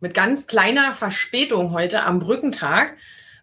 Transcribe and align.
mit 0.00 0.14
ganz 0.14 0.46
kleiner 0.46 0.92
Verspätung 0.92 1.72
heute 1.72 2.02
am 2.02 2.18
Brückentag 2.18 2.96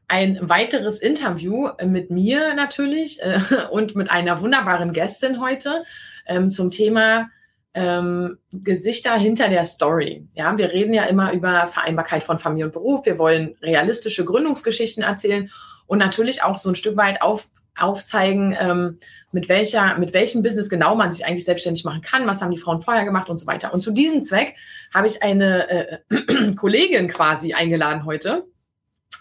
ein 0.07 0.37
weiteres 0.41 0.99
Interview 0.99 1.69
mit 1.83 2.11
mir 2.11 2.53
natürlich 2.53 3.21
äh, 3.21 3.39
und 3.71 3.95
mit 3.95 4.11
einer 4.11 4.41
wunderbaren 4.41 4.93
Gästin 4.93 5.41
heute 5.41 5.83
ähm, 6.25 6.51
zum 6.51 6.71
Thema 6.71 7.29
ähm, 7.73 8.37
Gesichter 8.51 9.15
hinter 9.15 9.49
der 9.49 9.65
Story. 9.65 10.27
Ja, 10.33 10.55
wir 10.57 10.69
reden 10.69 10.93
ja 10.93 11.05
immer 11.05 11.33
über 11.33 11.67
Vereinbarkeit 11.67 12.23
von 12.23 12.37
Familie 12.37 12.65
und 12.65 12.73
Beruf. 12.73 13.05
Wir 13.05 13.17
wollen 13.17 13.55
realistische 13.61 14.25
Gründungsgeschichten 14.25 15.03
erzählen 15.03 15.49
und 15.87 15.97
natürlich 15.97 16.43
auch 16.43 16.59
so 16.59 16.69
ein 16.69 16.75
Stück 16.75 16.97
weit 16.97 17.21
auf, 17.21 17.49
aufzeigen, 17.77 18.55
ähm, 18.59 18.99
mit 19.31 19.49
welcher, 19.49 19.97
mit 19.97 20.13
welchem 20.13 20.43
Business 20.43 20.69
genau 20.69 20.95
man 20.95 21.11
sich 21.11 21.25
eigentlich 21.25 21.45
selbstständig 21.45 21.83
machen 21.83 22.01
kann, 22.01 22.27
was 22.27 22.41
haben 22.41 22.51
die 22.51 22.59
Frauen 22.59 22.81
vorher 22.81 23.03
gemacht 23.03 23.29
und 23.29 23.39
so 23.39 23.47
weiter. 23.47 23.73
Und 23.73 23.81
zu 23.81 23.91
diesem 23.91 24.23
Zweck 24.23 24.55
habe 24.93 25.07
ich 25.07 25.23
eine 25.23 25.69
äh, 25.69 26.53
Kollegin 26.55 27.07
quasi 27.07 27.53
eingeladen 27.53 28.05
heute, 28.05 28.45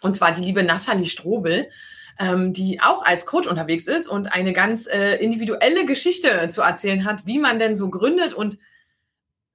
und 0.02 0.16
zwar 0.16 0.32
die 0.32 0.42
liebe 0.42 0.62
Nathalie 0.62 1.06
Strobel, 1.06 1.70
ähm, 2.18 2.52
die 2.52 2.80
auch 2.80 3.02
als 3.04 3.24
Coach 3.24 3.48
unterwegs 3.48 3.86
ist 3.86 4.06
und 4.06 4.26
eine 4.26 4.52
ganz 4.52 4.86
äh, 4.86 5.16
individuelle 5.16 5.86
Geschichte 5.86 6.48
zu 6.50 6.60
erzählen 6.60 7.04
hat, 7.04 7.24
wie 7.24 7.38
man 7.38 7.58
denn 7.58 7.74
so 7.74 7.88
gründet. 7.88 8.34
Und 8.34 8.58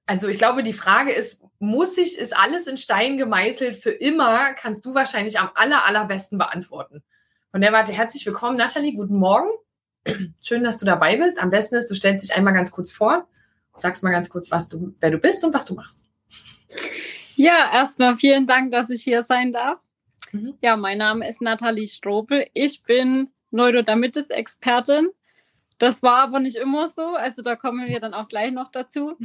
also 0.06 0.26
ich 0.28 0.38
glaube, 0.38 0.62
die 0.62 0.72
Frage 0.72 1.12
ist, 1.12 1.40
muss 1.60 1.96
ich, 1.98 2.18
ist 2.18 2.36
alles 2.36 2.66
in 2.66 2.76
Stein 2.76 3.18
gemeißelt 3.18 3.76
für 3.76 3.90
immer? 3.90 4.54
Kannst 4.54 4.86
du 4.86 4.94
wahrscheinlich 4.94 5.38
am 5.38 5.50
aller, 5.54 5.86
allerbesten 5.86 6.38
beantworten. 6.38 7.02
Von 7.50 7.62
der 7.62 7.72
Warte 7.72 7.92
herzlich 7.92 8.26
willkommen, 8.26 8.58
Nathalie. 8.58 8.92
Guten 8.92 9.16
Morgen. 9.16 9.48
Schön, 10.42 10.64
dass 10.64 10.78
du 10.78 10.84
dabei 10.84 11.16
bist. 11.16 11.40
Am 11.40 11.48
besten 11.48 11.76
ist, 11.76 11.90
du 11.90 11.94
stellst 11.94 12.22
dich 12.22 12.36
einmal 12.36 12.52
ganz 12.52 12.70
kurz 12.70 12.90
vor, 12.90 13.26
sagst 13.78 14.02
mal 14.02 14.10
ganz 14.10 14.28
kurz, 14.28 14.50
was 14.50 14.68
du, 14.68 14.94
wer 15.00 15.10
du 15.10 15.16
bist 15.16 15.42
und 15.44 15.54
was 15.54 15.64
du 15.64 15.74
machst. 15.74 16.04
Ja, 17.36 17.72
erstmal 17.72 18.16
vielen 18.16 18.46
Dank, 18.46 18.70
dass 18.70 18.90
ich 18.90 19.02
hier 19.02 19.22
sein 19.22 19.52
darf. 19.52 19.78
Mhm. 20.32 20.58
Ja, 20.60 20.76
mein 20.76 20.98
Name 20.98 21.26
ist 21.26 21.40
Nathalie 21.40 21.88
Strobel. 21.88 22.46
Ich 22.52 22.82
bin 22.82 23.30
Neurodermitis-Expertin. 23.50 25.08
Das 25.78 26.02
war 26.02 26.18
aber 26.18 26.40
nicht 26.40 26.56
immer 26.56 26.86
so, 26.88 27.14
also 27.14 27.40
da 27.40 27.56
kommen 27.56 27.88
wir 27.88 27.98
dann 27.98 28.12
auch 28.12 28.28
gleich 28.28 28.52
noch 28.52 28.70
dazu. 28.70 29.16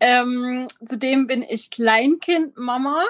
Ähm, 0.00 0.68
zudem 0.84 1.26
bin 1.26 1.42
ich 1.42 1.70
Kleinkindmama 1.70 3.04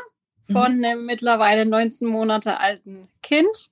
von 0.45 0.79
mhm. 0.79 0.85
einem 0.85 1.07
mittlerweile 1.07 1.67
19 1.67 2.07
Monate 2.07 2.61
alten 2.61 3.09
Kind 3.21 3.71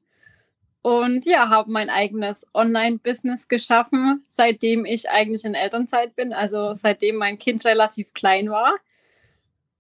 und 0.83 1.27
ja, 1.27 1.49
habe 1.49 1.71
mein 1.71 1.91
eigenes 1.91 2.47
Online-Business 2.55 3.49
geschaffen, 3.49 4.23
seitdem 4.29 4.85
ich 4.85 5.11
eigentlich 5.11 5.45
in 5.45 5.55
Elternzeit 5.55 6.15
bin, 6.15 6.33
also 6.33 6.73
seitdem 6.75 7.17
mein 7.17 7.39
Kind 7.39 7.65
relativ 7.65 8.15
klein 8.15 8.51
war. 8.51 8.75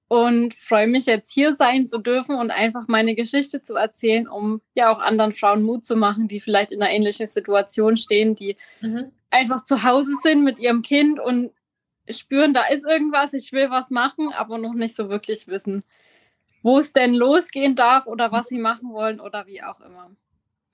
Und 0.08 0.54
freue 0.54 0.86
mich 0.86 1.04
jetzt 1.04 1.30
hier 1.32 1.54
sein 1.54 1.86
zu 1.86 1.98
dürfen 1.98 2.34
und 2.34 2.50
einfach 2.50 2.88
meine 2.88 3.14
Geschichte 3.14 3.62
zu 3.62 3.74
erzählen, 3.74 4.26
um 4.26 4.62
ja 4.74 4.90
auch 4.90 5.00
anderen 5.00 5.32
Frauen 5.32 5.62
Mut 5.62 5.84
zu 5.84 5.96
machen, 5.96 6.28
die 6.28 6.40
vielleicht 6.40 6.72
in 6.72 6.82
einer 6.82 6.90
ähnlichen 6.90 7.28
Situation 7.28 7.98
stehen, 7.98 8.34
die 8.34 8.56
mhm. 8.80 9.12
einfach 9.28 9.64
zu 9.64 9.82
Hause 9.84 10.12
sind 10.22 10.44
mit 10.44 10.58
ihrem 10.58 10.80
Kind 10.80 11.20
und 11.20 11.50
spüren, 12.08 12.54
da 12.54 12.62
ist 12.62 12.86
irgendwas, 12.86 13.34
ich 13.34 13.52
will 13.52 13.68
was 13.68 13.90
machen, 13.90 14.32
aber 14.32 14.56
noch 14.56 14.72
nicht 14.72 14.96
so 14.96 15.10
wirklich 15.10 15.46
wissen, 15.46 15.84
wo 16.62 16.78
es 16.78 16.94
denn 16.94 17.12
losgehen 17.12 17.76
darf 17.76 18.06
oder 18.06 18.32
was 18.32 18.48
sie 18.48 18.58
machen 18.58 18.92
wollen 18.92 19.20
oder 19.20 19.46
wie 19.46 19.62
auch 19.62 19.80
immer. 19.80 20.10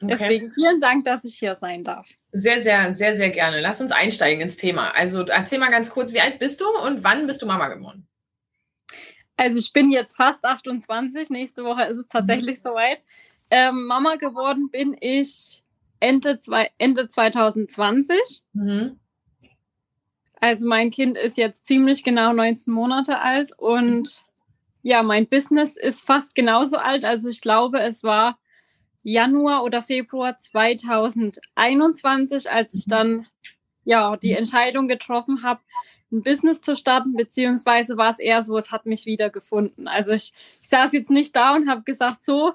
Okay. 0.04 0.16
Deswegen 0.19 0.53
vielen 0.53 0.81
Dank, 0.81 1.04
dass 1.04 1.25
ich 1.25 1.38
hier 1.38 1.54
sein 1.54 1.82
darf. 1.82 2.09
Sehr, 2.32 2.60
sehr, 2.60 2.94
sehr, 2.94 3.16
sehr 3.16 3.31
gerne. 3.31 3.60
Lass 3.60 3.81
uns 3.81 3.92
einsteigen 3.92 4.41
ins 4.41 4.56
Thema. 4.56 4.91
Also 4.94 5.25
erzähl 5.25 5.59
mal 5.59 5.70
ganz 5.70 5.91
kurz, 5.91 6.12
wie 6.12 6.20
alt 6.20 6.38
bist 6.38 6.60
du 6.60 6.66
und 6.84 7.04
wann 7.04 7.26
bist 7.26 7.42
du 7.42 7.47
Mama 7.47 7.69
geworden? 7.69 8.06
Also 9.37 9.59
ich 9.59 9.72
bin 9.72 9.91
jetzt 9.91 10.16
fast 10.16 10.44
28. 10.44 11.31
Nächste 11.31 11.64
Woche 11.64 11.84
ist 11.84 11.98
es 11.98 12.09
tatsächlich 12.09 12.59
mhm. 12.59 12.62
soweit. 12.62 12.98
Ähm, 13.50 13.87
Mama 13.87 14.16
geworden 14.16 14.70
bin 14.70 14.97
ich 15.00 15.62
Ende, 16.00 16.38
zwei, 16.38 16.70
Ende 16.78 17.09
2020. 17.09 18.43
Mhm. 18.53 18.98
Also 20.41 20.66
mein 20.66 20.91
Kind 20.91 21.16
ist 21.16 21.38
jetzt 21.38 21.66
ziemlich 21.66 22.04
genau 22.04 22.32
19 22.32 22.72
Monate 22.72 23.20
alt 23.20 23.53
und 23.59 24.03
mhm. 24.03 24.09
ja, 24.82 25.03
mein 25.03 25.26
Business 25.26 25.76
ist 25.76 26.06
fast 26.06 26.34
genauso 26.34 26.76
alt. 26.76 27.04
Also 27.04 27.28
ich 27.28 27.41
glaube, 27.41 27.81
es 27.81 28.03
war 28.03 28.38
Januar 29.04 29.62
oder 29.62 29.82
Februar 29.82 30.37
2021, 30.37 32.50
als 32.50 32.75
ich 32.75 32.87
dann 32.87 33.26
ja 33.84 34.16
die 34.16 34.32
Entscheidung 34.32 34.88
getroffen 34.88 35.44
habe, 35.44 35.60
ein 36.10 36.22
Business 36.22 36.62
zu 36.62 36.75
starten, 36.75 37.14
beziehungsweise 37.14 37.97
war 37.97 38.10
es 38.10 38.19
eher 38.19 38.43
so, 38.43 38.56
es 38.56 38.72
hat 38.72 38.87
mich 38.87 39.06
wieder 39.06 39.31
gefunden. 39.31 39.88
Also 39.88 40.12
ich, 40.12 40.32
ich 40.60 40.69
saß 40.69 40.93
jetzt 40.93 41.10
nicht 41.10 41.37
da 41.37 41.54
und 41.54 41.69
habe 41.69 41.82
gesagt, 41.82 42.25
so, 42.25 42.54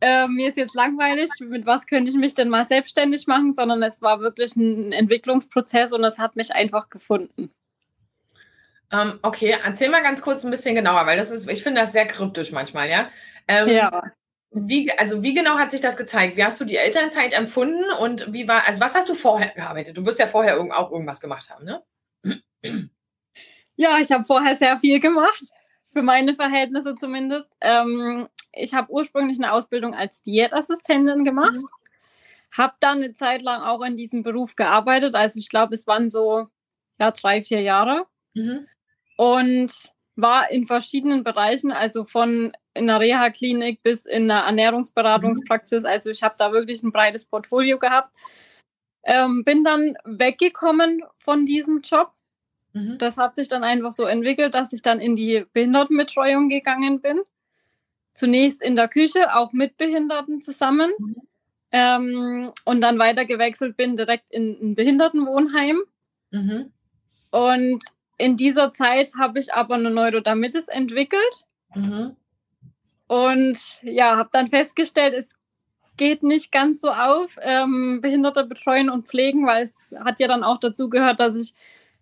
äh, 0.00 0.26
mir 0.26 0.50
ist 0.50 0.56
jetzt 0.56 0.74
langweilig, 0.74 1.30
mit 1.40 1.64
was 1.64 1.86
könnte 1.86 2.10
ich 2.10 2.16
mich 2.16 2.34
denn 2.34 2.50
mal 2.50 2.64
selbstständig 2.64 3.26
machen, 3.26 3.52
sondern 3.52 3.82
es 3.82 4.02
war 4.02 4.20
wirklich 4.20 4.54
ein 4.56 4.92
Entwicklungsprozess 4.92 5.92
und 5.92 6.04
es 6.04 6.18
hat 6.18 6.36
mich 6.36 6.54
einfach 6.54 6.90
gefunden. 6.90 7.50
Ähm, 8.92 9.18
okay, 9.22 9.56
erzähl 9.64 9.88
mal 9.88 10.02
ganz 10.02 10.22
kurz 10.22 10.44
ein 10.44 10.50
bisschen 10.50 10.74
genauer, 10.74 11.06
weil 11.06 11.16
das 11.16 11.30
ist, 11.30 11.48
ich 11.48 11.62
finde 11.62 11.80
das 11.80 11.92
sehr 11.92 12.06
kryptisch 12.06 12.52
manchmal, 12.52 12.88
ja. 12.88 13.08
Ähm, 13.48 13.68
ja. 13.68 14.12
Wie, 14.58 14.90
also 14.92 15.22
wie 15.22 15.34
genau 15.34 15.58
hat 15.58 15.70
sich 15.70 15.82
das 15.82 15.98
gezeigt? 15.98 16.36
Wie 16.36 16.44
hast 16.44 16.58
du 16.60 16.64
die 16.64 16.76
Elternzeit 16.76 17.34
empfunden 17.34 17.84
und 18.00 18.32
wie 18.32 18.48
war, 18.48 18.66
also 18.66 18.80
was 18.80 18.94
hast 18.94 19.08
du 19.08 19.14
vorher 19.14 19.50
gearbeitet? 19.50 19.96
Du 19.96 20.06
wirst 20.06 20.18
ja 20.18 20.26
vorher 20.26 20.58
auch 20.58 20.90
irgendwas 20.90 21.20
gemacht 21.20 21.50
haben, 21.50 21.64
ne? 21.64 21.82
Ja, 23.76 23.98
ich 23.98 24.10
habe 24.10 24.24
vorher 24.24 24.56
sehr 24.56 24.78
viel 24.78 25.00
gemacht, 25.00 25.44
für 25.92 26.00
meine 26.00 26.34
Verhältnisse 26.34 26.94
zumindest. 26.94 27.50
Ähm, 27.60 28.26
ich 28.52 28.72
habe 28.72 28.90
ursprünglich 28.90 29.36
eine 29.38 29.52
Ausbildung 29.52 29.94
als 29.94 30.22
Diätassistentin 30.22 31.26
gemacht, 31.26 31.52
mhm. 31.52 31.68
habe 32.56 32.72
dann 32.80 33.02
eine 33.02 33.12
Zeit 33.12 33.42
lang 33.42 33.60
auch 33.60 33.82
in 33.82 33.98
diesem 33.98 34.22
Beruf 34.22 34.56
gearbeitet. 34.56 35.14
Also 35.14 35.38
ich 35.38 35.50
glaube, 35.50 35.74
es 35.74 35.86
waren 35.86 36.08
so 36.08 36.46
ja, 36.98 37.10
drei, 37.10 37.42
vier 37.42 37.60
Jahre. 37.60 38.06
Mhm. 38.32 38.66
Und 39.18 39.92
war 40.16 40.50
in 40.50 40.64
verschiedenen 40.64 41.22
Bereichen, 41.22 41.72
also 41.72 42.04
von 42.04 42.52
in 42.76 42.86
der 42.86 43.00
Reha-Klinik 43.00 43.82
bis 43.82 44.04
in 44.04 44.30
einer 44.30 44.46
Ernährungsberatungspraxis. 44.46 45.82
Mhm. 45.82 45.88
Also 45.88 46.10
ich 46.10 46.22
habe 46.22 46.34
da 46.38 46.52
wirklich 46.52 46.82
ein 46.82 46.92
breites 46.92 47.24
Portfolio 47.24 47.78
gehabt. 47.78 48.12
Ähm, 49.04 49.44
bin 49.44 49.64
dann 49.64 49.96
weggekommen 50.04 51.02
von 51.16 51.46
diesem 51.46 51.80
Job. 51.80 52.12
Mhm. 52.72 52.98
Das 52.98 53.16
hat 53.16 53.36
sich 53.36 53.48
dann 53.48 53.64
einfach 53.64 53.92
so 53.92 54.04
entwickelt, 54.04 54.54
dass 54.54 54.72
ich 54.72 54.82
dann 54.82 55.00
in 55.00 55.16
die 55.16 55.46
Behindertenbetreuung 55.52 56.48
gegangen 56.48 57.00
bin. 57.00 57.20
Zunächst 58.14 58.62
in 58.62 58.76
der 58.76 58.88
Küche, 58.88 59.34
auch 59.34 59.52
mit 59.52 59.76
Behinderten 59.76 60.40
zusammen. 60.40 60.92
Mhm. 60.98 61.16
Ähm, 61.72 62.52
und 62.64 62.80
dann 62.80 62.98
weiter 62.98 63.24
gewechselt 63.24 63.76
bin 63.76 63.96
direkt 63.96 64.30
in 64.30 64.56
ein 64.60 64.74
Behindertenwohnheim. 64.74 65.82
Mhm. 66.30 66.72
Und 67.30 67.82
in 68.18 68.36
dieser 68.36 68.72
Zeit 68.72 69.12
habe 69.18 69.38
ich 69.38 69.52
aber 69.52 69.74
eine 69.74 69.90
Neurodermitis 69.90 70.68
entwickelt. 70.68 71.46
Mhm. 71.74 72.16
Und 73.08 73.58
ja, 73.82 74.16
habe 74.16 74.30
dann 74.32 74.48
festgestellt, 74.48 75.14
es 75.14 75.36
geht 75.96 76.22
nicht 76.22 76.52
ganz 76.52 76.80
so 76.80 76.90
auf, 76.90 77.36
ähm, 77.40 78.00
Behinderte 78.02 78.44
betreuen 78.44 78.90
und 78.90 79.08
pflegen, 79.08 79.46
weil 79.46 79.62
es 79.62 79.94
hat 80.04 80.20
ja 80.20 80.28
dann 80.28 80.44
auch 80.44 80.58
dazu 80.58 80.90
gehört, 80.90 81.20
dass 81.20 81.36
ich 81.36 81.54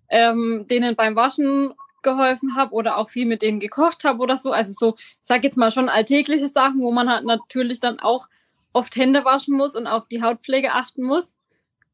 ähm, 0.09 0.67
denen 0.69 0.97
beim 0.97 1.17
Waschen 1.17 1.75
geholfen 2.03 2.56
habe 2.56 2.75
oder 2.75 2.99
auch 2.99 3.09
viel 3.09 3.27
mit 3.27 3.43
denen 3.43 3.61
gekocht 3.61 4.05
habe 4.05 4.19
oder 4.21 4.37
so. 4.37 4.53
Also 4.53 4.73
so, 4.73 4.95
ich 4.99 5.17
sage 5.23 5.45
jetzt 5.45 5.56
mal 5.56 5.71
schon 5.71 5.89
alltägliche 5.89 6.49
Sachen, 6.49 6.81
wo 6.81 6.93
man 6.93 7.11
halt 7.11 7.25
natürlich 7.25 7.81
dann 7.81 7.99
auch 7.99 8.29
oft 8.73 8.95
Hände 8.97 9.25
waschen 9.25 9.56
muss 9.56 9.75
und 9.75 9.87
auf 9.87 10.06
die 10.09 10.23
Hautpflege 10.23 10.73
achten 10.73 11.03
muss. 11.03 11.37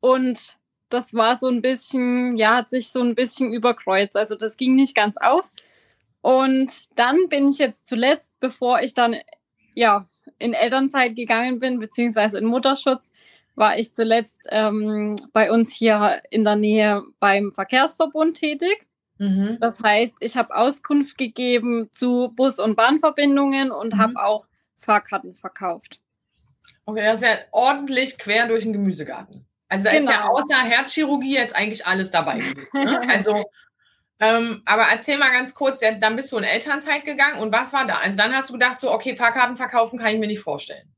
Und 0.00 0.56
das 0.88 1.14
war 1.14 1.36
so 1.36 1.48
ein 1.48 1.62
bisschen, 1.62 2.36
ja, 2.36 2.56
hat 2.56 2.70
sich 2.70 2.90
so 2.90 3.00
ein 3.00 3.14
bisschen 3.14 3.52
überkreuzt. 3.52 4.16
Also 4.16 4.34
das 4.34 4.56
ging 4.56 4.74
nicht 4.74 4.94
ganz 4.94 5.16
auf. 5.16 5.48
Und 6.22 6.88
dann 6.96 7.28
bin 7.28 7.48
ich 7.48 7.58
jetzt 7.58 7.86
zuletzt, 7.86 8.38
bevor 8.40 8.80
ich 8.80 8.94
dann 8.94 9.16
ja 9.74 10.06
in 10.38 10.52
Elternzeit 10.52 11.16
gegangen 11.16 11.58
bin, 11.58 11.78
beziehungsweise 11.78 12.38
in 12.38 12.44
Mutterschutz, 12.44 13.12
war 13.54 13.78
ich 13.78 13.92
zuletzt 13.94 14.40
ähm, 14.50 15.16
bei 15.32 15.50
uns 15.50 15.74
hier 15.74 16.22
in 16.30 16.44
der 16.44 16.56
Nähe 16.56 17.02
beim 17.18 17.52
Verkehrsverbund 17.52 18.36
tätig. 18.36 18.88
Mhm. 19.18 19.58
Das 19.60 19.82
heißt, 19.82 20.16
ich 20.20 20.36
habe 20.36 20.56
Auskunft 20.56 21.18
gegeben 21.18 21.90
zu 21.92 22.32
Bus- 22.34 22.58
und 22.58 22.74
Bahnverbindungen 22.74 23.70
und 23.70 23.94
mhm. 23.94 23.98
habe 23.98 24.24
auch 24.24 24.46
Fahrkarten 24.78 25.34
verkauft. 25.34 26.00
Okay, 26.86 27.02
das 27.02 27.16
ist 27.16 27.28
ja 27.28 27.38
ordentlich 27.52 28.18
quer 28.18 28.48
durch 28.48 28.64
den 28.64 28.72
Gemüsegarten. 28.72 29.46
Also 29.68 29.84
da 29.84 29.90
genau. 29.92 30.02
ist 30.02 30.10
ja 30.10 30.22
genau. 30.22 30.34
außer 30.36 30.56
Herzchirurgie 30.56 31.34
jetzt 31.34 31.54
eigentlich 31.54 31.86
alles 31.86 32.10
dabei. 32.10 32.42
ne? 32.72 33.00
Also, 33.08 33.44
ähm, 34.20 34.62
aber 34.66 34.84
erzähl 34.92 35.18
mal 35.18 35.32
ganz 35.32 35.54
kurz, 35.54 35.80
dann 35.80 36.16
bist 36.16 36.30
du 36.30 36.38
in 36.38 36.44
Elternzeit 36.44 37.04
gegangen 37.04 37.40
und 37.40 37.52
was 37.52 37.72
war 37.72 37.86
da? 37.86 37.98
Also 38.04 38.16
dann 38.16 38.34
hast 38.34 38.50
du 38.50 38.54
gedacht, 38.54 38.78
so, 38.78 38.92
okay, 38.92 39.16
Fahrkarten 39.16 39.56
verkaufen 39.56 39.98
kann 39.98 40.12
ich 40.12 40.20
mir 40.20 40.26
nicht 40.26 40.40
vorstellen. 40.40 40.94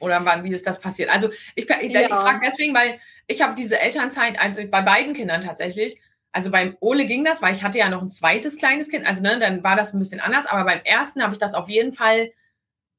Oder 0.00 0.24
wann, 0.24 0.44
wie 0.44 0.52
ist 0.52 0.66
das 0.66 0.80
passiert? 0.80 1.10
Also 1.10 1.30
ich, 1.54 1.68
ich, 1.68 1.92
ja. 1.92 2.00
ich 2.02 2.08
frage 2.08 2.40
deswegen, 2.44 2.74
weil 2.74 2.98
ich 3.26 3.42
habe 3.42 3.54
diese 3.54 3.80
Elternzeit, 3.80 4.40
also 4.40 4.66
bei 4.66 4.82
beiden 4.82 5.14
Kindern 5.14 5.42
tatsächlich, 5.42 6.00
also 6.32 6.50
beim 6.50 6.76
Ole 6.80 7.06
ging 7.06 7.24
das, 7.24 7.42
weil 7.42 7.54
ich 7.54 7.62
hatte 7.62 7.78
ja 7.78 7.88
noch 7.88 8.02
ein 8.02 8.10
zweites 8.10 8.58
kleines 8.58 8.90
Kind, 8.90 9.06
also 9.06 9.22
ne, 9.22 9.38
dann 9.38 9.62
war 9.62 9.76
das 9.76 9.94
ein 9.94 9.98
bisschen 9.98 10.20
anders, 10.20 10.46
aber 10.46 10.64
beim 10.64 10.80
ersten 10.84 11.22
habe 11.22 11.32
ich 11.32 11.38
das 11.38 11.54
auf 11.54 11.68
jeden 11.68 11.92
Fall 11.92 12.30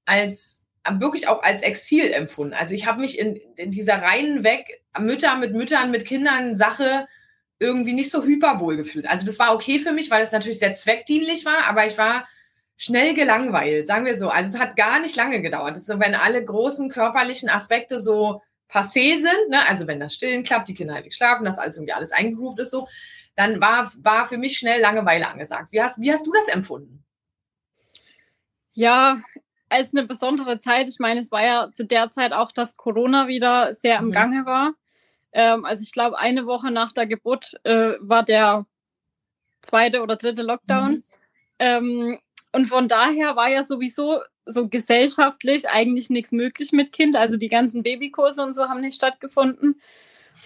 als 0.05 0.63
wirklich 0.89 1.27
auch 1.27 1.43
als 1.43 1.61
Exil 1.61 2.11
empfunden. 2.11 2.53
Also 2.53 2.73
ich 2.73 2.87
habe 2.87 3.01
mich 3.01 3.19
in, 3.19 3.35
in, 3.57 3.71
dieser 3.71 4.01
reinen 4.01 4.43
Weg, 4.43 4.81
Mütter 4.99 5.35
mit 5.35 5.53
Müttern, 5.53 5.91
mit 5.91 6.05
Kindern 6.05 6.55
Sache 6.55 7.07
irgendwie 7.59 7.93
nicht 7.93 8.11
so 8.11 8.23
hyperwohl 8.23 8.77
gefühlt. 8.77 9.09
Also 9.09 9.25
das 9.25 9.39
war 9.39 9.53
okay 9.53 9.79
für 9.79 9.91
mich, 9.91 10.11
weil 10.11 10.23
es 10.23 10.31
natürlich 10.31 10.59
sehr 10.59 10.73
zweckdienlich 10.73 11.45
war, 11.45 11.65
aber 11.67 11.87
ich 11.87 11.97
war 11.97 12.27
schnell 12.75 13.15
gelangweilt, 13.15 13.87
sagen 13.87 14.05
wir 14.05 14.17
so. 14.17 14.29
Also 14.29 14.55
es 14.55 14.61
hat 14.61 14.75
gar 14.75 14.99
nicht 14.99 15.15
lange 15.15 15.41
gedauert. 15.41 15.71
Das 15.71 15.79
ist 15.79 15.87
so, 15.87 15.99
wenn 15.99 16.15
alle 16.15 16.43
großen 16.43 16.89
körperlichen 16.89 17.49
Aspekte 17.49 17.99
so 17.99 18.41
passé 18.69 19.17
sind, 19.17 19.49
ne? 19.49 19.67
also 19.67 19.87
wenn 19.87 19.99
das 19.99 20.13
Stillen 20.13 20.43
klappt, 20.43 20.67
die 20.67 20.75
Kinder 20.75 20.95
häufig 20.95 21.15
schlafen, 21.15 21.45
dass 21.45 21.57
alles 21.57 21.77
irgendwie 21.77 21.93
alles 21.93 22.11
eingegroovt 22.11 22.59
ist 22.59 22.71
so, 22.71 22.87
dann 23.35 23.61
war, 23.61 23.91
war 23.97 24.27
für 24.27 24.37
mich 24.37 24.57
schnell 24.57 24.81
Langeweile 24.81 25.27
angesagt. 25.27 25.71
Wie 25.71 25.81
hast, 25.81 25.99
wie 25.99 26.11
hast 26.11 26.27
du 26.27 26.33
das 26.33 26.47
empfunden? 26.47 27.03
Ja, 28.73 29.17
als 29.69 29.93
eine 29.93 30.05
besondere 30.05 30.59
Zeit. 30.59 30.87
Ich 30.87 30.99
meine, 30.99 31.21
es 31.21 31.31
war 31.31 31.43
ja 31.43 31.71
zu 31.73 31.85
der 31.85 32.11
Zeit 32.11 32.33
auch, 32.33 32.51
dass 32.51 32.75
Corona 32.75 33.27
wieder 33.27 33.73
sehr 33.73 33.99
im 33.99 34.07
mhm. 34.07 34.11
Gange 34.11 34.45
war. 34.45 34.73
Ähm, 35.37 35.65
also 35.65 35.83
ich 35.83 35.91
glaube, 35.91 36.17
eine 36.17 36.47
Woche 36.47 36.71
nach 36.71 36.91
der 36.91 37.05
Geburt 37.05 37.59
äh, 37.63 37.93
war 37.99 38.23
der 38.23 38.65
zweite 39.61 40.01
oder 40.01 40.15
dritte 40.15 40.41
Lockdown. 40.41 40.91
Mhm. 40.91 41.03
Ähm, 41.59 42.19
und 42.51 42.65
von 42.65 42.87
daher 42.87 43.35
war 43.35 43.47
ja 43.47 43.63
sowieso 43.63 44.21
so 44.47 44.67
gesellschaftlich 44.67 45.69
eigentlich 45.69 46.09
nichts 46.09 46.31
möglich 46.31 46.71
mit 46.71 46.91
Kind. 46.91 47.15
Also 47.15 47.37
die 47.37 47.49
ganzen 47.49 47.83
Babykurse 47.83 48.41
und 48.41 48.53
so 48.53 48.63
haben 48.67 48.81
nicht 48.81 48.95
stattgefunden. 48.95 49.79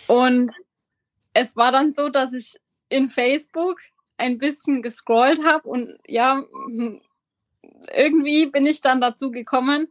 Und 0.08 0.52
es 1.34 1.56
war 1.56 1.72
dann 1.72 1.94
so, 1.94 2.10
dass 2.10 2.34
ich 2.34 2.60
in 2.90 3.08
Facebook 3.08 3.80
ein 4.18 4.40
bisschen 4.40 4.82
gescrollt 4.82 5.46
habe 5.46 5.70
und 5.70 5.98
ja, 6.06 6.44
irgendwie 7.96 8.48
bin 8.48 8.66
ich 8.66 8.82
dann 8.82 9.00
dazu 9.00 9.32
gekommen, 9.32 9.88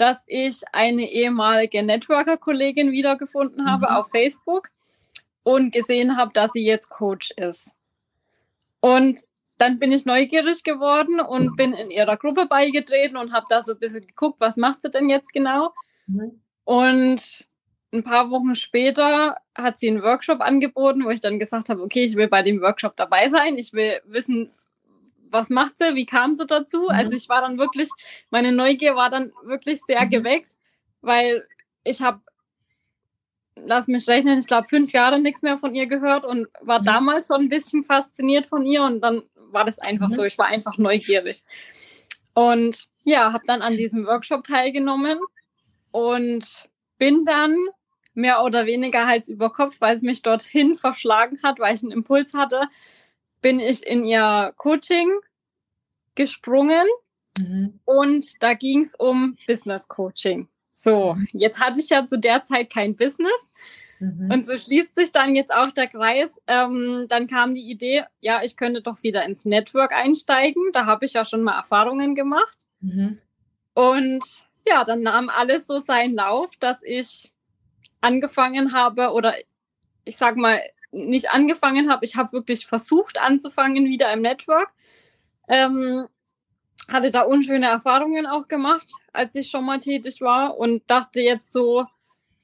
dass 0.00 0.24
ich 0.26 0.62
eine 0.72 1.10
ehemalige 1.10 1.82
Networker-Kollegin 1.82 2.90
wiedergefunden 2.90 3.70
habe 3.70 3.88
mhm. 3.90 3.96
auf 3.96 4.10
Facebook 4.10 4.70
und 5.42 5.72
gesehen 5.72 6.16
habe, 6.16 6.32
dass 6.32 6.52
sie 6.52 6.64
jetzt 6.64 6.88
Coach 6.88 7.32
ist. 7.36 7.74
Und 8.80 9.20
dann 9.58 9.78
bin 9.78 9.92
ich 9.92 10.06
neugierig 10.06 10.64
geworden 10.64 11.20
und 11.20 11.56
bin 11.56 11.74
in 11.74 11.90
ihrer 11.90 12.16
Gruppe 12.16 12.46
beigetreten 12.46 13.18
und 13.18 13.34
habe 13.34 13.44
da 13.50 13.62
so 13.62 13.72
ein 13.72 13.78
bisschen 13.78 14.06
geguckt, 14.06 14.40
was 14.40 14.56
macht 14.56 14.80
sie 14.80 14.90
denn 14.90 15.10
jetzt 15.10 15.34
genau. 15.34 15.74
Mhm. 16.06 16.40
Und 16.64 17.46
ein 17.92 18.04
paar 18.04 18.30
Wochen 18.30 18.54
später 18.54 19.36
hat 19.54 19.78
sie 19.78 19.88
einen 19.88 20.02
Workshop 20.02 20.40
angeboten, 20.40 21.04
wo 21.04 21.10
ich 21.10 21.20
dann 21.20 21.38
gesagt 21.38 21.68
habe, 21.68 21.82
okay, 21.82 22.04
ich 22.04 22.16
will 22.16 22.28
bei 22.28 22.42
dem 22.42 22.62
Workshop 22.62 22.96
dabei 22.96 23.28
sein. 23.28 23.58
Ich 23.58 23.74
will 23.74 24.00
wissen, 24.06 24.50
was 25.30 25.50
macht 25.50 25.78
sie, 25.78 25.94
wie 25.94 26.06
kam 26.06 26.34
sie 26.34 26.46
dazu. 26.46 26.82
Mhm. 26.82 26.90
Also 26.90 27.12
ich 27.12 27.28
war 27.28 27.40
dann 27.40 27.58
wirklich, 27.58 27.88
meine 28.30 28.52
Neugier 28.52 28.96
war 28.96 29.10
dann 29.10 29.32
wirklich 29.44 29.80
sehr 29.82 30.02
mhm. 30.02 30.10
geweckt, 30.10 30.56
weil 31.00 31.46
ich 31.84 32.02
habe 32.02 32.20
lass 33.56 33.88
mich 33.88 34.08
rechnen, 34.08 34.38
ich 34.38 34.46
glaube, 34.46 34.68
fünf 34.68 34.92
Jahre 34.92 35.20
nichts 35.20 35.42
mehr 35.42 35.58
von 35.58 35.74
ihr 35.74 35.86
gehört 35.86 36.24
und 36.24 36.48
war 36.60 36.80
mhm. 36.80 36.84
damals 36.84 37.26
schon 37.26 37.42
ein 37.42 37.48
bisschen 37.48 37.84
fasziniert 37.84 38.46
von 38.46 38.64
ihr 38.64 38.82
und 38.82 39.00
dann 39.00 39.22
war 39.52 39.64
das 39.64 39.78
einfach 39.78 40.10
so. 40.10 40.24
Ich 40.24 40.38
war 40.38 40.46
einfach 40.46 40.78
neugierig. 40.78 41.42
Und 42.34 42.86
ja, 43.02 43.32
habe 43.32 43.44
dann 43.46 43.62
an 43.62 43.76
diesem 43.76 44.06
Workshop 44.06 44.44
teilgenommen 44.44 45.18
und 45.90 46.68
bin 46.98 47.24
dann 47.24 47.56
mehr 48.14 48.42
oder 48.42 48.66
weniger 48.66 49.06
Hals 49.06 49.28
über 49.28 49.50
Kopf, 49.50 49.76
weil 49.80 49.96
es 49.96 50.02
mich 50.02 50.22
dorthin 50.22 50.76
verschlagen 50.76 51.38
hat, 51.42 51.58
weil 51.58 51.74
ich 51.74 51.82
einen 51.82 51.92
Impuls 51.92 52.34
hatte, 52.34 52.68
bin 53.40 53.60
ich 53.60 53.86
in 53.86 54.04
ihr 54.04 54.52
Coaching 54.56 55.10
gesprungen 56.14 56.86
mhm. 57.38 57.80
und 57.84 58.42
da 58.42 58.54
ging 58.54 58.82
es 58.82 58.94
um 58.94 59.36
Business 59.46 59.88
Coaching. 59.88 60.48
So, 60.72 61.16
jetzt 61.32 61.60
hatte 61.60 61.80
ich 61.80 61.90
ja 61.90 62.06
zu 62.06 62.18
der 62.18 62.42
Zeit 62.42 62.72
kein 62.72 62.96
Business. 62.96 63.50
Mhm. 63.98 64.30
Und 64.30 64.46
so 64.46 64.56
schließt 64.56 64.94
sich 64.94 65.12
dann 65.12 65.36
jetzt 65.36 65.54
auch 65.54 65.70
der 65.70 65.86
Kreis. 65.86 66.40
Ähm, 66.46 67.04
dann 67.08 67.26
kam 67.26 67.54
die 67.54 67.70
Idee, 67.70 68.04
ja, 68.20 68.42
ich 68.42 68.56
könnte 68.56 68.80
doch 68.80 69.02
wieder 69.02 69.24
ins 69.26 69.44
Network 69.44 69.92
einsteigen. 69.92 70.72
Da 70.72 70.86
habe 70.86 71.04
ich 71.04 71.12
ja 71.12 71.24
schon 71.24 71.42
mal 71.42 71.56
Erfahrungen 71.56 72.14
gemacht. 72.14 72.58
Mhm. 72.80 73.18
Und 73.74 74.24
ja, 74.66 74.84
dann 74.84 75.02
nahm 75.02 75.28
alles 75.28 75.66
so 75.66 75.80
seinen 75.80 76.14
Lauf, 76.14 76.56
dass 76.56 76.82
ich 76.82 77.32
angefangen 78.00 78.72
habe 78.72 79.12
oder 79.12 79.34
ich 80.04 80.16
sag 80.16 80.36
mal, 80.36 80.60
nicht 80.92 81.30
angefangen 81.30 81.90
habe. 81.90 82.04
Ich 82.04 82.16
habe 82.16 82.32
wirklich 82.32 82.66
versucht 82.66 83.20
anzufangen 83.20 83.86
wieder 83.86 84.12
im 84.12 84.22
Network. 84.22 84.70
Ähm, 85.48 86.06
hatte 86.88 87.10
da 87.10 87.22
unschöne 87.22 87.66
Erfahrungen 87.66 88.26
auch 88.26 88.48
gemacht, 88.48 88.88
als 89.12 89.34
ich 89.34 89.50
schon 89.50 89.64
mal 89.64 89.78
tätig 89.78 90.20
war 90.20 90.58
und 90.58 90.82
dachte 90.88 91.20
jetzt 91.20 91.52
so, 91.52 91.86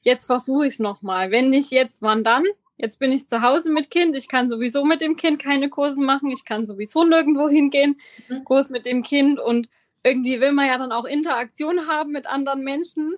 jetzt 0.02 0.26
versuche 0.26 0.66
ich 0.66 0.75
es 0.75 0.78
nochmal. 0.78 1.31
Wenn 1.31 1.50
nicht 1.50 1.70
jetzt, 1.70 2.02
wann 2.02 2.22
dann? 2.22 2.44
Jetzt 2.76 2.98
bin 2.98 3.10
ich 3.10 3.26
zu 3.26 3.43
Hause 3.43 3.72
mit 3.72 3.90
Kind. 3.90 4.14
Ich 4.16 4.28
kann 4.28 4.49
sowieso 4.49 4.84
mit 4.84 5.00
dem 5.00 5.16
Kind 5.16 5.42
keine 5.42 5.70
Kurse 5.70 6.00
machen. 6.00 6.31
Ich 6.31 6.44
kann 6.44 6.66
sowieso 6.66 7.04
nirgendwo 7.04 7.49
hingehen, 7.49 7.99
mhm. 8.28 8.44
Kurs 8.44 8.69
mit 8.69 8.87
dem 8.87 9.02
Kind. 9.02 9.40
Und 9.40 9.69
irgendwie 10.02 10.40
will 10.40 10.52
man 10.52 10.66
ja 10.66 10.78
dann 10.78 10.92
auch 10.92 11.04
Interaktion 11.04 11.88
haben 11.88 12.12
mit 12.12 12.26
anderen 12.26 12.62
Menschen, 12.62 13.16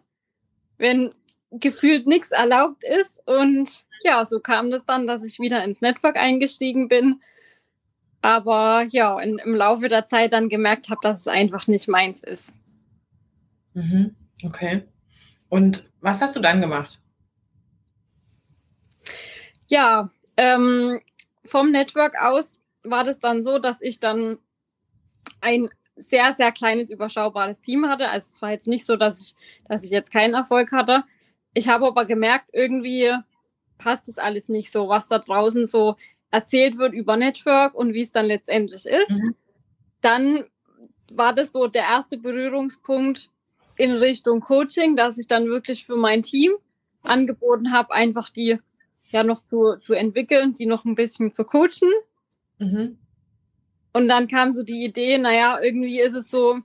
wenn 0.79 1.11
gefühlt 1.51 2.07
nichts 2.07 2.31
erlaubt 2.31 2.85
ist. 2.85 3.21
Und 3.27 3.85
ja, 4.05 4.25
so 4.25 4.41
kam 4.41 4.71
das 4.71 4.85
dann, 4.85 5.07
dass 5.07 5.25
ich 5.25 5.39
wieder 5.39 5.65
ins 5.65 5.81
Network 5.81 6.17
eingestiegen 6.17 6.89
bin 6.89 7.21
aber 8.23 8.83
ja, 8.91 9.19
in, 9.21 9.39
im 9.39 9.55
Laufe 9.55 9.89
der 9.89 10.07
Zeit 10.07 10.33
dann 10.33 10.49
gemerkt 10.49 10.91
habe, 10.91 11.01
dass 11.03 11.21
es 11.21 11.29
einfach 11.29 11.67
nicht 11.67 11.89
meins 11.89 12.21
ist. 12.21 12.55
Mhm. 13.75 14.17
Okay. 14.45 14.83
Und 15.49 15.89
was 16.01 16.21
hast 16.21 16.37
du 16.37 16.41
dann 16.41 16.61
gemacht? 16.61 17.01
Ja, 19.69 20.11
ähm, 20.37 21.01
vom 21.45 21.71
Network 21.71 22.21
aus 22.21 22.59
war 22.83 23.05
das 23.05 23.21
dann 23.21 23.43
so, 23.43 23.59
dass 23.59 23.81
ich 23.81 24.01
dann 24.01 24.39
ein 25.41 25.69
sehr, 25.97 26.33
sehr 26.33 26.53
kleines, 26.53 26.91
überschaubares 26.91 27.61
Team 27.61 27.89
hatte. 27.89 28.09
Also 28.09 28.27
es 28.35 28.43
war 28.43 28.51
jetzt 28.51 28.67
nicht 28.67 28.87
so, 28.87 28.97
dass 28.97 29.21
ich, 29.21 29.35
dass 29.69 29.85
ich 29.85 29.91
jetzt 29.91 30.13
keinen 30.13 30.35
Erfolg 30.35 30.73
hatte. 30.73 31.05
Ich 31.55 31.69
habe 31.69 31.87
aber 31.87 32.05
gemerkt, 32.05 32.51
irgendwie 32.53 33.13
passt 33.79 34.09
das 34.09 34.19
alles 34.19 34.49
nicht 34.49 34.71
so, 34.71 34.89
was 34.89 35.09
da 35.09 35.19
draußen 35.19 35.67
so 35.67 35.95
erzählt 36.31 36.79
wird 36.79 36.93
über 36.93 37.17
Network 37.17 37.75
und 37.75 37.95
wie 37.95 38.03
es 38.03 38.13
dann 38.13 38.27
letztendlich 38.27 38.85
ist, 38.87 39.11
mhm. 39.11 39.35
dann 40.01 40.45
war 41.11 41.35
das 41.35 41.53
so 41.53 41.69
der 41.69 41.83
erste 41.83 42.19
Berührungspunkt 42.19 43.31
in 43.77 43.93
Richtung 43.93 44.41
Coaching, 44.41 44.97
dass 44.97 45.17
ich 45.17 45.27
dann 45.27 45.47
wirklich 45.47 45.87
für 45.87 45.97
mein 45.97 46.23
Team 46.23 46.53
angeboten 47.03 47.73
habe, 47.73 47.95
einfach 47.95 48.29
die 48.29 48.59
ja 49.11 49.23
noch 49.23 49.43
zu, 49.47 49.77
zu 49.81 49.95
entwickeln, 49.95 50.55
die 50.55 50.67
noch 50.67 50.85
ein 50.85 50.95
bisschen 50.95 51.33
zu 51.33 51.45
coachen. 51.45 51.91
Mhm. 52.59 52.99
Und 53.93 54.09
dann 54.09 54.29
kam 54.29 54.53
so 54.53 54.63
die 54.63 54.85
Idee, 54.85 55.17
naja, 55.17 55.59
irgendwie 55.63 56.01
ist 56.01 56.15
es 56.15 56.31
so, 56.31 56.59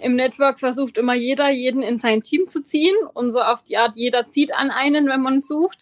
im 0.00 0.16
Network 0.16 0.58
versucht 0.58 0.98
immer 0.98 1.14
jeder, 1.14 1.50
jeden 1.50 1.82
in 1.82 1.98
sein 1.98 2.22
Team 2.22 2.48
zu 2.48 2.62
ziehen 2.62 2.96
und 3.14 3.30
so 3.30 3.40
auf 3.40 3.62
die 3.62 3.76
Art, 3.76 3.96
jeder 3.96 4.28
zieht 4.28 4.54
an 4.54 4.70
einen, 4.70 5.08
wenn 5.08 5.20
man 5.20 5.40
sucht. 5.40 5.78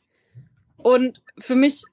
Und 0.76 1.23
für 1.38 1.54
mich 1.54 1.85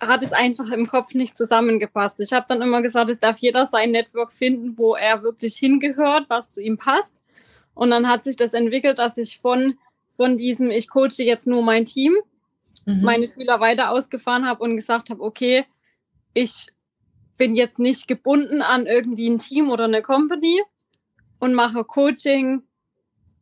hat 0.00 0.22
es 0.22 0.32
einfach 0.32 0.68
im 0.70 0.86
Kopf 0.86 1.14
nicht 1.14 1.36
zusammengepasst. 1.36 2.20
Ich 2.20 2.32
habe 2.32 2.46
dann 2.48 2.62
immer 2.62 2.82
gesagt, 2.82 3.10
es 3.10 3.18
darf 3.18 3.38
jeder 3.38 3.66
sein 3.66 3.90
Network 3.90 4.32
finden, 4.32 4.78
wo 4.78 4.94
er 4.94 5.22
wirklich 5.22 5.56
hingehört, 5.56 6.26
was 6.28 6.50
zu 6.50 6.62
ihm 6.62 6.78
passt. 6.78 7.14
Und 7.74 7.90
dann 7.90 8.08
hat 8.08 8.24
sich 8.24 8.36
das 8.36 8.54
entwickelt, 8.54 8.98
dass 8.98 9.18
ich 9.18 9.38
von, 9.38 9.78
von 10.10 10.36
diesem, 10.36 10.70
ich 10.70 10.88
coache 10.88 11.22
jetzt 11.22 11.46
nur 11.46 11.62
mein 11.62 11.84
Team, 11.84 12.16
mhm. 12.86 13.02
meine 13.02 13.28
Fühler 13.28 13.60
weiter 13.60 13.90
ausgefahren 13.90 14.46
habe 14.46 14.64
und 14.64 14.76
gesagt 14.76 15.10
habe, 15.10 15.22
okay, 15.22 15.64
ich 16.34 16.68
bin 17.36 17.54
jetzt 17.54 17.78
nicht 17.78 18.08
gebunden 18.08 18.62
an 18.62 18.86
irgendwie 18.86 19.28
ein 19.28 19.38
Team 19.38 19.70
oder 19.70 19.84
eine 19.84 20.02
Company 20.02 20.60
und 21.38 21.54
mache 21.54 21.84
Coaching, 21.84 22.62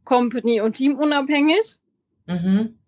Company 0.05 0.61
und 0.61 0.75
Team 0.75 0.97
unabhängig. 0.97 1.77
Mhm. 2.27 2.79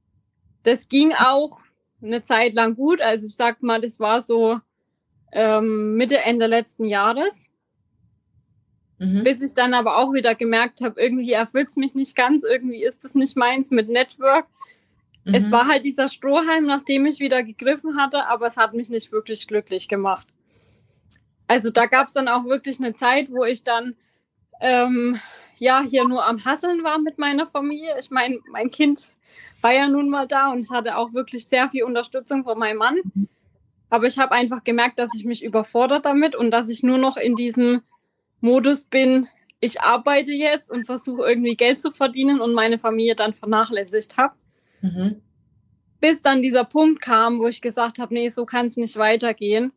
Das 0.63 0.89
ging 0.89 1.13
auch 1.13 1.61
eine 2.03 2.23
Zeit 2.23 2.55
lang 2.55 2.75
gut. 2.75 3.01
Also 3.01 3.27
ich 3.27 3.35
sag 3.35 3.63
mal, 3.63 3.81
das 3.81 4.01
war 4.01 4.21
so 4.21 4.61
ähm, 5.33 5.95
Mitte, 5.97 6.19
Ende 6.19 6.47
letzten 6.47 6.87
Jahres. 6.87 7.51
Mhm. 8.99 9.23
Bis 9.25 9.41
ich 9.43 9.55
dann 9.55 9.75
aber 9.75 9.97
auch 9.99 10.13
wieder 10.13 10.35
gemerkt 10.35 10.81
habe, 10.81 11.01
irgendwie 11.01 11.33
erfüllt 11.33 11.69
es 11.69 11.77
mich 11.77 11.95
nicht 11.95 12.17
ganz, 12.17 12.43
irgendwie 12.43 12.83
ist 12.83 13.05
es 13.05 13.15
nicht 13.15 13.37
meins 13.37 13.71
mit 13.71 13.89
Network. 13.89 14.47
Mhm. 15.25 15.35
Es 15.35 15.51
war 15.51 15.69
halt 15.69 15.85
dieser 15.85 16.09
Strohhalm, 16.09 16.65
nachdem 16.65 17.07
ich 17.07 17.21
wieder 17.21 17.43
gegriffen 17.45 17.97
hatte, 17.97 18.27
aber 18.27 18.47
es 18.47 18.57
hat 18.57 18.75
mich 18.75 18.91
nicht 18.91 19.13
wirklich 19.13 19.47
glücklich 19.47 19.89
gemacht. 19.89 20.27
Also 21.47 21.71
da 21.71 21.87
gab 21.87 22.09
es 22.09 22.13
dann 22.13 22.29
auch 22.29 22.45
wirklich 22.45 22.79
eine 22.81 22.95
Zeit, 22.95 23.31
wo 23.31 23.45
ich 23.45 23.63
dann 23.63 23.95
ähm, 24.61 25.19
ja 25.59 25.83
hier 25.83 26.05
nur 26.05 26.27
am 26.27 26.45
Hasseln 26.45 26.85
war 26.85 26.99
mit 26.99 27.19
meiner 27.19 27.47
Familie. 27.47 27.97
Ich 27.99 28.11
meine, 28.11 28.39
mein 28.51 28.71
Kind 28.71 29.13
war 29.61 29.73
ja 29.73 29.89
nun 29.89 30.09
mal 30.09 30.27
da 30.27 30.53
und 30.53 30.61
ich 30.61 30.71
hatte 30.71 30.97
auch 30.97 31.13
wirklich 31.13 31.47
sehr 31.47 31.69
viel 31.69 31.85
Unterstützung 31.85 32.45
von 32.45 32.59
meinem 32.59 32.79
Mann. 32.79 32.99
Aber 33.91 34.07
ich 34.07 34.19
habe 34.19 34.33
einfach 34.33 34.65
gemerkt, 34.65 34.99
dass 34.99 35.15
ich 35.15 35.25
mich 35.25 35.43
überfordert 35.43 36.05
damit 36.05 36.37
und 36.37 36.51
dass 36.51 36.69
ich 36.69 36.83
nur 36.83 36.99
noch 36.99 37.17
in 37.17 37.35
diesem 37.35 37.83
Modus 38.41 38.85
bin, 38.85 39.29
ich 39.61 39.81
arbeite 39.81 40.33
jetzt 40.33 40.71
und 40.71 40.85
versuche 40.85 41.29
irgendwie 41.29 41.57
Geld 41.57 41.81
zu 41.81 41.91
verdienen 41.91 42.41
und 42.41 42.55
meine 42.55 42.79
Familie 42.79 43.17
dann 43.17 43.33
vernachlässigt 43.33 44.17
habe. 44.17 44.35
Mhm. 44.83 45.23
Bis 46.01 46.21
dann 46.21 46.43
dieser 46.43 46.65
Punkt 46.65 47.01
kam, 47.01 47.41
wo 47.41 47.49
ich 47.49 47.61
gesagt 47.61 47.99
habe, 47.99 48.15
nee, 48.15 48.29
so 48.29 48.47
kann 48.47 48.67
es 48.67 48.77
nicht 48.77 48.97
weitergehen. 48.97 49.73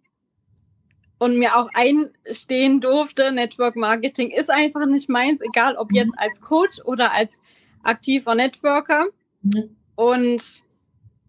Und 1.22 1.38
mir 1.38 1.56
auch 1.56 1.70
einstehen 1.76 2.82
durfte, 2.82 3.32
Network 3.32 3.76
Marketing 3.76 4.32
ist 4.32 4.50
einfach 4.50 4.88
nicht 4.88 5.08
meins, 5.08 5.40
egal 5.42 5.76
ob 5.76 5.94
jetzt 5.94 6.16
als 6.18 6.42
Coach 6.42 6.82
oder 6.84 7.14
als 7.14 7.44
aktiver 7.84 8.34
Networker. 8.34 9.06
Mhm. 9.44 9.76
Und 9.94 10.64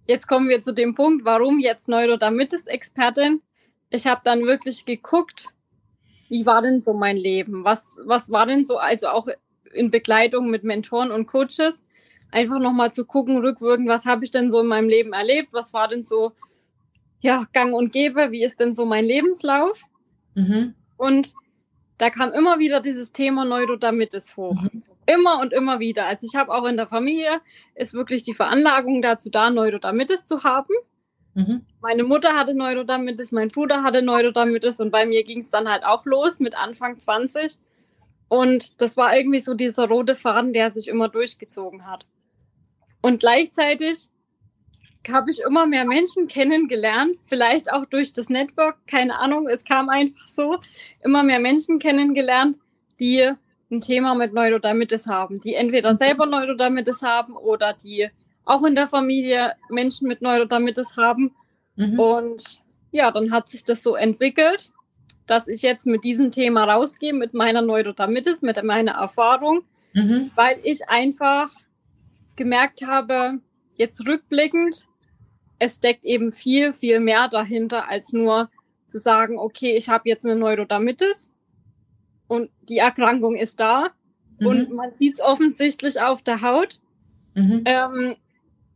jetzt 0.07 0.27
kommen 0.27 0.49
wir 0.49 0.63
zu 0.63 0.73
dem 0.73 0.95
Punkt, 0.95 1.27
warum 1.27 1.59
jetzt 1.59 1.89
Neurodermitis-Expertin. 1.89 3.43
Ich 3.91 4.07
habe 4.07 4.23
dann 4.25 4.47
wirklich 4.47 4.87
geguckt, 4.87 5.49
wie 6.31 6.47
war 6.47 6.63
denn 6.63 6.81
so 6.81 6.95
mein 6.95 7.19
Leben? 7.19 7.63
Was, 7.63 7.99
was 8.03 8.31
war 8.31 8.47
denn 8.47 8.65
so, 8.65 8.79
also 8.79 9.09
auch 9.09 9.29
in 9.75 9.91
Begleitung 9.91 10.49
mit 10.49 10.65
Mentoren 10.65 11.11
und 11.11 11.27
Coaches, 11.27 11.85
einfach 12.31 12.61
nochmal 12.61 12.95
zu 12.95 13.05
gucken, 13.05 13.37
rückwirkend, 13.37 13.89
was 13.89 14.07
habe 14.07 14.25
ich 14.25 14.31
denn 14.31 14.51
so 14.51 14.61
in 14.61 14.69
meinem 14.69 14.89
Leben 14.89 15.13
erlebt? 15.13 15.53
Was 15.53 15.75
war 15.75 15.89
denn 15.89 16.03
so, 16.03 16.33
ja, 17.23 17.45
gang 17.52 17.73
und 17.73 17.93
gäbe? 17.93 18.31
Wie 18.31 18.45
ist 18.45 18.61
denn 18.61 18.75
so 18.75 18.85
mein 18.85 19.05
Lebenslauf? 19.05 19.85
Mhm. 20.35 20.75
Und 20.97 21.33
da 21.99 22.11
kam 22.11 22.33
immer 22.33 22.59
wieder 22.59 22.81
dieses 22.81 23.12
Thema 23.12 23.45
Neurodermitis 23.45 24.37
hoch. 24.37 24.61
Mhm. 24.61 24.83
Immer 25.07 25.41
und 25.41 25.52
immer 25.52 25.81
wieder. 25.81 26.07
Also 26.07 26.26
ich 26.26 26.37
habe 26.37 26.52
auch 26.52 26.64
in 26.64 26.76
der 26.76 26.87
Familie, 26.87 27.41
ist 27.75 27.95
wirklich 27.95 28.23
die 28.23 28.35
Veranlagung 28.35 29.02
dazu 29.02 29.31
da, 29.31 29.50
Neurodermitis 29.50 30.26
zu 30.26 30.45
haben. 30.45 30.75
Mhm. 31.35 31.64
Meine 31.81 32.05
Mutter 32.05 32.37
hatte 32.37 32.55
Neurodermitis, 32.55 33.33
mein 33.33 33.49
Bruder 33.49 33.83
hatte 33.83 34.02
Neurodermitis 34.02 34.81
und 34.81 34.91
bei 34.91 35.07
mir 35.07 35.25
ging 35.25 35.41
es 35.41 35.50
dann 35.50 35.69
halt 35.69 35.85
auch 35.85 36.05
los 36.05 36.41
mit 36.41 36.57
Anfang 36.57 36.99
20. 36.99 37.57
Und 38.29 38.81
das 38.81 38.97
war 38.97 39.17
irgendwie 39.17 39.41
so 39.41 39.55
dieser 39.55 39.88
rote 39.88 40.14
Faden, 40.14 40.52
der 40.52 40.71
sich 40.71 40.88
immer 40.88 41.09
durchgezogen 41.09 41.87
hat. 41.87 42.07
Und 43.00 43.21
gleichzeitig 43.21 44.09
habe 45.11 45.31
ich 45.31 45.41
immer 45.41 45.67
mehr 45.67 45.85
Menschen 45.85 46.29
kennengelernt, 46.29 47.17
vielleicht 47.23 47.73
auch 47.73 47.85
durch 47.87 48.13
das 48.13 48.29
Network, 48.29 48.77
keine 48.87 49.19
Ahnung, 49.19 49.49
es 49.49 49.65
kam 49.65 49.89
einfach 49.89 50.29
so, 50.29 50.59
immer 51.03 51.23
mehr 51.23 51.41
Menschen 51.41 51.79
kennengelernt, 51.79 52.59
die 53.01 53.33
ein 53.71 53.81
Thema 53.81 54.15
mit 54.15 54.33
Neurodermitis 54.33 55.07
haben, 55.07 55.41
die 55.41 55.55
entweder 55.55 55.95
selber 55.95 56.27
Neurodermitis 56.27 57.03
haben 57.03 57.35
oder 57.35 57.73
die 57.73 58.09
auch 58.45 58.63
in 58.65 58.75
der 58.75 58.87
Familie 58.87 59.55
Menschen 59.71 60.09
mit 60.09 60.21
Neurodermitis 60.21 60.97
haben. 60.97 61.35
Mhm. 61.77 61.99
Und 61.99 62.61
ja, 62.91 63.11
dann 63.11 63.33
hat 63.33 63.49
sich 63.49 63.65
das 63.65 63.83
so 63.83 63.97
entwickelt, 63.97 64.73
dass 65.27 65.49
ich 65.49 65.63
jetzt 65.63 65.87
mit 65.87 66.05
diesem 66.05 66.31
Thema 66.31 66.65
rausgehe, 66.65 67.15
mit 67.15 67.35
meiner 67.35 67.63
Neurodermitis, 67.63 68.43
mit 68.43 68.63
meiner 68.63 68.93
Erfahrung, 68.93 69.63
mhm. 69.95 70.31
weil 70.35 70.61
ich 70.63 70.89
einfach 70.89 71.51
gemerkt 72.37 72.87
habe, 72.87 73.39
jetzt 73.77 74.07
rückblickend, 74.07 74.87
es 75.62 75.76
steckt 75.76 76.04
eben 76.04 76.33
viel, 76.33 76.73
viel 76.73 76.99
mehr 76.99 77.28
dahinter, 77.28 77.88
als 77.88 78.12
nur 78.12 78.50
zu 78.88 78.99
sagen, 78.99 79.38
okay, 79.38 79.76
ich 79.76 79.88
habe 79.88 80.09
jetzt 80.09 80.26
eine 80.26 80.35
Neurodermitis 80.35 81.31
und 82.26 82.50
die 82.69 82.78
Erkrankung 82.78 83.37
ist 83.37 83.61
da 83.61 83.90
mhm. 84.40 84.47
und 84.47 84.73
man 84.73 84.97
sieht 84.97 85.14
es 85.14 85.21
offensichtlich 85.21 86.00
auf 86.00 86.21
der 86.23 86.42
Haut. 86.42 86.81
Mhm. 87.35 87.62
Ähm, 87.64 88.16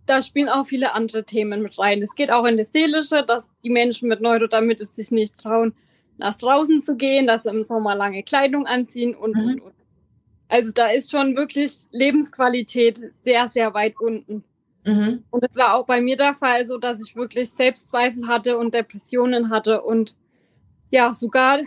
da 0.07 0.23
spielen 0.23 0.49
auch 0.49 0.65
viele 0.65 0.95
andere 0.95 1.25
Themen 1.25 1.61
mit 1.61 1.77
rein. 1.77 2.01
Es 2.03 2.15
geht 2.15 2.31
auch 2.31 2.45
in 2.45 2.57
das 2.57 2.71
Seelische, 2.71 3.25
dass 3.27 3.51
die 3.65 3.71
Menschen 3.71 4.09
mit 4.09 4.21
Neurodermitis 4.21 4.95
sich 4.95 5.11
nicht 5.11 5.37
trauen, 5.39 5.75
nach 6.19 6.39
draußen 6.39 6.83
zu 6.83 6.97
gehen, 6.97 7.27
dass 7.27 7.43
sie 7.43 7.51
im 7.51 7.65
Sommer 7.65 7.97
lange 7.97 8.23
Kleidung 8.23 8.69
anziehen 8.69 9.17
und, 9.17 9.35
mhm. 9.35 9.45
und, 9.45 9.61
und. 9.61 9.75
Also 10.47 10.71
da 10.71 10.87
ist 10.87 11.11
schon 11.11 11.35
wirklich 11.35 11.87
Lebensqualität 11.91 13.01
sehr, 13.23 13.49
sehr 13.49 13.75
weit 13.75 13.99
unten. 13.99 14.45
Mhm. 14.87 15.25
Und 15.31 15.45
es 15.45 15.57
war 15.57 15.75
auch 15.75 15.87
bei 15.87 16.01
mir 16.01 16.17
der 16.17 16.33
Fall 16.33 16.65
so, 16.65 16.79
dass 16.79 17.05
ich 17.05 17.17
wirklich 17.17 17.51
Selbstzweifel 17.51 18.29
hatte 18.29 18.57
und 18.57 18.73
Depressionen 18.73 19.51
hatte 19.51 19.83
und 19.83 20.15
ja, 20.91 21.13
sogar 21.13 21.59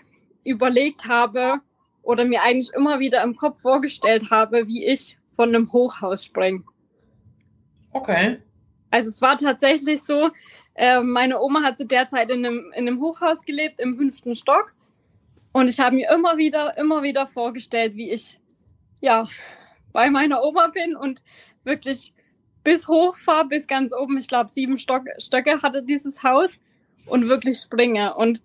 überlegt 0.46 1.08
habe 1.08 1.60
oder 2.02 2.24
mir 2.24 2.42
eigentlich 2.42 2.74
immer 2.74 3.00
wieder 3.00 3.22
im 3.24 3.36
Kopf 3.36 3.62
vorgestellt 3.62 4.32
habe, 4.32 4.68
wie 4.68 4.86
ich 4.86 5.18
von 5.36 5.50
einem 5.50 5.72
Hochhaus 5.72 6.24
springe. 6.24 6.64
Okay. 7.92 8.38
Also 8.90 9.10
es 9.10 9.22
war 9.22 9.38
tatsächlich 9.38 10.02
so, 10.02 10.30
äh, 10.76 11.02
meine 11.02 11.42
Oma 11.42 11.62
hat 11.62 11.78
zu 11.78 11.86
der 11.86 12.08
Zeit 12.08 12.32
in 12.32 12.46
einem, 12.46 12.72
in 12.74 12.88
einem 12.88 13.02
Hochhaus 13.02 13.44
gelebt, 13.44 13.82
im 13.82 13.96
fünften 13.96 14.34
Stock. 14.34 14.74
Und 15.52 15.68
ich 15.68 15.80
habe 15.80 15.98
mir 15.98 16.10
immer 16.12 16.38
wieder, 16.38 16.78
immer 16.78 17.04
wieder 17.04 17.28
vorgestellt, 17.28 17.96
wie 17.96 18.12
ich 18.12 18.40
ja 19.02 19.26
bei 19.92 20.10
meiner 20.10 20.42
Oma 20.42 20.68
bin 20.68 20.96
und 20.96 21.22
wirklich 21.66 22.14
bis 22.64 22.88
hoch 22.88 23.18
fahre, 23.18 23.48
bis 23.48 23.68
ganz 23.68 23.94
oben. 23.94 24.18
Ich 24.18 24.28
glaube, 24.28 24.50
sieben 24.50 24.78
Stock, 24.78 25.04
Stöcke 25.18 25.62
hatte 25.62 25.84
dieses 25.84 26.24
Haus 26.24 26.50
und 27.06 27.28
wirklich 27.28 27.60
springe. 27.60 28.16
Und 28.16 28.42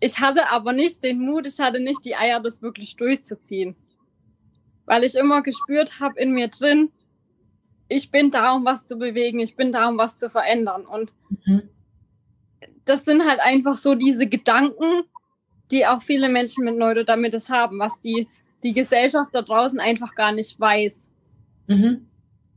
ich 0.00 0.20
hatte 0.20 0.50
aber 0.50 0.72
nicht 0.72 1.02
den 1.02 1.20
Mut, 1.20 1.46
ich 1.46 1.58
hatte 1.58 1.80
nicht 1.80 2.04
die 2.04 2.16
Eier, 2.16 2.40
das 2.40 2.62
wirklich 2.62 2.96
durchzuziehen. 2.96 3.76
Weil 4.86 5.04
ich 5.04 5.14
immer 5.16 5.42
gespürt 5.42 6.00
habe 6.00 6.18
in 6.20 6.32
mir 6.32 6.48
drin, 6.48 6.90
ich 7.88 8.10
bin 8.10 8.30
da, 8.30 8.52
um 8.52 8.64
was 8.64 8.86
zu 8.86 8.96
bewegen, 8.96 9.38
ich 9.38 9.56
bin 9.56 9.72
da, 9.72 9.88
um 9.88 9.98
was 9.98 10.18
zu 10.18 10.28
verändern. 10.30 10.86
Und 10.86 11.12
mhm. 11.44 11.62
das 12.84 13.04
sind 13.04 13.26
halt 13.26 13.40
einfach 13.40 13.76
so 13.76 13.94
diese 13.94 14.26
Gedanken, 14.26 15.04
die 15.70 15.86
auch 15.86 16.02
viele 16.02 16.28
Menschen 16.28 16.64
mit 16.64 16.76
Neurodermitis 16.76 17.48
haben, 17.48 17.78
was 17.78 18.00
die, 18.00 18.26
die 18.62 18.72
Gesellschaft 18.72 19.34
da 19.34 19.42
draußen 19.42 19.80
einfach 19.80 20.14
gar 20.14 20.32
nicht 20.32 20.58
weiß. 20.58 21.10
Mhm. 21.66 22.08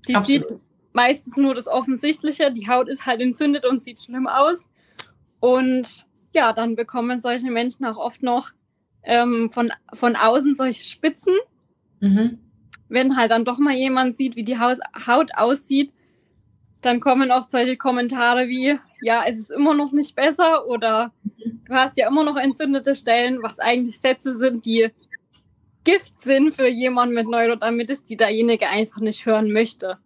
Die 0.08 0.15
Absolut. 0.15 0.50
sieht 0.50 0.70
meistens 0.93 1.38
nur 1.38 1.55
das 1.55 1.67
Offensichtliche, 1.67 2.51
die 2.51 2.67
Haut 2.67 2.88
ist 2.88 3.05
halt 3.05 3.21
entzündet 3.21 3.65
und 3.65 3.83
sieht 3.83 4.00
schlimm 4.00 4.27
aus. 4.27 4.67
Und 5.39 6.05
ja, 6.33 6.53
dann 6.53 6.75
bekommen 6.75 7.19
solche 7.19 7.51
Menschen 7.51 7.86
auch 7.86 7.98
oft 7.98 8.24
noch 8.24 8.51
ähm, 9.03 9.50
von, 9.51 9.71
von 9.93 10.15
außen 10.15 10.55
solche 10.55 10.83
Spitzen. 10.83 11.33
Mhm 12.00 12.39
wenn 12.91 13.15
halt 13.15 13.31
dann 13.31 13.45
doch 13.45 13.57
mal 13.57 13.74
jemand 13.74 14.15
sieht, 14.15 14.36
wie 14.36 14.43
die 14.43 14.60
Haut 14.60 15.29
aussieht, 15.36 15.93
dann 16.81 17.00
kommen 17.00 17.31
oft 17.31 17.50
solche 17.50 17.77
Kommentare 17.77 18.50
wie, 18.50 18.77
ja, 19.01 19.24
es 19.25 19.39
ist 19.39 19.50
immer 19.51 19.74
noch 19.74 19.93
nicht 19.93 20.13
besser 20.15 20.67
oder 20.67 21.13
du 21.65 21.74
hast 21.74 21.95
ja 21.95 22.10
immer 22.10 22.25
noch 22.25 22.36
entzündete 22.36 22.95
Stellen, 22.95 23.41
was 23.41 23.60
eigentlich 23.60 24.00
Sätze 24.00 24.38
sind, 24.38 24.65
die 24.65 24.89
Gift 25.86 26.19
sind 26.19 26.53
für 26.53 26.67
jemanden 26.67 27.15
mit 27.15 27.27
Neurodermitis, 27.27 28.03
die 28.03 28.17
derjenige 28.17 28.67
einfach 28.67 29.00
nicht 29.00 29.25
hören 29.25 29.53
möchte. 29.53 29.98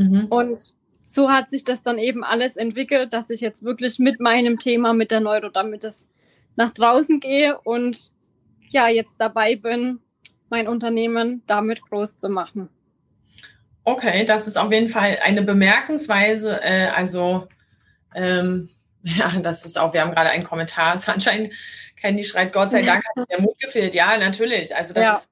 Mhm. 0.00 0.26
Und 0.26 0.60
so 1.04 1.30
hat 1.30 1.50
sich 1.50 1.64
das 1.64 1.82
dann 1.82 1.98
eben 1.98 2.24
alles 2.24 2.56
entwickelt, 2.56 3.12
dass 3.12 3.30
ich 3.30 3.40
jetzt 3.40 3.62
wirklich 3.62 3.98
mit 3.98 4.20
meinem 4.20 4.58
Thema, 4.58 4.92
mit 4.92 5.10
der 5.10 5.20
Neurodermitis 5.20 6.06
nach 6.56 6.70
draußen 6.70 7.20
gehe 7.20 7.58
und 7.60 8.12
ja, 8.68 8.88
jetzt 8.88 9.16
dabei 9.18 9.56
bin, 9.56 9.98
mein 10.48 10.68
Unternehmen 10.68 11.42
damit 11.46 11.82
groß 11.82 12.16
zu 12.16 12.28
machen. 12.28 12.68
Okay, 13.84 14.24
das 14.24 14.46
ist 14.46 14.56
auf 14.56 14.72
jeden 14.72 14.88
Fall 14.88 15.18
eine 15.22 15.42
bemerkensweise, 15.42 16.60
äh, 16.62 16.88
also 16.88 17.48
ähm, 18.14 18.70
ja, 19.02 19.32
das 19.40 19.64
ist 19.64 19.78
auch, 19.78 19.92
wir 19.92 20.02
haben 20.02 20.12
gerade 20.12 20.30
einen 20.30 20.44
Kommentar, 20.44 20.94
es 20.96 21.08
anscheinend 21.08 21.52
Candy 21.96 22.24
schreibt, 22.24 22.54
Gott 22.54 22.70
sei 22.70 22.82
Dank 22.82 23.04
hat 23.04 23.30
der 23.30 23.42
Mut 23.42 23.58
gefehlt. 23.60 23.94
Ja, 23.94 24.16
natürlich. 24.16 24.74
Also 24.74 24.94
das 24.94 25.04
ja. 25.04 25.14
ist, 25.14 25.30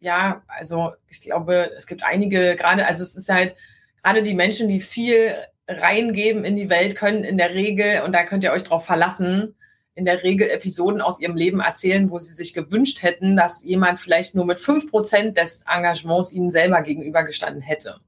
ja, 0.00 0.42
also 0.48 0.92
ich 1.08 1.20
glaube, 1.20 1.70
es 1.76 1.86
gibt 1.86 2.02
einige, 2.02 2.56
gerade, 2.56 2.86
also 2.86 3.02
es 3.02 3.14
ist 3.14 3.28
halt, 3.28 3.54
gerade 4.02 4.22
die 4.22 4.34
Menschen, 4.34 4.68
die 4.68 4.80
viel 4.80 5.34
reingeben 5.68 6.44
in 6.44 6.56
die 6.56 6.70
Welt, 6.70 6.96
können 6.96 7.22
in 7.22 7.38
der 7.38 7.54
Regel, 7.54 8.02
und 8.02 8.12
da 8.12 8.24
könnt 8.24 8.42
ihr 8.42 8.52
euch 8.52 8.64
drauf 8.64 8.84
verlassen, 8.84 9.54
in 9.94 10.06
der 10.06 10.22
Regel 10.22 10.48
Episoden 10.48 11.02
aus 11.02 11.20
ihrem 11.20 11.36
Leben 11.36 11.60
erzählen, 11.60 12.10
wo 12.10 12.18
sie 12.18 12.32
sich 12.32 12.54
gewünscht 12.54 13.02
hätten, 13.02 13.36
dass 13.36 13.62
jemand 13.62 14.00
vielleicht 14.00 14.34
nur 14.34 14.46
mit 14.46 14.58
fünf 14.58 14.90
Prozent 14.90 15.36
des 15.36 15.64
Engagements 15.70 16.32
ihnen 16.32 16.50
selber 16.50 16.80
gegenübergestanden 16.82 17.60
hätte. 17.60 18.00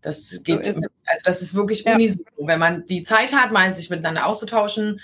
Das 0.00 0.40
geht, 0.44 0.66
also 0.66 0.80
das 1.24 1.42
ist 1.42 1.54
wirklich 1.54 1.84
ja. 1.84 1.94
unisono. 1.94 2.24
Wenn 2.38 2.58
man 2.58 2.86
die 2.86 3.02
Zeit 3.02 3.34
hat, 3.34 3.52
mal 3.52 3.70
sich 3.74 3.90
miteinander 3.90 4.24
auszutauschen, 4.24 5.00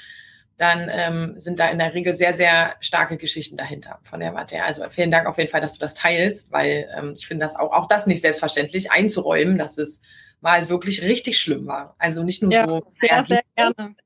dann 0.59 0.91
ähm, 0.91 1.35
sind 1.39 1.59
da 1.61 1.69
in 1.69 1.79
der 1.79 1.93
Regel 1.93 2.17
sehr, 2.17 2.33
sehr 2.33 2.75
starke 2.81 3.19
Geschichten 3.19 3.57
dahinter 3.57 3.99
von 4.05 4.21
der 4.21 4.35
Warte. 4.35 4.63
Also 4.63 4.85
vielen 4.89 5.11
Dank 5.11 5.27
auf 5.27 5.37
jeden 5.37 5.51
Fall, 5.51 5.61
dass 5.61 5.75
du 5.75 5.81
das 5.81 5.95
teilst, 5.95 6.51
weil 6.51 6.89
ähm, 6.97 7.15
ich 7.17 7.27
finde 7.27 7.45
das 7.45 7.57
auch, 7.57 7.73
auch 7.73 7.89
das 7.89 8.07
nicht 8.07 8.23
selbstverständlich 8.23 8.91
einzuräumen, 8.91 9.59
dass 9.59 9.77
es 9.77 10.01
mal 10.41 10.69
wirklich 10.69 11.03
richtig 11.03 11.39
schlimm 11.39 11.67
war. 11.67 11.95
Also 11.99 12.23
nicht 12.23 12.43
nur 12.43 12.53
Ja, 12.53 12.67
so. 12.67 12.87
sehr, 12.89 13.25
sehr 13.25 13.43
gerne. 13.55 13.97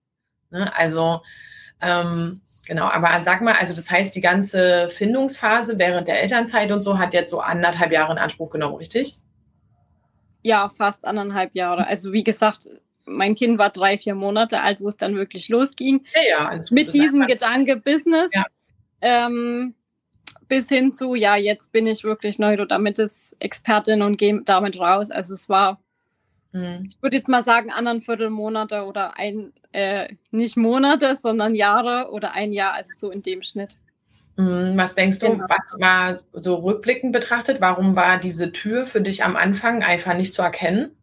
Ne? 0.50 0.74
Also 0.76 1.20
ähm, 1.80 2.40
genau, 2.66 2.86
aber 2.86 3.20
sag 3.22 3.42
mal, 3.42 3.54
also 3.54 3.74
das 3.74 3.90
heißt, 3.90 4.14
die 4.16 4.20
ganze 4.20 4.88
Findungsphase 4.88 5.78
während 5.78 6.08
der 6.08 6.20
Elternzeit 6.20 6.72
und 6.72 6.82
so 6.82 6.98
hat 6.98 7.14
jetzt 7.14 7.30
so 7.30 7.40
anderthalb 7.40 7.92
Jahre 7.92 8.12
in 8.12 8.18
Anspruch 8.18 8.50
genommen, 8.50 8.76
richtig? 8.76 9.20
Ja, 10.42 10.68
fast 10.68 11.04
anderthalb 11.04 11.54
Jahre. 11.54 11.86
Also 11.86 12.12
wie 12.12 12.24
gesagt, 12.24 12.68
mein 13.10 13.34
Kind 13.34 13.58
war 13.58 13.70
drei, 13.70 13.98
vier 13.98 14.14
Monate 14.14 14.62
alt, 14.62 14.80
wo 14.80 14.88
es 14.88 14.96
dann 14.96 15.16
wirklich 15.16 15.48
losging. 15.48 16.04
Ja, 16.14 16.50
ja. 16.52 16.60
Mit 16.70 16.94
diesem 16.94 17.26
Gedanke 17.26 17.76
Business 17.76 18.30
ähm, 19.00 19.74
bis 20.48 20.68
hin 20.68 20.92
zu, 20.92 21.14
ja, 21.14 21.36
jetzt 21.36 21.72
bin 21.72 21.86
ich 21.86 22.04
wirklich 22.04 22.38
Neurodermitis 22.38 23.36
Expertin 23.38 24.02
und 24.02 24.16
gehe 24.18 24.42
damit 24.44 24.78
raus. 24.78 25.10
Also 25.10 25.34
es 25.34 25.48
war, 25.48 25.80
man. 26.52 26.62
Hm. 26.62 26.88
ich 26.90 27.02
würde 27.02 27.16
jetzt 27.16 27.28
mal 27.28 27.42
sagen, 27.42 27.70
anderthalb 27.70 28.30
Monate 28.30 28.84
oder 28.84 29.16
ein, 29.16 29.52
äh, 29.72 30.08
nicht 30.30 30.56
Monate, 30.56 31.14
sondern 31.14 31.54
Jahre 31.54 32.10
oder 32.10 32.32
ein 32.32 32.52
Jahr, 32.52 32.72
also 32.74 32.90
so 32.96 33.10
in 33.10 33.22
dem 33.22 33.42
Schnitt. 33.42 33.76
Hm, 34.36 34.72
Was 34.76 34.94
denkst 34.94 35.20
du, 35.20 35.30
Genau. 35.30 35.44
was 35.48 35.76
war 35.78 36.20
so 36.32 36.56
rückblickend 36.56 37.12
betrachtet, 37.12 37.60
warum 37.60 37.94
war 37.94 38.18
diese 38.18 38.52
Tür 38.52 38.86
für 38.86 39.00
dich 39.00 39.24
am 39.24 39.36
Anfang 39.36 39.82
einfach 39.82 40.14
nicht 40.14 40.34
zu 40.34 40.42
erkennen? 40.42 40.96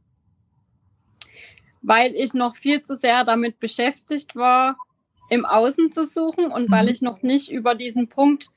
Weil 1.88 2.14
ich 2.16 2.34
noch 2.34 2.58
viel 2.58 2.82
zu 2.82 2.98
sehr 2.98 3.24
damit 3.24 3.60
beschäftigt 3.60 4.36
war, 4.36 4.76
im 5.30 5.46
Außen 5.46 5.90
zu 5.94 6.04
suchen 6.04 6.52
und 6.52 6.70
weil 6.70 6.84
Mhm. 6.84 6.90
ich 6.90 7.02
noch 7.02 7.22
nicht 7.22 7.50
über 7.50 7.76
diesen 7.76 8.10
Punkt 8.10 8.50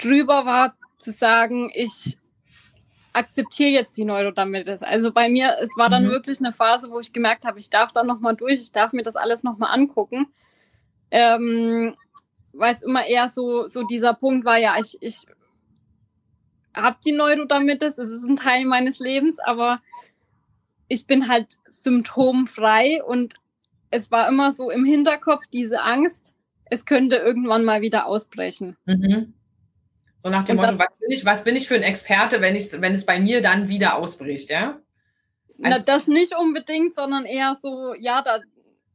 drüber 0.00 0.44
war, 0.44 0.74
zu 0.98 1.12
sagen, 1.12 1.70
ich 1.72 2.18
akzeptiere 3.12 3.70
jetzt 3.70 3.96
die 3.96 4.04
Neurodermitis. 4.04 4.82
Also 4.82 5.12
bei 5.12 5.28
mir, 5.28 5.58
es 5.60 5.76
war 5.76 5.88
dann 5.90 6.06
Mhm. 6.06 6.10
wirklich 6.10 6.40
eine 6.40 6.52
Phase, 6.52 6.90
wo 6.90 6.98
ich 6.98 7.12
gemerkt 7.12 7.44
habe, 7.44 7.60
ich 7.60 7.70
darf 7.70 7.92
da 7.92 8.02
nochmal 8.02 8.34
durch, 8.34 8.60
ich 8.60 8.72
darf 8.72 8.92
mir 8.92 9.04
das 9.04 9.14
alles 9.14 9.44
nochmal 9.44 9.72
angucken. 9.72 10.26
Ähm, 11.12 11.94
weil 12.52 12.74
es 12.74 12.82
immer 12.82 13.06
eher 13.06 13.28
so, 13.28 13.68
so 13.68 13.84
dieser 13.84 14.14
Punkt 14.14 14.44
war, 14.44 14.58
ja, 14.58 14.74
ich, 14.78 14.98
ich 15.00 15.24
habe 16.74 16.96
die 17.04 17.12
Neurodermitis, 17.12 17.96
es 17.98 18.08
ist 18.08 18.24
ein 18.24 18.36
Teil 18.36 18.64
meines 18.64 18.98
Lebens, 18.98 19.38
aber 19.38 19.80
ich 20.88 21.06
bin 21.06 21.28
halt 21.28 21.58
symptomfrei 21.66 23.02
und 23.04 23.34
es 23.90 24.10
war 24.10 24.28
immer 24.28 24.52
so 24.52 24.70
im 24.70 24.84
Hinterkopf 24.84 25.46
diese 25.52 25.82
Angst, 25.82 26.34
es 26.66 26.84
könnte 26.84 27.16
irgendwann 27.16 27.64
mal 27.64 27.80
wieder 27.80 28.06
ausbrechen. 28.06 28.76
Mhm. 28.86 29.34
So 30.22 30.28
nach 30.30 30.42
dem 30.44 30.58
Und 30.58 30.64
Motto, 30.66 30.78
was 30.78 30.88
bin, 30.98 31.10
ich, 31.10 31.24
was 31.24 31.44
bin 31.44 31.56
ich 31.56 31.68
für 31.68 31.76
ein 31.76 31.82
Experte, 31.82 32.40
wenn, 32.40 32.56
ich, 32.56 32.72
wenn 32.72 32.92
es 32.94 33.06
bei 33.06 33.20
mir 33.20 33.40
dann 33.40 33.68
wieder 33.68 33.96
ausbricht, 33.96 34.50
ja? 34.50 34.80
Na, 35.56 35.72
Also- 35.72 35.86
das 35.86 36.06
nicht 36.06 36.36
unbedingt, 36.36 36.94
sondern 36.94 37.24
eher 37.24 37.54
so, 37.54 37.94
ja, 37.94 38.20
da 38.22 38.40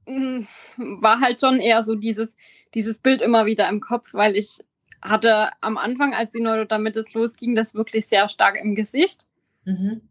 mh, 0.06 0.48
war 0.78 1.22
halt 1.22 1.40
schon 1.40 1.60
eher 1.60 1.82
so 1.84 1.96
dieses, 1.96 2.36
dieses 2.74 2.98
Bild 3.00 3.22
immer 3.22 3.46
wieder 3.46 3.70
im 3.70 3.80
Kopf, 3.80 4.14
weil 4.14 4.36
ich 4.36 4.60
hatte 5.02 5.50
am 5.62 5.78
Anfang, 5.78 6.14
als 6.14 6.32
die 6.34 6.42
Neurodermitis 6.42 7.14
losging, 7.14 7.56
das 7.56 7.74
wirklich 7.74 8.06
sehr 8.08 8.28
stark 8.30 8.58
im 8.62 8.76
Gesicht 8.76 9.26
Mhm. 9.66 10.02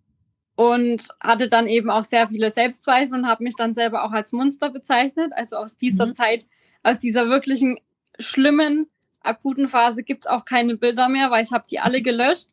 Und 0.54 1.08
hatte 1.20 1.48
dann 1.48 1.66
eben 1.66 1.90
auch 1.90 2.04
sehr 2.04 2.28
viele 2.28 2.50
Selbstzweifel 2.50 3.18
und 3.18 3.26
habe 3.26 3.42
mich 3.42 3.56
dann 3.56 3.74
selber 3.74 4.04
auch 4.04 4.12
als 4.12 4.32
Monster 4.32 4.70
bezeichnet. 4.70 5.32
Also 5.34 5.56
aus 5.56 5.76
dieser 5.76 6.06
Mhm. 6.06 6.12
Zeit, 6.12 6.46
aus 6.82 6.98
dieser 6.98 7.28
wirklichen 7.28 7.78
schlimmen, 8.18 8.88
akuten 9.20 9.68
Phase 9.68 10.02
gibt 10.02 10.24
es 10.24 10.30
auch 10.30 10.44
keine 10.44 10.76
Bilder 10.76 11.08
mehr, 11.08 11.30
weil 11.30 11.42
ich 11.44 11.52
habe 11.52 11.64
die 11.70 11.80
alle 11.80 12.02
gelöscht. 12.02 12.48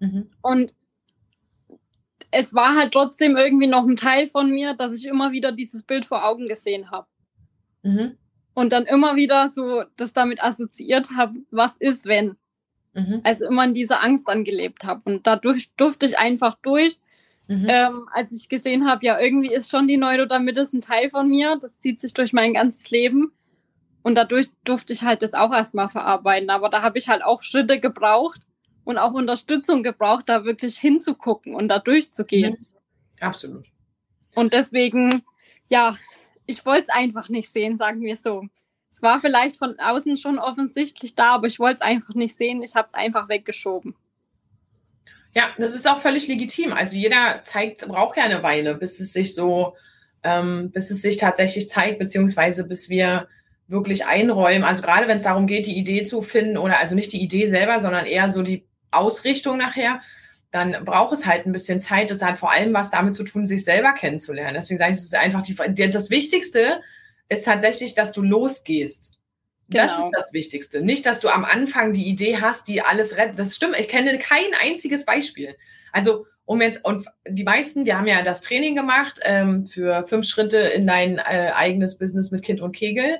Mhm. 0.00 0.28
Und 0.42 0.74
es 2.30 2.54
war 2.54 2.76
halt 2.76 2.92
trotzdem 2.92 3.36
irgendwie 3.36 3.66
noch 3.66 3.86
ein 3.86 3.96
Teil 3.96 4.28
von 4.28 4.50
mir, 4.50 4.74
dass 4.74 4.94
ich 4.94 5.06
immer 5.06 5.32
wieder 5.32 5.52
dieses 5.52 5.82
Bild 5.82 6.04
vor 6.04 6.24
Augen 6.26 6.46
gesehen 6.46 6.90
habe. 6.90 7.06
Mhm. 7.82 8.18
Und 8.54 8.72
dann 8.72 8.86
immer 8.86 9.16
wieder 9.16 9.48
so 9.48 9.84
das 9.96 10.12
damit 10.12 10.42
assoziiert 10.42 11.10
habe, 11.16 11.38
was 11.50 11.76
ist, 11.76 12.06
wenn. 12.06 12.36
Mhm. 12.92 13.20
Also 13.22 13.46
immer 13.46 13.64
in 13.64 13.72
dieser 13.72 14.02
Angst 14.02 14.28
dann 14.28 14.44
gelebt 14.44 14.84
habe. 14.84 15.00
Und 15.04 15.26
dadurch 15.26 15.70
durfte 15.76 16.06
ich 16.06 16.18
einfach 16.18 16.56
durch, 16.62 16.98
Mhm. 17.48 17.66
ähm, 17.68 18.08
als 18.12 18.32
ich 18.32 18.48
gesehen 18.48 18.86
habe, 18.86 19.04
ja, 19.04 19.18
irgendwie 19.18 19.52
ist 19.52 19.70
schon 19.70 19.88
die 19.88 19.96
Neurodermitis 19.96 20.74
ein 20.74 20.82
Teil 20.82 21.08
von 21.08 21.28
mir. 21.28 21.56
Das 21.60 21.80
zieht 21.80 22.00
sich 22.00 22.12
durch 22.12 22.32
mein 22.32 22.54
ganzes 22.54 22.90
Leben. 22.90 23.32
Und 24.02 24.14
dadurch 24.14 24.48
durfte 24.64 24.92
ich 24.92 25.02
halt 25.02 25.22
das 25.22 25.34
auch 25.34 25.52
erstmal 25.52 25.88
verarbeiten. 25.88 26.50
Aber 26.50 26.68
da 26.68 26.82
habe 26.82 26.98
ich 26.98 27.08
halt 27.08 27.24
auch 27.24 27.42
Schritte 27.42 27.80
gebraucht 27.80 28.40
und 28.84 28.98
auch 28.98 29.14
Unterstützung 29.14 29.82
gebraucht, 29.82 30.28
da 30.28 30.44
wirklich 30.44 30.78
hinzugucken 30.78 31.54
und 31.54 31.68
da 31.68 31.78
durchzugehen. 31.78 32.56
Mhm. 32.58 32.66
Absolut. 33.20 33.66
Und 34.34 34.52
deswegen, 34.52 35.22
ja, 35.68 35.96
ich 36.46 36.64
wollte 36.64 36.84
es 36.84 36.88
einfach 36.90 37.28
nicht 37.30 37.50
sehen, 37.50 37.76
sagen 37.76 38.02
wir 38.02 38.16
so. 38.16 38.46
Es 38.90 39.02
war 39.02 39.20
vielleicht 39.20 39.56
von 39.56 39.78
außen 39.78 40.16
schon 40.16 40.38
offensichtlich 40.38 41.14
da, 41.14 41.34
aber 41.34 41.46
ich 41.46 41.58
wollte 41.58 41.76
es 41.76 41.80
einfach 41.82 42.14
nicht 42.14 42.36
sehen. 42.36 42.62
Ich 42.62 42.74
habe 42.74 42.88
es 42.88 42.94
einfach 42.94 43.28
weggeschoben. 43.28 43.94
Ja, 45.38 45.50
das 45.56 45.72
ist 45.72 45.88
auch 45.88 46.00
völlig 46.00 46.26
legitim. 46.26 46.72
Also 46.72 46.96
jeder 46.96 47.42
zeigt, 47.44 47.86
braucht 47.86 48.16
ja 48.16 48.24
eine 48.24 48.42
Weile, 48.42 48.74
bis 48.74 48.98
es 48.98 49.12
sich 49.12 49.36
so, 49.36 49.76
ähm, 50.24 50.72
bis 50.72 50.90
es 50.90 51.00
sich 51.00 51.16
tatsächlich 51.16 51.68
zeigt, 51.68 52.00
beziehungsweise 52.00 52.66
bis 52.66 52.88
wir 52.88 53.28
wirklich 53.68 54.04
einräumen. 54.06 54.64
Also 54.64 54.82
gerade 54.82 55.06
wenn 55.06 55.18
es 55.18 55.22
darum 55.22 55.46
geht, 55.46 55.66
die 55.66 55.78
Idee 55.78 56.02
zu 56.02 56.22
finden 56.22 56.58
oder 56.58 56.80
also 56.80 56.96
nicht 56.96 57.12
die 57.12 57.22
Idee 57.22 57.46
selber, 57.46 57.78
sondern 57.78 58.04
eher 58.04 58.32
so 58.32 58.42
die 58.42 58.66
Ausrichtung 58.90 59.58
nachher, 59.58 60.00
dann 60.50 60.84
braucht 60.84 61.12
es 61.12 61.24
halt 61.24 61.46
ein 61.46 61.52
bisschen 61.52 61.78
Zeit. 61.78 62.10
Das 62.10 62.20
hat 62.20 62.40
vor 62.40 62.50
allem 62.50 62.74
was 62.74 62.90
damit 62.90 63.14
zu 63.14 63.22
tun, 63.22 63.46
sich 63.46 63.62
selber 63.62 63.92
kennenzulernen. 63.92 64.56
Deswegen 64.56 64.78
sage 64.78 64.90
ich, 64.90 64.98
es 64.98 65.04
ist 65.04 65.14
einfach 65.14 65.42
die, 65.42 65.54
das 65.88 66.10
Wichtigste 66.10 66.80
ist 67.28 67.44
tatsächlich, 67.44 67.94
dass 67.94 68.10
du 68.10 68.22
losgehst. 68.22 69.17
Das 69.70 69.94
Genau. 69.96 70.06
ist 70.06 70.12
das 70.16 70.32
Wichtigste. 70.32 70.82
Nicht, 70.82 71.04
dass 71.06 71.20
du 71.20 71.28
am 71.28 71.44
Anfang 71.44 71.92
die 71.92 72.08
Idee 72.08 72.38
hast, 72.40 72.68
die 72.68 72.80
alles 72.82 73.16
rettet. 73.16 73.38
Das 73.38 73.54
stimmt. 73.54 73.78
Ich 73.78 73.88
kenne 73.88 74.18
kein 74.18 74.54
einziges 74.62 75.04
Beispiel. 75.04 75.56
Also, 75.92 76.26
um 76.46 76.62
jetzt, 76.62 76.82
und 76.84 77.06
die 77.28 77.44
meisten, 77.44 77.84
die 77.84 77.92
haben 77.92 78.06
ja 78.06 78.22
das 78.22 78.40
Training 78.40 78.74
gemacht 78.74 79.20
ähm, 79.24 79.66
für 79.66 80.06
fünf 80.06 80.26
Schritte 80.26 80.56
in 80.58 80.86
dein 80.86 81.18
äh, 81.18 81.52
eigenes 81.54 81.98
Business 81.98 82.30
mit 82.30 82.42
Kind 82.42 82.62
und 82.62 82.72
Kegel. 82.74 83.18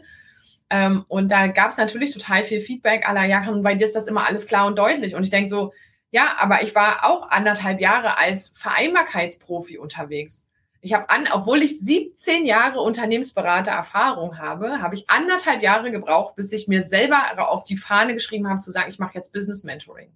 Ähm, 0.70 1.04
und 1.08 1.30
da 1.30 1.46
gab 1.48 1.70
es 1.70 1.76
natürlich 1.76 2.12
total 2.14 2.42
viel 2.44 2.60
Feedback 2.60 3.06
aller 3.06 3.24
Jahre. 3.26 3.50
Und 3.52 3.62
bei 3.62 3.74
dir 3.74 3.84
ist 3.86 3.96
das 3.96 4.08
immer 4.08 4.26
alles 4.26 4.46
klar 4.46 4.66
und 4.66 4.76
deutlich. 4.78 5.14
Und 5.14 5.24
ich 5.24 5.30
denke 5.30 5.48
so, 5.50 5.72
ja, 6.10 6.36
aber 6.38 6.62
ich 6.62 6.74
war 6.74 7.04
auch 7.04 7.28
anderthalb 7.28 7.80
Jahre 7.82 8.16
als 8.18 8.48
Vereinbarkeitsprofi 8.56 9.76
unterwegs. 9.76 10.46
Ich 10.80 10.92
habe 10.92 11.10
an, 11.10 11.28
obwohl 11.32 11.62
ich 11.62 11.80
17 11.80 12.46
Jahre 12.46 12.80
Unternehmensberater 12.80 13.72
Erfahrung 13.72 14.38
habe, 14.38 14.80
habe 14.80 14.94
ich 14.94 15.10
anderthalb 15.10 15.62
Jahre 15.62 15.90
gebraucht, 15.90 16.36
bis 16.36 16.52
ich 16.52 16.68
mir 16.68 16.82
selber 16.82 17.50
auf 17.50 17.64
die 17.64 17.76
Fahne 17.76 18.14
geschrieben 18.14 18.48
habe, 18.48 18.60
zu 18.60 18.70
sagen, 18.70 18.88
ich 18.88 18.98
mache 18.98 19.14
jetzt 19.14 19.32
Business 19.32 19.64
Mentoring. 19.64 20.12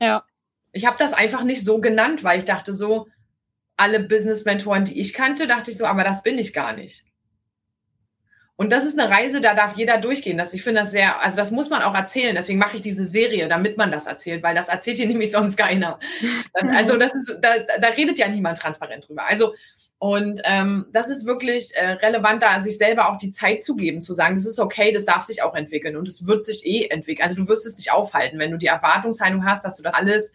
Ja. 0.00 0.24
Ich 0.72 0.86
habe 0.86 0.96
das 0.98 1.14
einfach 1.14 1.42
nicht 1.42 1.64
so 1.64 1.80
genannt, 1.80 2.22
weil 2.22 2.38
ich 2.38 2.44
dachte 2.44 2.74
so, 2.74 3.08
alle 3.76 4.00
Business 4.00 4.44
Mentoren, 4.44 4.84
die 4.84 5.00
ich 5.00 5.14
kannte, 5.14 5.46
dachte 5.46 5.70
ich 5.70 5.78
so, 5.78 5.86
aber 5.86 6.04
das 6.04 6.22
bin 6.22 6.38
ich 6.38 6.52
gar 6.52 6.74
nicht. 6.74 7.04
Und 8.56 8.70
das 8.70 8.84
ist 8.84 8.98
eine 8.98 9.10
Reise, 9.10 9.40
da 9.40 9.54
darf 9.54 9.76
jeder 9.76 9.98
durchgehen. 9.98 10.38
Das, 10.38 10.54
ich 10.54 10.62
finde 10.62 10.82
das 10.82 10.92
sehr, 10.92 11.20
also 11.20 11.36
das 11.36 11.50
muss 11.50 11.70
man 11.70 11.82
auch 11.82 11.94
erzählen. 11.94 12.36
Deswegen 12.36 12.60
mache 12.60 12.76
ich 12.76 12.82
diese 12.82 13.04
Serie, 13.04 13.48
damit 13.48 13.76
man 13.76 13.90
das 13.90 14.06
erzählt, 14.06 14.44
weil 14.44 14.54
das 14.54 14.68
erzählt 14.68 14.98
hier 14.98 15.06
nämlich 15.08 15.32
sonst 15.32 15.56
keiner. 15.56 15.98
Also 16.52 16.96
das 16.96 17.12
ist, 17.14 17.36
da, 17.40 17.58
da 17.80 17.88
redet 17.88 18.18
ja 18.18 18.28
niemand 18.28 18.58
transparent 18.58 19.08
drüber. 19.08 19.26
Also 19.26 19.54
und 19.98 20.40
ähm, 20.44 20.86
das 20.92 21.08
ist 21.08 21.24
wirklich 21.24 21.74
äh, 21.74 21.92
relevant, 21.92 22.42
da 22.42 22.60
sich 22.60 22.76
selber 22.76 23.08
auch 23.08 23.16
die 23.16 23.30
Zeit 23.30 23.62
zu 23.62 23.74
geben, 23.74 24.02
zu 24.02 24.12
sagen, 24.12 24.34
das 24.34 24.44
ist 24.44 24.60
okay, 24.60 24.92
das 24.92 25.06
darf 25.06 25.22
sich 25.22 25.42
auch 25.42 25.54
entwickeln 25.54 25.96
und 25.96 26.08
es 26.08 26.26
wird 26.26 26.44
sich 26.44 26.66
eh 26.66 26.88
entwickeln. 26.88 27.24
Also 27.24 27.36
du 27.36 27.48
wirst 27.48 27.64
es 27.64 27.76
nicht 27.76 27.92
aufhalten, 27.92 28.38
wenn 28.38 28.50
du 28.50 28.58
die 28.58 28.66
Erwartungshaltung 28.66 29.46
hast, 29.46 29.64
dass 29.64 29.76
du 29.76 29.82
das 29.82 29.94
alles 29.94 30.34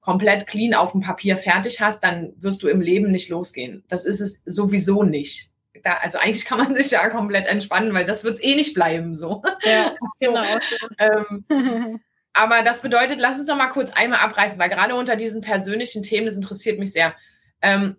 komplett 0.00 0.46
clean 0.46 0.74
auf 0.74 0.92
dem 0.92 1.00
Papier 1.00 1.36
fertig 1.36 1.80
hast, 1.80 2.02
dann 2.02 2.32
wirst 2.36 2.62
du 2.62 2.68
im 2.68 2.80
Leben 2.80 3.10
nicht 3.10 3.28
losgehen. 3.28 3.84
Das 3.88 4.04
ist 4.04 4.20
es 4.20 4.40
sowieso 4.44 5.02
nicht. 5.02 5.50
Da, 5.84 5.94
also 6.02 6.18
eigentlich 6.18 6.44
kann 6.44 6.58
man 6.58 6.74
sich 6.74 6.90
ja 6.90 7.08
komplett 7.08 7.46
entspannen, 7.46 7.94
weil 7.94 8.04
das 8.04 8.24
wird 8.24 8.34
es 8.34 8.42
eh 8.42 8.54
nicht 8.54 8.74
bleiben 8.74 9.14
so. 9.16 9.42
Ja, 9.62 9.94
genau. 10.20 10.44
Ähm, 10.98 12.00
aber 12.32 12.62
das 12.62 12.82
bedeutet, 12.82 13.18
lass 13.20 13.38
uns 13.38 13.46
doch 13.46 13.56
mal 13.56 13.68
kurz 13.68 13.92
einmal 13.92 14.20
abreißen, 14.20 14.58
weil 14.58 14.70
gerade 14.70 14.94
unter 14.94 15.16
diesen 15.16 15.40
persönlichen 15.40 16.02
Themen, 16.02 16.26
das 16.26 16.34
interessiert 16.34 16.78
mich 16.78 16.92
sehr. 16.92 17.14
Ähm, 17.60 17.96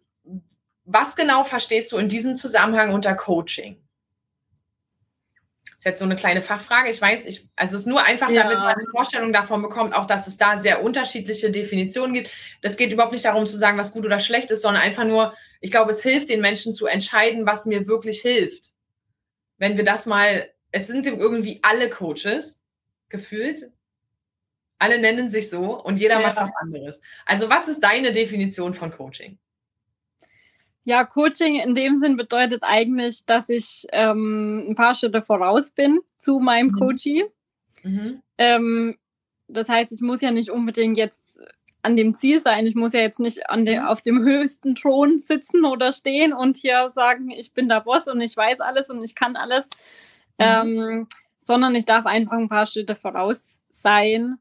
was 0.86 1.16
genau 1.16 1.44
verstehst 1.44 1.92
du 1.92 1.98
in 1.98 2.10
diesem 2.10 2.38
Zusammenhang 2.38 2.94
unter 2.94 3.16
Coaching? 3.16 3.78
Das 5.66 5.80
ist 5.80 5.86
jetzt 5.86 6.00
so 6.00 6.06
eine 6.06 6.16
kleine 6.16 6.42
Fachfrage. 6.42 6.90
Ich 6.90 7.02
weiß, 7.02 7.26
ich, 7.26 7.48
also 7.56 7.76
es 7.76 7.84
ist 7.84 7.88
nur 7.88 8.06
einfach, 8.06 8.30
Ja. 8.30 8.44
damit 8.44 8.58
man 8.58 8.76
eine 8.76 8.88
Vorstellung 8.90 9.34
davon 9.34 9.62
bekommt, 9.62 9.94
auch 9.94 10.08
dass 10.08 10.28
es 10.28 10.38
da 10.38 10.58
sehr 10.58 10.84
unterschiedliche 10.84 11.52
Definitionen 11.52 12.14
gibt. 12.14 12.30
Das 12.62 12.78
geht 12.78 12.92
überhaupt 12.92 13.12
nicht 13.12 13.26
darum 13.26 13.48
zu 13.48 13.58
sagen, 13.58 13.78
was 13.78 13.92
gut 13.92 14.06
oder 14.06 14.20
schlecht 14.20 14.52
ist, 14.52 14.62
sondern 14.62 14.82
einfach 14.82 15.04
nur, 15.04 15.34
ich 15.60 15.72
glaube, 15.72 15.92
es 15.92 16.02
hilft 16.02 16.30
den 16.30 16.42
Menschen 16.42 16.74
zu 16.74 16.86
entscheiden, 16.86 17.46
was 17.46 17.66
mir 17.66 17.88
wirklich 17.88 18.22
hilft. 18.22 18.72
Wenn 19.58 19.78
wir 19.78 19.84
das 19.84 20.06
mal 20.06 20.54
es 20.74 20.88
sind 20.88 21.06
irgendwie 21.06 21.60
alle 21.62 21.90
Coaches 21.90 22.62
gefühlt. 23.08 23.72
Alle 24.80 25.00
nennen 25.00 25.30
sich 25.30 25.50
so 25.50 25.82
und 25.82 25.98
jeder 25.98 26.20
ja. 26.20 26.28
macht 26.28 26.36
was 26.36 26.52
anderes. 26.60 27.00
Also 27.26 27.50
was 27.50 27.70
ist 27.70 27.80
deine 27.82 28.12
Definition 28.12 28.74
von 28.74 28.92
Coaching? 28.92 29.38
Ja, 30.86 31.06
Coaching 31.06 31.56
in 31.56 31.76
dem 31.76 31.96
Sinn 31.96 32.18
bedeutet 32.18 32.64
eigentlich, 32.64 33.26
dass 33.26 33.50
ich 33.50 33.88
ähm, 33.92 34.66
ein 34.70 34.76
paar 34.76 34.96
Schritte 34.96 35.22
voraus 35.22 35.72
bin 35.72 36.00
zu 36.18 36.40
meinem 36.40 36.68
mhm. 36.68 36.80
Coachie. 36.80 37.24
Mhm. 37.84 38.22
Ähm, 38.38 38.98
das 39.48 39.70
heißt, 39.70 39.92
ich 39.94 40.02
muss 40.02 40.22
ja 40.22 40.32
nicht 40.32 40.50
unbedingt 40.50 40.98
jetzt 40.98 41.40
an 41.84 41.96
dem 41.96 42.14
Ziel 42.14 42.40
sein. 42.40 42.66
Ich 42.66 42.76
muss 42.76 42.94
ja 42.94 43.02
jetzt 43.02 43.20
nicht 43.20 43.50
an 43.50 43.66
de, 43.66 43.80
mhm. 43.80 43.86
auf 43.86 44.02
dem 44.02 44.24
höchsten 44.24 44.76
Thron 44.76 45.20
sitzen 45.20 45.66
oder 45.66 45.92
stehen 45.92 46.34
und 46.34 46.58
hier 46.58 46.90
sagen, 46.90 47.30
ich 47.30 47.54
bin 47.54 47.70
der 47.70 47.82
Boss 47.82 48.08
und 48.08 48.20
ich 48.22 48.36
weiß 48.36 48.62
alles 48.62 48.90
und 48.90 49.04
ich 49.04 49.16
kann 49.16 49.36
alles, 49.36 49.70
mhm. 50.38 50.46
ähm, 50.46 51.08
sondern 51.42 51.76
ich 51.76 51.86
darf 51.86 52.06
einfach 52.06 52.38
ein 52.38 52.50
paar 52.50 52.66
Schritte 52.66 52.96
voraus 52.96 53.60
sein 53.72 54.38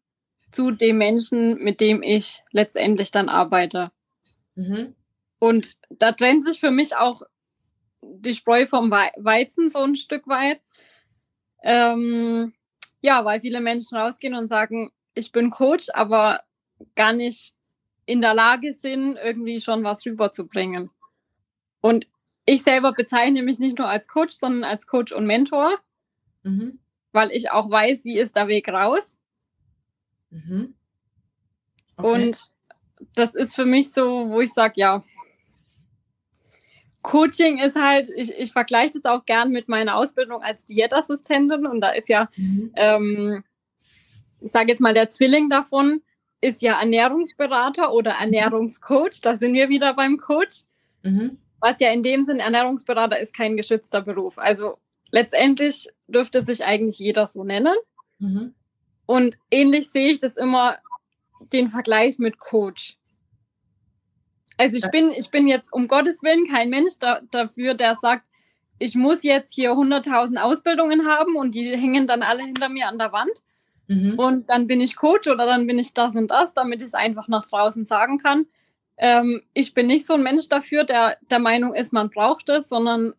zu 0.51 0.71
dem 0.71 0.99
Menschen, 0.99 1.63
mit 1.63 1.81
dem 1.81 2.03
ich 2.03 2.43
letztendlich 2.51 3.11
dann 3.11 3.29
arbeite. 3.29 3.91
Mhm. 4.55 4.95
Und 5.43 5.77
da 5.91 6.13
trennt 6.13 6.45
sich 6.45 6.61
für 6.61 6.71
mich 6.71 6.95
auch 6.95 7.23
die 8.01 8.33
Spreu 8.33 8.65
vom 8.65 8.93
Weizen 8.93 9.71
so 9.71 9.81
ein 9.81 9.97
Stück 9.97 10.29
weit. 10.29 10.61
Ähm, 11.65 12.53
ja, 13.01 13.25
weil 13.25 13.41
viele 13.41 13.61
Menschen 13.61 13.97
rausgehen 13.99 14.37
und 14.37 14.47
sagen, 14.47 14.93
ich 15.15 15.33
bin 15.33 15.51
Coach, 15.51 15.89
aber 15.95 16.45
gar 16.95 17.13
nicht 17.13 17.57
in 18.07 18.21
der 18.21 18.35
Lage 18.35 18.73
sind, 18.73 19.17
irgendwie 19.17 19.61
schon 19.61 19.83
was 19.83 20.07
rüberzubringen. 20.07 20.91
Und 21.81 22.07
ich 22.47 22.63
selber 22.63 22.93
bezeichne 22.93 23.43
mich 23.43 23.59
nicht 23.59 23.79
nur 23.79 23.89
als 23.89 24.07
Coach, 24.07 24.37
sondern 24.37 24.63
als 24.63 24.87
Coach 24.87 25.11
und 25.11 25.27
Mentor, 25.27 25.77
mhm. 26.45 26.79
weil 27.11 27.33
ich 27.33 27.51
auch 27.51 27.69
weiß, 27.69 28.05
wie 28.05 28.21
ist 28.21 28.37
der 28.37 28.47
Weg 28.47 28.69
raus. 28.69 29.19
Mhm. 30.31 30.77
Okay. 31.97 32.07
Und 32.07 32.39
das 33.17 33.35
ist 33.35 33.57
für 33.57 33.65
mich 33.65 33.93
so, 33.93 34.31
wo 34.31 34.41
ich 34.41 34.53
sage, 34.53 34.75
ja, 34.77 35.03
Coaching 37.03 37.59
ist 37.59 37.77
halt, 37.77 38.09
ich, 38.17 38.33
ich 38.39 38.53
vergleiche 38.53 38.93
das 38.95 39.05
auch 39.05 39.25
gern 39.25 39.51
mit 39.51 39.69
meiner 39.69 39.97
Ausbildung 39.97 40.43
als 40.43 40.65
Diätassistentin 40.67 41.67
und 41.67 41.81
da 41.81 41.91
ist 41.91 42.09
ja, 42.09 42.29
mhm. 42.37 42.73
ähm, 42.77 43.45
ich 44.41 44.53
sage 44.53 44.69
jetzt 44.69 44.81
mal, 44.81 44.95
der 44.95 45.11
Zwilling 45.11 45.49
davon 45.49 46.03
ist 46.41 46.63
ja 46.63 46.79
Ernährungsberater 46.81 47.93
oder 47.93 48.13
Ernährungscoach. 48.13 49.21
Da 49.23 49.37
sind 49.37 49.55
wir 49.55 49.69
wieder 49.69 49.95
beim 49.95 50.19
Coach. 50.19 50.65
Mhm. 51.03 51.39
Was 51.61 51.79
ja 51.81 51.93
in 51.93 52.03
dem 52.03 52.25
Sinn, 52.25 52.41
Ernährungsberater 52.41 53.19
ist 53.19 53.35
kein 53.35 53.57
geschützter 53.57 54.03
Beruf. 54.03 54.39
Also 54.39 54.79
letztendlich 55.13 55.89
dürfte 56.09 56.41
sich 56.41 56.65
eigentlich 56.65 56.99
jeder 56.99 57.29
so 57.29 57.45
nennen. 57.45 57.75
Mhm. 58.19 58.55
Und 59.07 59.39
ähnlich 59.51 59.91
sehe 59.91 60.11
ich 60.11 60.19
das 60.19 60.37
immer, 60.37 60.77
den 61.53 61.69
Vergleich 61.69 62.19
mit 62.19 62.39
Coach. 62.39 62.97
Also 64.63 64.77
ich 64.77 64.89
bin, 64.93 65.11
ich 65.11 65.29
bin 65.29 65.49
jetzt 65.49 65.73
um 65.73 65.89
Gottes 65.89 66.23
Willen 66.23 66.47
kein 66.47 66.71
Mensch 66.71 66.97
da, 67.01 67.21
dafür, 67.33 67.75
der 67.75 67.97
sagt, 67.97 68.25
ich 68.79 68.95
muss 68.95 69.25
jetzt 69.25 69.53
hier 69.53 69.73
100.000 69.73 70.39
Ausbildungen 70.39 71.05
haben 71.05 71.35
und 71.35 71.57
die 71.57 71.77
hängen 71.77 72.07
dann 72.07 72.23
alle 72.23 72.45
hinter 72.45 72.69
mir 72.69 72.87
an 72.87 72.97
der 72.97 73.13
Wand. 73.13 73.33
Mhm. 73.89 74.15
Und 74.17 74.51
dann 74.51 74.69
bin 74.69 74.81
ich 74.81 74.95
Coach 74.95 75.27
oder 75.27 75.47
dann 75.47 75.67
bin 75.67 75.81
ich 75.81 75.95
das 75.95 76.15
und 76.15 76.31
das, 76.31 76.55
damit 76.55 76.81
ich 76.81 76.87
es 76.87 76.95
einfach 76.95 77.27
nach 77.27 77.45
draußen 77.45 77.85
sagen 77.85 78.19
kann. 78.19 78.47
Ähm, 78.99 79.43
ich 79.53 79.75
bin 79.75 79.89
nicht 79.89 80.07
so 80.07 80.15
ein 80.15 80.23
Mensch 80.23 80.49
dafür, 80.49 80.85
der 80.85 81.17
der 81.29 81.41
Meinung 81.41 81.75
ist, 81.75 81.93
man 81.93 82.11
braucht 82.11 82.49
es, 82.49 82.69
sondern 82.69 83.15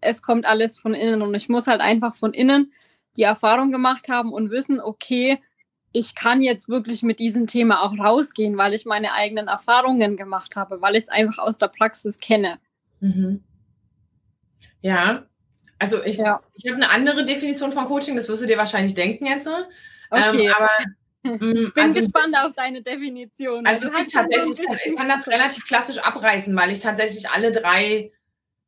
es 0.00 0.22
kommt 0.22 0.46
alles 0.46 0.78
von 0.78 0.94
innen 0.94 1.20
und 1.20 1.34
ich 1.34 1.50
muss 1.50 1.66
halt 1.66 1.82
einfach 1.82 2.14
von 2.14 2.32
innen 2.32 2.72
die 3.18 3.24
Erfahrung 3.24 3.70
gemacht 3.70 4.08
haben 4.08 4.32
und 4.32 4.50
wissen, 4.50 4.80
okay, 4.80 5.42
ich 5.92 6.14
kann 6.14 6.42
jetzt 6.42 6.68
wirklich 6.68 7.02
mit 7.02 7.18
diesem 7.18 7.46
Thema 7.46 7.82
auch 7.82 7.98
rausgehen, 7.98 8.56
weil 8.58 8.74
ich 8.74 8.84
meine 8.84 9.12
eigenen 9.12 9.48
Erfahrungen 9.48 10.16
gemacht 10.16 10.56
habe, 10.56 10.80
weil 10.82 10.96
ich 10.96 11.04
es 11.04 11.08
einfach 11.08 11.38
aus 11.38 11.58
der 11.58 11.68
Praxis 11.68 12.18
kenne. 12.18 12.58
Mhm. 13.00 13.42
Ja, 14.82 15.26
also 15.78 16.02
ich, 16.04 16.16
ja. 16.16 16.40
ich 16.54 16.70
habe 16.70 16.76
eine 16.76 16.90
andere 16.90 17.24
Definition 17.24 17.72
von 17.72 17.86
Coaching, 17.86 18.16
das 18.16 18.28
wirst 18.28 18.42
du 18.42 18.46
dir 18.46 18.56
wahrscheinlich 18.56 18.94
denken 18.94 19.26
jetzt. 19.26 19.46
Ähm, 19.46 19.52
okay. 20.10 20.46
Ähm, 20.46 20.54
aber 20.56 20.70
mm, 21.22 21.56
ich 21.56 21.74
bin 21.74 21.84
also, 21.84 22.00
gespannt 22.00 22.36
auf 22.36 22.52
deine 22.54 22.82
Definition. 22.82 23.66
Also 23.66 23.86
es 23.86 23.94
gibt 23.94 24.12
tatsächlich, 24.12 24.60
ich 24.84 24.96
kann 24.96 25.08
das 25.08 25.26
relativ 25.26 25.66
klassisch 25.66 25.98
abreißen, 25.98 26.56
weil 26.56 26.70
ich 26.72 26.80
tatsächlich 26.80 27.28
alle 27.30 27.52
drei, 27.52 28.12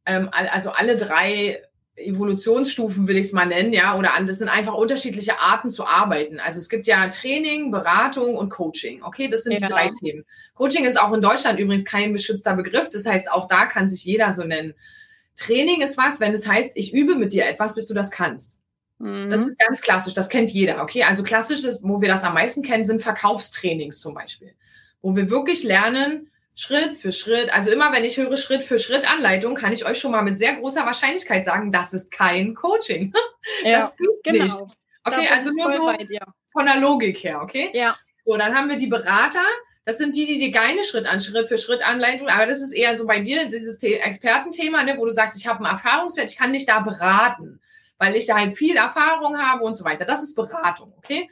ähm, 0.06 0.28
also 0.32 0.70
alle 0.70 0.96
drei 0.96 1.62
Evolutionsstufen 1.98 3.08
will 3.08 3.16
ich 3.16 3.26
es 3.28 3.32
mal 3.32 3.46
nennen, 3.46 3.72
ja, 3.72 3.96
oder 3.96 4.14
an, 4.14 4.26
das 4.26 4.38
sind 4.38 4.48
einfach 4.48 4.74
unterschiedliche 4.74 5.40
Arten 5.40 5.70
zu 5.70 5.86
arbeiten. 5.86 6.40
Also 6.40 6.60
es 6.60 6.68
gibt 6.68 6.86
ja 6.86 7.08
Training, 7.08 7.70
Beratung 7.70 8.36
und 8.36 8.50
Coaching. 8.50 9.02
Okay, 9.02 9.28
das 9.28 9.44
sind 9.44 9.52
ja. 9.52 9.60
die 9.60 9.72
drei 9.72 9.90
Themen. 9.90 10.24
Coaching 10.54 10.84
ist 10.84 11.00
auch 11.00 11.12
in 11.12 11.20
Deutschland 11.20 11.58
übrigens 11.58 11.84
kein 11.84 12.12
beschützter 12.12 12.54
Begriff. 12.54 12.88
Das 12.90 13.06
heißt, 13.06 13.30
auch 13.30 13.48
da 13.48 13.66
kann 13.66 13.90
sich 13.90 14.04
jeder 14.04 14.32
so 14.32 14.44
nennen. 14.44 14.74
Training 15.36 15.82
ist 15.82 15.96
was, 15.98 16.20
wenn 16.20 16.34
es 16.34 16.46
heißt, 16.46 16.72
ich 16.74 16.92
übe 16.92 17.14
mit 17.14 17.32
dir 17.32 17.46
etwas, 17.46 17.74
bis 17.74 17.86
du 17.86 17.94
das 17.94 18.10
kannst. 18.10 18.60
Mhm. 18.98 19.30
Das 19.30 19.46
ist 19.46 19.58
ganz 19.58 19.80
klassisch, 19.80 20.14
das 20.14 20.28
kennt 20.28 20.50
jeder. 20.50 20.82
Okay, 20.82 21.04
also 21.04 21.22
klassisch 21.22 21.64
ist, 21.64 21.82
wo 21.82 22.00
wir 22.00 22.08
das 22.08 22.24
am 22.24 22.34
meisten 22.34 22.62
kennen, 22.62 22.84
sind 22.84 23.02
Verkaufstrainings 23.02 24.00
zum 24.00 24.14
Beispiel, 24.14 24.54
wo 25.00 25.14
wir 25.14 25.30
wirklich 25.30 25.62
lernen, 25.62 26.30
Schritt 26.58 26.96
für 26.96 27.12
Schritt. 27.12 27.54
Also 27.54 27.70
immer, 27.70 27.92
wenn 27.92 28.04
ich 28.04 28.16
höre 28.16 28.36
Schritt 28.36 28.64
für 28.64 28.80
Schritt 28.80 29.08
Anleitung, 29.08 29.54
kann 29.54 29.72
ich 29.72 29.86
euch 29.86 30.00
schon 30.00 30.10
mal 30.10 30.22
mit 30.22 30.40
sehr 30.40 30.56
großer 30.56 30.84
Wahrscheinlichkeit 30.84 31.44
sagen, 31.44 31.70
das 31.70 31.94
ist 31.94 32.10
kein 32.10 32.54
Coaching. 32.54 33.12
Ja, 33.64 33.80
das 33.80 33.96
genau. 34.24 34.44
Nicht. 34.44 34.56
Okay, 35.04 35.26
also 35.32 35.50
nur 35.50 35.72
so 35.72 35.92
von 36.52 36.66
der 36.66 36.76
Logik 36.80 37.24
her, 37.24 37.40
okay? 37.40 37.70
Ja. 37.72 37.96
So, 38.26 38.36
dann 38.36 38.54
haben 38.54 38.68
wir 38.68 38.76
die 38.76 38.88
Berater. 38.88 39.44
Das 39.86 39.96
sind 39.96 40.14
die, 40.14 40.26
die 40.26 40.38
dir 40.38 40.52
keine 40.52 40.84
Schritt 40.84 41.06
an 41.06 41.22
Schritt 41.22 41.48
für 41.48 41.56
Schritt 41.56 41.86
Anleitung, 41.86 42.28
aber 42.28 42.44
das 42.44 42.60
ist 42.60 42.72
eher 42.72 42.94
so 42.94 43.06
bei 43.06 43.20
dir 43.20 43.46
dieses 43.46 43.82
Expertenthema, 43.82 44.82
ne, 44.84 44.98
wo 44.98 45.06
du 45.06 45.12
sagst, 45.12 45.38
ich 45.38 45.46
habe 45.46 45.64
einen 45.64 45.74
Erfahrungswert, 45.74 46.28
ich 46.28 46.36
kann 46.36 46.52
dich 46.52 46.66
da 46.66 46.80
beraten, 46.80 47.60
weil 47.96 48.14
ich 48.16 48.26
da 48.26 48.36
halt 48.36 48.54
viel 48.54 48.76
Erfahrung 48.76 49.38
habe 49.38 49.64
und 49.64 49.76
so 49.76 49.84
weiter. 49.84 50.04
Das 50.04 50.22
ist 50.22 50.34
Beratung, 50.34 50.92
okay? 50.98 51.30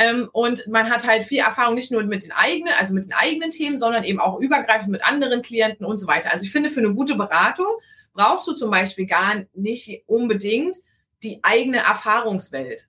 Ähm, 0.00 0.30
und 0.32 0.68
man 0.68 0.88
hat 0.88 1.04
halt 1.04 1.24
viel 1.24 1.40
Erfahrung 1.40 1.74
nicht 1.74 1.90
nur 1.90 2.04
mit 2.04 2.22
den 2.22 2.30
eigenen, 2.30 2.72
also 2.78 2.94
mit 2.94 3.04
den 3.04 3.12
eigenen 3.12 3.50
Themen, 3.50 3.78
sondern 3.78 4.04
eben 4.04 4.20
auch 4.20 4.38
übergreifend 4.38 4.92
mit 4.92 5.04
anderen 5.04 5.42
Klienten 5.42 5.84
und 5.84 5.96
so 5.96 6.06
weiter. 6.06 6.30
Also 6.32 6.44
ich 6.44 6.52
finde, 6.52 6.70
für 6.70 6.78
eine 6.78 6.94
gute 6.94 7.16
Beratung 7.16 7.66
brauchst 8.14 8.46
du 8.46 8.52
zum 8.52 8.70
Beispiel 8.70 9.06
gar 9.06 9.42
nicht 9.54 10.04
unbedingt 10.06 10.76
die 11.24 11.40
eigene 11.42 11.78
Erfahrungswelt. 11.78 12.86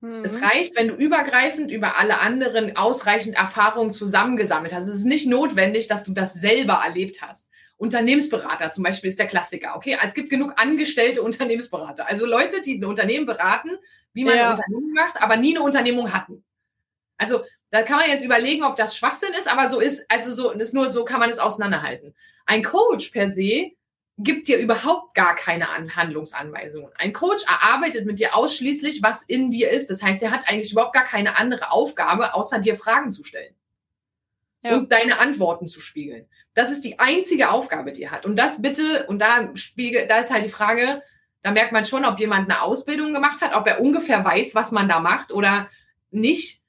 Mhm. 0.00 0.24
Es 0.24 0.40
reicht, 0.40 0.74
wenn 0.74 0.88
du 0.88 0.94
übergreifend 0.94 1.70
über 1.70 1.98
alle 1.98 2.20
anderen 2.20 2.78
ausreichend 2.78 3.36
Erfahrungen 3.36 3.92
zusammengesammelt 3.92 4.72
hast. 4.72 4.86
Es 4.86 5.00
ist 5.00 5.04
nicht 5.04 5.26
notwendig, 5.26 5.86
dass 5.86 6.04
du 6.04 6.14
das 6.14 6.32
selber 6.32 6.80
erlebt 6.82 7.20
hast. 7.20 7.50
Unternehmensberater 7.76 8.70
zum 8.70 8.84
Beispiel 8.84 9.08
ist 9.08 9.18
der 9.18 9.26
Klassiker. 9.26 9.76
Okay, 9.76 9.96
also 9.96 10.08
es 10.08 10.14
gibt 10.14 10.30
genug 10.30 10.54
angestellte 10.56 11.20
Unternehmensberater. 11.22 12.08
Also 12.08 12.24
Leute, 12.24 12.62
die 12.62 12.78
ein 12.78 12.84
Unternehmen 12.86 13.26
beraten, 13.26 13.70
wie 14.12 14.24
man 14.24 14.36
ja. 14.36 14.50
eine 14.50 14.52
Unternehmung 14.52 14.90
macht, 14.92 15.22
aber 15.22 15.36
nie 15.36 15.56
eine 15.56 15.64
Unternehmung 15.64 16.12
hatten. 16.12 16.44
Also 17.18 17.44
da 17.70 17.82
kann 17.82 17.98
man 17.98 18.08
jetzt 18.08 18.24
überlegen, 18.24 18.64
ob 18.64 18.76
das 18.76 18.96
Schwachsinn 18.96 19.32
ist, 19.34 19.50
aber 19.50 19.68
so 19.68 19.80
ist, 19.80 20.04
also 20.10 20.32
so 20.32 20.50
ist 20.50 20.74
nur 20.74 20.90
so 20.90 21.04
kann 21.04 21.20
man 21.20 21.30
es 21.30 21.38
auseinanderhalten. 21.38 22.14
Ein 22.46 22.64
Coach 22.64 23.10
per 23.10 23.28
se 23.28 23.72
gibt 24.18 24.48
dir 24.48 24.58
überhaupt 24.58 25.14
gar 25.14 25.34
keine 25.34 25.68
Handlungsanweisungen. 25.96 26.90
Ein 26.96 27.12
Coach 27.12 27.42
erarbeitet 27.44 28.06
mit 28.06 28.18
dir 28.18 28.36
ausschließlich, 28.36 29.02
was 29.02 29.22
in 29.22 29.50
dir 29.50 29.70
ist. 29.70 29.88
Das 29.88 30.02
heißt, 30.02 30.22
er 30.22 30.30
hat 30.30 30.48
eigentlich 30.48 30.72
überhaupt 30.72 30.92
gar 30.92 31.04
keine 31.04 31.38
andere 31.38 31.70
Aufgabe, 31.70 32.34
außer 32.34 32.58
dir 32.58 32.76
Fragen 32.76 33.12
zu 33.12 33.24
stellen 33.24 33.54
ja. 34.62 34.74
und 34.74 34.92
deine 34.92 35.18
Antworten 35.18 35.68
zu 35.68 35.80
spiegeln. 35.80 36.26
Das 36.54 36.70
ist 36.70 36.84
die 36.84 36.98
einzige 36.98 37.50
Aufgabe, 37.50 37.92
die 37.92 38.02
er 38.02 38.10
hat. 38.10 38.26
Und 38.26 38.38
das 38.38 38.60
bitte, 38.60 39.06
und 39.06 39.20
da 39.20 39.50
spiegel, 39.54 40.06
da 40.06 40.18
ist 40.18 40.30
halt 40.30 40.44
die 40.44 40.50
Frage, 40.50 41.02
da 41.42 41.50
merkt 41.50 41.72
man 41.72 41.86
schon, 41.86 42.04
ob 42.04 42.18
jemand 42.18 42.50
eine 42.50 42.62
Ausbildung 42.62 43.12
gemacht 43.12 43.40
hat, 43.42 43.54
ob 43.54 43.66
er 43.66 43.80
ungefähr 43.80 44.24
weiß, 44.24 44.54
was 44.54 44.72
man 44.72 44.88
da 44.88 45.00
macht 45.00 45.32
oder 45.32 45.68
nicht. 46.10 46.60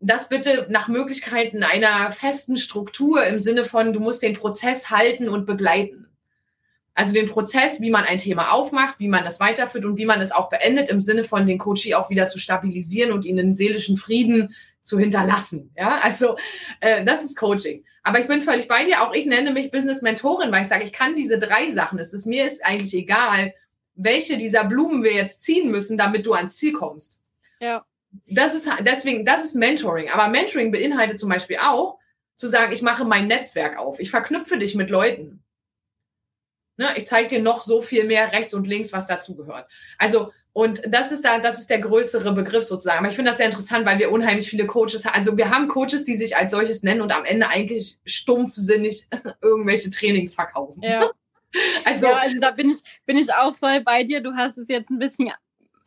Das 0.00 0.28
bitte 0.28 0.66
nach 0.68 0.88
Möglichkeit 0.88 1.54
in 1.54 1.62
einer 1.62 2.10
festen 2.10 2.56
Struktur 2.56 3.24
im 3.24 3.38
Sinne 3.38 3.64
von, 3.64 3.92
du 3.92 4.00
musst 4.00 4.22
den 4.22 4.34
Prozess 4.34 4.90
halten 4.90 5.28
und 5.28 5.46
begleiten. 5.46 6.08
Also 6.94 7.12
den 7.12 7.28
Prozess, 7.28 7.80
wie 7.80 7.90
man 7.90 8.04
ein 8.04 8.18
Thema 8.18 8.52
aufmacht, 8.52 8.96
wie 8.98 9.08
man 9.08 9.24
es 9.24 9.40
weiterführt 9.40 9.84
und 9.84 9.96
wie 9.96 10.04
man 10.04 10.20
es 10.20 10.32
auch 10.32 10.48
beendet, 10.50 10.90
im 10.90 11.00
Sinne 11.00 11.24
von 11.24 11.46
den 11.46 11.58
Coachie 11.58 11.94
auch 11.94 12.10
wieder 12.10 12.28
zu 12.28 12.38
stabilisieren 12.38 13.12
und 13.12 13.24
ihnen 13.24 13.54
seelischen 13.54 13.96
Frieden 13.96 14.54
zu 14.82 14.98
hinterlassen. 14.98 15.70
Ja, 15.76 15.98
also 15.98 16.36
äh, 16.80 17.04
das 17.04 17.24
ist 17.24 17.36
Coaching. 17.36 17.84
Aber 18.02 18.18
ich 18.18 18.26
bin 18.26 18.42
völlig 18.42 18.68
bei 18.68 18.84
dir. 18.84 19.02
Auch 19.02 19.14
ich 19.14 19.26
nenne 19.26 19.52
mich 19.52 19.70
Business 19.70 20.02
Mentorin, 20.02 20.52
weil 20.52 20.62
ich 20.62 20.68
sage, 20.68 20.84
ich 20.84 20.92
kann 20.92 21.14
diese 21.14 21.38
drei 21.38 21.70
Sachen. 21.70 21.98
Es 21.98 22.12
ist 22.12 22.26
mir 22.26 22.44
ist 22.44 22.64
eigentlich 22.64 22.92
egal, 22.94 23.54
welche 23.94 24.36
dieser 24.36 24.64
Blumen 24.64 25.02
wir 25.02 25.12
jetzt 25.12 25.42
ziehen 25.42 25.70
müssen, 25.70 25.98
damit 25.98 26.26
du 26.26 26.32
ans 26.34 26.56
Ziel 26.56 26.72
kommst. 26.72 27.20
Ja. 27.60 27.84
Das 28.26 28.54
ist 28.54 28.68
deswegen, 28.80 29.24
das 29.24 29.44
ist 29.44 29.54
Mentoring. 29.54 30.10
Aber 30.10 30.28
Mentoring 30.28 30.70
beinhaltet 30.70 31.18
zum 31.18 31.28
Beispiel 31.28 31.58
auch, 31.58 31.98
zu 32.36 32.48
sagen, 32.48 32.72
ich 32.72 32.82
mache 32.82 33.04
mein 33.04 33.28
Netzwerk 33.28 33.78
auf. 33.78 34.00
Ich 34.00 34.10
verknüpfe 34.10 34.58
dich 34.58 34.74
mit 34.74 34.90
Leuten. 34.90 35.44
Ne, 36.76 36.88
ich 36.96 37.06
zeige 37.06 37.28
dir 37.28 37.42
noch 37.42 37.62
so 37.62 37.82
viel 37.82 38.04
mehr 38.04 38.32
rechts 38.32 38.54
und 38.54 38.66
links, 38.66 38.92
was 38.92 39.06
dazugehört. 39.06 39.68
Also 39.98 40.32
Und 40.54 40.82
das 40.86 41.12
ist 41.12 41.24
da, 41.24 41.38
das 41.38 41.58
ist 41.58 41.70
der 41.70 41.78
größere 41.78 42.32
Begriff 42.32 42.64
sozusagen. 42.64 42.98
Aber 42.98 43.08
ich 43.08 43.16
finde 43.16 43.30
das 43.30 43.38
sehr 43.38 43.46
interessant, 43.46 43.86
weil 43.86 43.98
wir 43.98 44.10
unheimlich 44.10 44.50
viele 44.50 44.66
Coaches 44.66 45.04
haben. 45.04 45.14
Also 45.14 45.36
wir 45.36 45.50
haben 45.50 45.68
Coaches, 45.68 46.04
die 46.04 46.16
sich 46.16 46.36
als 46.36 46.50
solches 46.50 46.82
nennen 46.82 47.00
und 47.00 47.12
am 47.12 47.24
Ende 47.24 47.48
eigentlich 47.48 47.98
stumpfsinnig 48.04 49.06
irgendwelche 49.40 49.90
Trainings 49.90 50.34
verkaufen. 50.34 50.82
Ja. 50.82 51.10
Also, 51.84 52.06
ja, 52.06 52.16
also 52.16 52.40
da 52.40 52.50
bin 52.50 52.70
ich, 52.70 52.78
bin 53.04 53.16
ich 53.16 53.32
auch 53.32 53.54
voll 53.54 53.80
bei 53.80 54.04
dir. 54.04 54.20
Du 54.20 54.34
hast 54.34 54.56
es 54.56 54.68
jetzt 54.68 54.90
ein 54.90 54.98
bisschen 54.98 55.30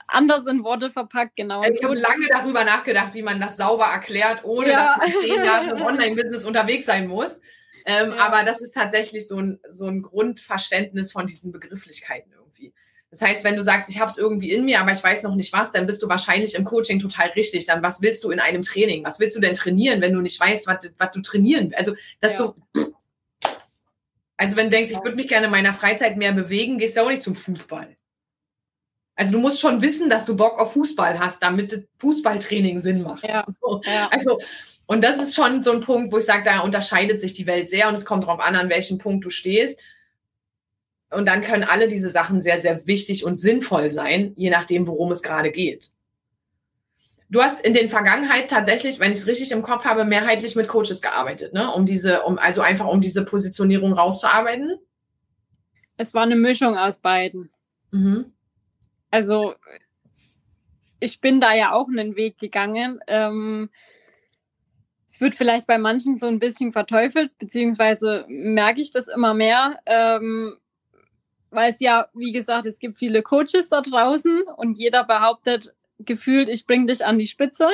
anders 0.08 0.46
in 0.46 0.64
Worte 0.64 0.90
verpackt, 0.92 1.36
genau. 1.36 1.64
Ich 1.64 1.84
habe 1.84 1.96
lange 1.96 2.28
darüber 2.30 2.64
nachgedacht, 2.64 3.14
wie 3.14 3.24
man 3.24 3.40
das 3.40 3.58
sauber 3.58 3.86
erklärt, 3.86 4.44
ohne 4.44 4.72
ja. 4.72 4.98
dass 4.98 4.98
man 4.98 5.22
zehn 5.22 5.44
Jahre 5.44 5.72
im 5.72 5.82
Online-Business 5.86 6.46
unterwegs 6.46 6.86
sein 6.86 7.08
muss. 7.08 7.42
Ähm, 7.86 8.12
ja. 8.12 8.18
Aber 8.18 8.44
das 8.44 8.62
ist 8.62 8.74
tatsächlich 8.74 9.28
so 9.28 9.40
ein, 9.40 9.60
so 9.70 9.88
ein 9.88 10.02
Grundverständnis 10.02 11.12
von 11.12 11.28
diesen 11.28 11.52
Begrifflichkeiten 11.52 12.32
irgendwie. 12.34 12.74
Das 13.12 13.22
heißt, 13.22 13.44
wenn 13.44 13.56
du 13.56 13.64
sagst, 13.64 13.90
ich 13.90 14.00
habe 14.00 14.12
es 14.12 14.18
irgendwie 14.18 14.52
in 14.52 14.66
mir, 14.66 14.82
aber 14.82 14.92
ich 14.92 15.04
weiß 15.04 15.24
noch 15.24 15.36
nicht 15.36 15.54
was, 15.54 15.72
dann 15.72 15.86
bist 15.86 16.02
du 16.02 16.10
wahrscheinlich 16.10 16.56
im 16.56 16.66
Coaching 16.66 17.00
total 17.00 17.30
richtig. 17.30 17.66
Dann 17.66 17.84
was 17.84 18.02
willst 18.02 18.24
du 18.24 18.32
in 18.32 18.40
einem 18.40 18.62
Training? 18.62 19.06
Was 19.06 19.20
willst 19.20 19.36
du 19.36 19.40
denn 19.40 19.54
trainieren, 19.54 20.02
wenn 20.02 20.14
du 20.14 20.22
nicht 20.22 20.40
weißt, 20.40 20.68
was, 20.68 20.92
was 20.98 21.12
du 21.12 21.22
trainieren? 21.22 21.74
Also 21.76 21.96
das 22.20 22.34
ja. 22.34 22.38
so. 22.40 22.56
Also 24.38 24.58
wenn 24.58 24.66
du 24.66 24.72
denkst, 24.72 24.92
ich 24.92 25.04
würde 25.04 25.16
mich 25.16 25.28
gerne 25.28 25.46
in 25.46 25.52
meiner 25.52 25.74
Freizeit 25.74 26.18
mehr 26.18 26.34
bewegen, 26.34 26.78
gehst 26.78 26.98
du 26.98 27.02
auch 27.02 27.10
nicht 27.10 27.24
zum 27.24 27.36
Fußball. 27.36 27.96
Also 29.16 29.32
du 29.32 29.40
musst 29.40 29.62
schon 29.62 29.82
wissen, 29.82 30.10
dass 30.10 30.26
du 30.26 30.36
Bock 30.36 30.60
auf 30.60 30.74
Fußball 30.74 31.20
hast, 31.20 31.42
damit 31.42 31.88
Fußballtraining 32.00 32.80
Sinn 32.80 33.02
macht. 33.02 33.24
Ja. 33.24 33.46
So. 33.62 33.82
Ja. 33.86 34.10
Also 34.10 34.40
und 34.88 35.04
das 35.04 35.18
ist 35.20 35.36
schon 35.36 35.64
so 35.64 35.72
ein 35.72 35.80
Punkt, 35.80 36.12
wo 36.14 36.18
ich 36.18 36.26
sage, 36.26 36.44
da 36.44 36.60
unterscheidet 36.60 37.20
sich 37.20 37.34
die 37.34 37.48
Welt 37.48 37.70
sehr 37.70 37.90
und 37.90 37.96
es 37.96 38.06
kommt 38.06 38.24
darauf 38.24 38.40
an, 38.40 38.56
an 38.56 38.70
welchem 38.70 38.98
Punkt 38.98 39.26
du 39.26 39.30
stehst. 39.30 39.80
Und 41.10 41.28
dann 41.28 41.42
können 41.42 41.64
alle 41.64 41.88
diese 41.88 42.10
Sachen 42.10 42.42
sehr, 42.42 42.60
sehr 42.60 42.86
wichtig 42.88 43.26
und 43.26 43.38
sinnvoll 43.38 43.90
sein, 43.90 44.34
je 44.36 44.50
nachdem, 44.50 44.86
worum 44.88 45.12
es 45.12 45.24
gerade 45.24 45.52
geht. 45.52 45.92
Du 47.36 47.44
hast 47.44 47.66
in 47.66 47.74
den 47.74 47.90
Vergangenheit 47.90 48.50
tatsächlich, 48.50 49.02
wenn 49.02 49.12
ich 49.12 49.18
es 49.18 49.28
richtig 49.28 49.52
im 49.52 49.62
Kopf 49.62 49.84
habe, 49.84 50.06
mehrheitlich 50.06 50.56
mit 50.56 50.70
Coaches 50.70 51.02
gearbeitet, 51.02 51.52
ne? 51.52 51.70
Um 51.70 51.86
diese, 51.86 52.24
um, 52.24 52.40
also 52.40 52.62
einfach 52.62 52.88
um 52.88 53.02
diese 53.02 53.26
Positionierung 53.26 53.92
rauszuarbeiten. 53.92 54.80
Es 55.98 56.14
war 56.14 56.24
eine 56.24 56.38
Mischung 56.38 56.78
aus 56.78 56.98
beiden. 56.98 57.50
Mhm. 57.92 58.32
Also 59.12 59.54
ich 61.02 61.20
bin 61.20 61.42
da 61.42 61.54
ja 61.54 61.74
auch 61.74 61.90
einen 61.90 62.16
Weg 62.16 62.38
gegangen. 62.38 63.02
Ähm, 63.08 63.70
es 65.10 65.20
wird 65.20 65.36
vielleicht 65.36 65.68
bei 65.68 65.78
manchen 65.78 66.18
so 66.18 66.28
ein 66.28 66.40
bisschen 66.40 66.72
verteufelt, 66.72 67.38
beziehungsweise 67.38 68.24
merke 68.30 68.80
ich 68.80 68.94
das 68.94 69.10
immer 69.10 69.34
mehr, 69.34 69.78
ähm, 69.86 70.56
weil 71.50 71.74
es 71.74 71.82
ja, 71.82 72.08
wie 72.14 72.32
gesagt, 72.32 72.66
es 72.66 72.80
gibt 72.80 72.98
viele 72.98 73.24
Coaches 73.24 73.68
da 73.68 73.82
draußen 73.82 74.44
und 74.56 74.78
jeder 74.78 75.04
behauptet 75.04 75.76
gefühlt, 76.00 76.50
ich 76.50 76.66
bringe 76.66 76.88
dich 76.88 77.06
an 77.06 77.18
die 77.18 77.28
Spitze. 77.28 77.68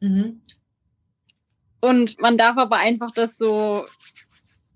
Mhm. 0.00 0.40
Und 1.80 2.20
man 2.20 2.36
darf 2.36 2.58
aber 2.58 2.76
einfach 2.76 3.10
das 3.10 3.38
so 3.38 3.84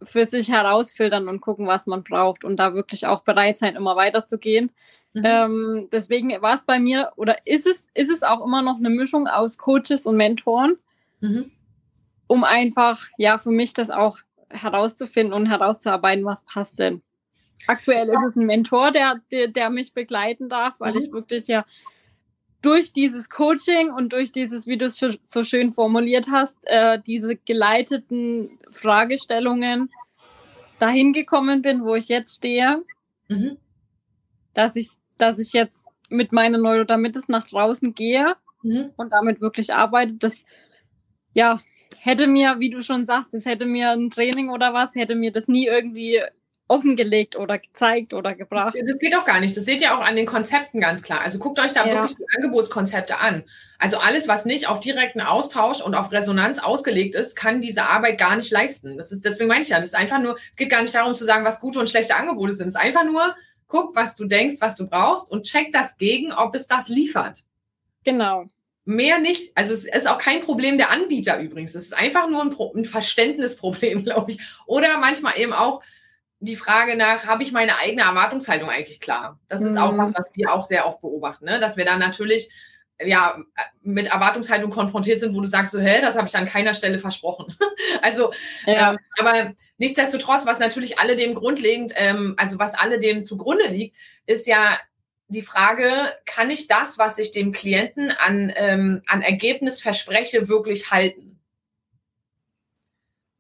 für 0.03 0.27
sich 0.27 0.49
herausfiltern 0.51 1.29
und 1.29 1.41
gucken, 1.41 1.67
was 1.67 1.87
man 1.87 2.03
braucht 2.03 2.45
und 2.45 2.57
da 2.57 2.75
wirklich 2.75 3.07
auch 3.07 3.23
bereit 3.23 3.59
sein, 3.59 3.77
immer 3.77 3.97
weiterzugehen. 3.97 4.71
Mhm. 5.13 5.23
Ähm, 5.25 5.89
deswegen 5.93 6.31
war 6.43 6.55
es 6.55 6.65
bei 6.65 6.79
mir 6.79 7.13
oder 7.17 7.47
ist 7.47 7.67
es, 7.67 7.87
ist 7.95 8.11
es 8.11 8.23
auch 8.23 8.45
immer 8.45 8.63
noch 8.63 8.77
eine 8.77 8.91
Mischung 8.91 9.27
aus 9.27 9.59
Coaches 9.59 10.07
und 10.07 10.17
Mentoren. 10.17 10.77
Mhm 11.21 11.51
um 12.27 12.45
einfach, 12.45 13.07
ja, 13.17 13.39
für 13.39 13.51
mich 13.51 13.75
das 13.75 13.91
auch 13.91 14.19
herauszufinden 14.51 15.33
und 15.33 15.47
herauszuarbeiten, 15.47 16.25
was 16.25 16.45
passt 16.45 16.79
denn. 16.79 17.03
Aktuell 17.67 18.09
ist 18.09 18.23
es 18.27 18.37
ein 18.37 18.47
Mentor, 18.47 18.91
der, 18.91 19.21
der, 19.31 19.49
der 19.49 19.71
mich 19.71 19.95
begleiten 19.95 20.49
darf, 20.49 20.75
weil 20.79 20.93
mhm. 20.93 20.99
ich 20.99 21.13
wirklich 21.13 21.47
ja 21.47 21.65
durch 22.65 22.93
dieses 22.93 23.29
Coaching 23.29 23.93
und 23.93 24.13
durch 24.13 24.33
dieses, 24.33 24.67
wie 24.67 24.79
du 24.79 24.87
es 24.87 24.99
so 25.27 25.45
schön 25.45 25.73
formuliert 25.73 26.29
hast, 26.31 26.57
äh, 26.65 26.99
diese 27.07 27.37
geleiteten 27.37 28.49
Fragestellungen 28.71 29.91
dahin 30.79 31.13
gekommen 31.13 31.63
bin, 31.63 31.85
wo 31.85 31.95
ich 31.95 32.09
jetzt 32.09 32.37
stehe, 32.37 32.83
mhm. 33.29 33.59
dass 34.55 34.77
ich, 34.77 34.89
dass 35.19 35.39
ich 35.39 35.53
jetzt 35.53 35.87
mit 36.09 36.33
meiner 36.33 36.59
Neurodermitis 36.59 37.29
nach 37.29 37.47
draußen 37.47 37.95
gehe 37.95 38.35
mhm. 38.63 38.91
und 38.97 39.13
damit 39.13 39.41
wirklich 39.41 39.75
arbeite. 39.75 40.15
Das 40.15 40.43
ja, 41.35 41.61
hätte 41.99 42.27
mir, 42.27 42.61
wie 42.61 42.71
du 42.71 42.83
schon 42.83 43.05
sagst, 43.05 43.35
das 43.35 43.45
hätte 43.45 43.67
mir 43.67 43.91
ein 43.91 44.11
Training 44.11 44.49
oder 44.49 44.73
was, 44.73 44.95
hätte 44.95 45.15
mir 45.15 45.33
das 45.33 45.49
nie 45.49 45.67
irgendwie 45.67 46.23
offengelegt 46.67 47.37
oder 47.37 47.59
gezeigt 47.59 48.15
oder 48.15 48.35
gebracht. 48.35 48.75
Das, 48.75 48.91
das, 48.91 48.99
geht 48.99 49.15
auch 49.17 49.27
gar 49.27 49.41
nicht. 49.41 49.57
Das 49.57 49.65
seht 49.65 49.83
ihr 49.83 49.95
auch 49.95 50.01
an 50.01 50.17
den 50.17 50.25
Konzepten 50.25 50.81
ganz 50.81 51.03
klar. 51.03 51.21
Also 51.21 51.39
guckt 51.39 51.61
euch 51.61 51.75
da 51.75 51.87
ja. 51.87 51.95
wirklich 51.95 52.17
die 52.17 52.25
Angebotskonzepte 52.37 53.19
an. 53.19 53.45
Also 53.79 53.99
alles, 53.99 54.29
was 54.29 54.47
nicht 54.47 54.69
auf 54.69 54.81
direkten 54.81 55.21
Austausch 55.21 55.83
und 55.83 55.95
auf 55.95 56.11
Resonanz 56.11 56.59
ausgelegt 56.59 57.15
ist, 57.15 57.37
kann 57.37 57.61
diese 57.61 57.85
Arbeit 57.85 58.19
gar 58.19 58.37
nicht 58.37 58.51
leisten. 58.51 58.97
Das 58.97 59.13
ist, 59.13 59.25
deswegen 59.25 59.49
meine 59.49 59.61
ich 59.61 59.69
ja, 59.69 59.79
das 59.79 59.89
ist 59.89 59.95
einfach 59.95 60.21
nur, 60.21 60.37
es 60.51 60.57
geht 60.57 60.71
gar 60.71 60.81
nicht 60.81 60.95
darum 60.95 61.15
zu 61.15 61.25
sagen, 61.25 61.45
was 61.45 61.61
gute 61.61 61.79
und 61.79 61.91
schlechte 61.91 62.17
Angebote 62.17 62.53
sind. 62.53 62.69
Es 62.69 62.75
ist 62.75 62.81
einfach 62.81 63.05
nur, 63.05 63.37
guck, 63.69 63.95
was 63.95 64.17
du 64.17 64.25
denkst, 64.25 64.57
was 64.61 64.75
du 64.75 64.87
brauchst 64.87 65.31
und 65.31 65.45
check 65.45 65.71
das 65.73 65.99
gegen, 65.99 66.33
ob 66.33 66.55
es 66.55 66.67
das 66.67 66.89
liefert. 66.89 67.45
Genau. 68.05 68.47
Mehr 68.87 69.19
nicht. 69.19 69.57
Also 69.57 69.73
es 69.73 69.85
ist 69.85 70.09
auch 70.09 70.19
kein 70.19 70.41
Problem 70.41 70.79
der 70.79 70.91
Anbieter 70.91 71.41
übrigens. 71.41 71.75
Es 71.75 71.85
ist 71.85 71.99
einfach 71.99 72.29
nur 72.29 72.43
ein, 72.43 72.51
Pro 72.51 72.73
ein 72.75 72.85
Verständnisproblem, 72.85 74.05
glaube 74.05 74.33
ich. 74.33 74.41
Oder 74.67 74.99
manchmal 74.99 75.39
eben 75.39 75.53
auch 75.53 75.83
die 76.41 76.57
Frage 76.57 76.97
nach, 76.97 77.27
habe 77.27 77.43
ich 77.43 77.53
meine 77.53 77.79
eigene 77.79 78.03
Erwartungshaltung 78.03 78.69
eigentlich 78.69 79.01
klar? 79.01 79.39
Das 79.49 79.63
ist 79.63 79.73
mhm. 79.73 79.79
auch 79.79 79.97
was, 79.97 80.15
was 80.15 80.31
wir 80.35 80.53
auch 80.53 80.65
sehr 80.65 80.87
oft 80.87 81.01
beobachten, 81.01 81.45
ne? 81.47 81.61
dass 81.61 81.77
wir 81.77 81.85
dann 81.85 81.99
natürlich 81.99 82.51
ja 83.03 83.43
mit 83.83 84.09
Erwartungshaltung 84.09 84.71
konfrontiert 84.71 85.21
sind, 85.21 85.35
wo 85.35 85.41
du 85.41 85.47
sagst 85.47 85.73
so, 85.73 85.81
hä, 85.81 86.01
das 86.01 86.17
habe 86.17 86.29
ich 86.29 86.37
an 86.37 86.47
keiner 86.47 86.75
Stelle 86.75 86.99
versprochen. 86.99 87.55
also, 88.03 88.33
ja. 88.67 88.93
ähm, 88.93 88.99
aber 89.19 89.53
nichtsdestotrotz, 89.79 90.47
was 90.47 90.59
natürlich 90.59 90.99
alle 90.99 91.17
dem 91.17 91.35
grundlegend, 91.35 91.93
ähm, 91.97 92.35
also 92.37 92.59
was 92.59 92.75
alle 92.75 92.99
dem 92.99 93.25
zugrunde 93.25 93.67
liegt, 93.69 93.97
ist 94.27 94.47
ja 94.47 94.79
die 95.29 95.43
Frage, 95.43 95.91
kann 96.27 96.51
ich 96.51 96.69
das, 96.69 96.99
was 96.99 97.19
ich 97.19 97.33
dem 97.33 97.53
Klienten 97.53 98.11
an, 98.11 98.53
ähm, 98.55 99.03
an 99.07 99.23
Ergebnis 99.23 99.81
verspreche, 99.81 100.49
wirklich 100.49 100.91
halten? 100.91 101.34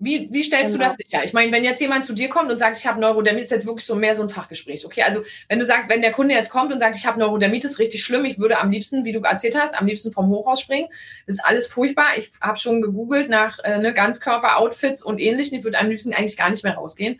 Wie, 0.04 0.28
wie 0.30 0.44
stellst 0.44 0.74
genau. 0.74 0.84
du 0.84 0.90
das 0.90 0.96
sicher? 0.98 1.24
Ich 1.24 1.32
meine, 1.32 1.50
wenn 1.50 1.64
jetzt 1.64 1.80
jemand 1.80 2.04
zu 2.04 2.12
dir 2.12 2.28
kommt 2.28 2.52
und 2.52 2.58
sagt, 2.58 2.76
ich 2.76 2.86
habe 2.86 3.00
Neurodermitis, 3.00 3.46
ist 3.46 3.50
jetzt 3.52 3.66
wirklich 3.66 3.86
so 3.86 3.94
mehr 3.94 4.14
so 4.14 4.22
ein 4.22 4.28
Fachgespräch. 4.28 4.84
Okay, 4.84 5.02
also 5.02 5.22
wenn 5.48 5.58
du 5.58 5.64
sagst, 5.64 5.88
wenn 5.88 6.02
der 6.02 6.12
Kunde 6.12 6.34
jetzt 6.34 6.50
kommt 6.50 6.70
und 6.74 6.78
sagt, 6.78 6.94
ich 6.94 7.06
habe 7.06 7.18
Neurodermitis, 7.18 7.78
richtig 7.78 8.04
schlimm, 8.04 8.26
ich 8.26 8.38
würde 8.38 8.58
am 8.58 8.70
liebsten, 8.70 9.06
wie 9.06 9.12
du 9.12 9.20
erzählt 9.20 9.58
hast, 9.58 9.74
am 9.80 9.86
liebsten 9.86 10.12
vom 10.12 10.28
Hochhaus 10.28 10.60
springen. 10.60 10.88
Das 11.26 11.36
ist 11.36 11.44
alles 11.44 11.68
furchtbar. 11.68 12.18
Ich 12.18 12.32
habe 12.38 12.58
schon 12.58 12.82
gegoogelt 12.82 13.30
nach 13.30 13.58
äh, 13.64 13.78
ne, 13.78 13.94
Ganzkörper-Outfits 13.94 15.02
und 15.02 15.20
ähnlichen. 15.20 15.58
Ich 15.58 15.64
würde 15.64 15.78
am 15.78 15.88
liebsten 15.88 16.12
eigentlich 16.12 16.36
gar 16.36 16.50
nicht 16.50 16.64
mehr 16.64 16.74
rausgehen. 16.74 17.18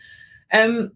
Ähm, 0.51 0.93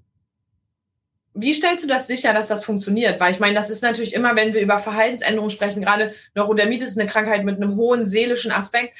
wie 1.32 1.54
stellst 1.54 1.84
du 1.84 1.88
das 1.88 2.06
sicher, 2.06 2.34
dass 2.34 2.48
das 2.48 2.64
funktioniert? 2.64 3.18
Weil 3.18 3.32
ich 3.32 3.40
meine, 3.40 3.54
das 3.54 3.70
ist 3.70 3.82
natürlich 3.82 4.12
immer, 4.12 4.36
wenn 4.36 4.52
wir 4.52 4.60
über 4.60 4.78
Verhaltensänderungen 4.78 5.50
sprechen, 5.50 5.80
gerade 5.80 6.14
Neurodermitis 6.34 6.90
ist 6.90 6.98
eine 6.98 7.08
Krankheit 7.08 7.44
mit 7.44 7.56
einem 7.56 7.76
hohen 7.76 8.04
seelischen 8.04 8.50
Aspekt. 8.50 8.94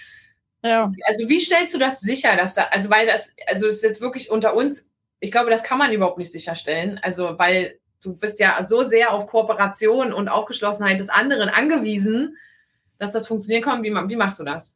Ja. 0.62 0.92
Also 1.04 1.28
wie 1.28 1.40
stellst 1.40 1.74
du 1.74 1.78
das 1.78 2.00
sicher, 2.00 2.36
dass 2.36 2.54
da, 2.54 2.64
also 2.70 2.90
weil 2.90 3.06
das, 3.06 3.32
also 3.46 3.66
das 3.66 3.76
ist 3.76 3.84
jetzt 3.84 4.00
wirklich 4.00 4.30
unter 4.30 4.54
uns, 4.54 4.90
ich 5.20 5.30
glaube, 5.30 5.50
das 5.50 5.62
kann 5.62 5.78
man 5.78 5.92
überhaupt 5.92 6.18
nicht 6.18 6.32
sicherstellen. 6.32 7.00
Also 7.02 7.38
weil 7.38 7.78
du 8.02 8.14
bist 8.14 8.40
ja 8.40 8.62
so 8.64 8.82
sehr 8.82 9.12
auf 9.12 9.26
Kooperation 9.26 10.12
und 10.12 10.28
Aufgeschlossenheit 10.28 11.00
des 11.00 11.08
anderen 11.08 11.48
angewiesen, 11.48 12.36
dass 12.98 13.12
das 13.12 13.26
funktionieren 13.26 13.62
kann. 13.62 13.82
Wie, 13.82 13.90
wie 13.90 14.16
machst 14.16 14.40
du 14.40 14.44
das? 14.44 14.74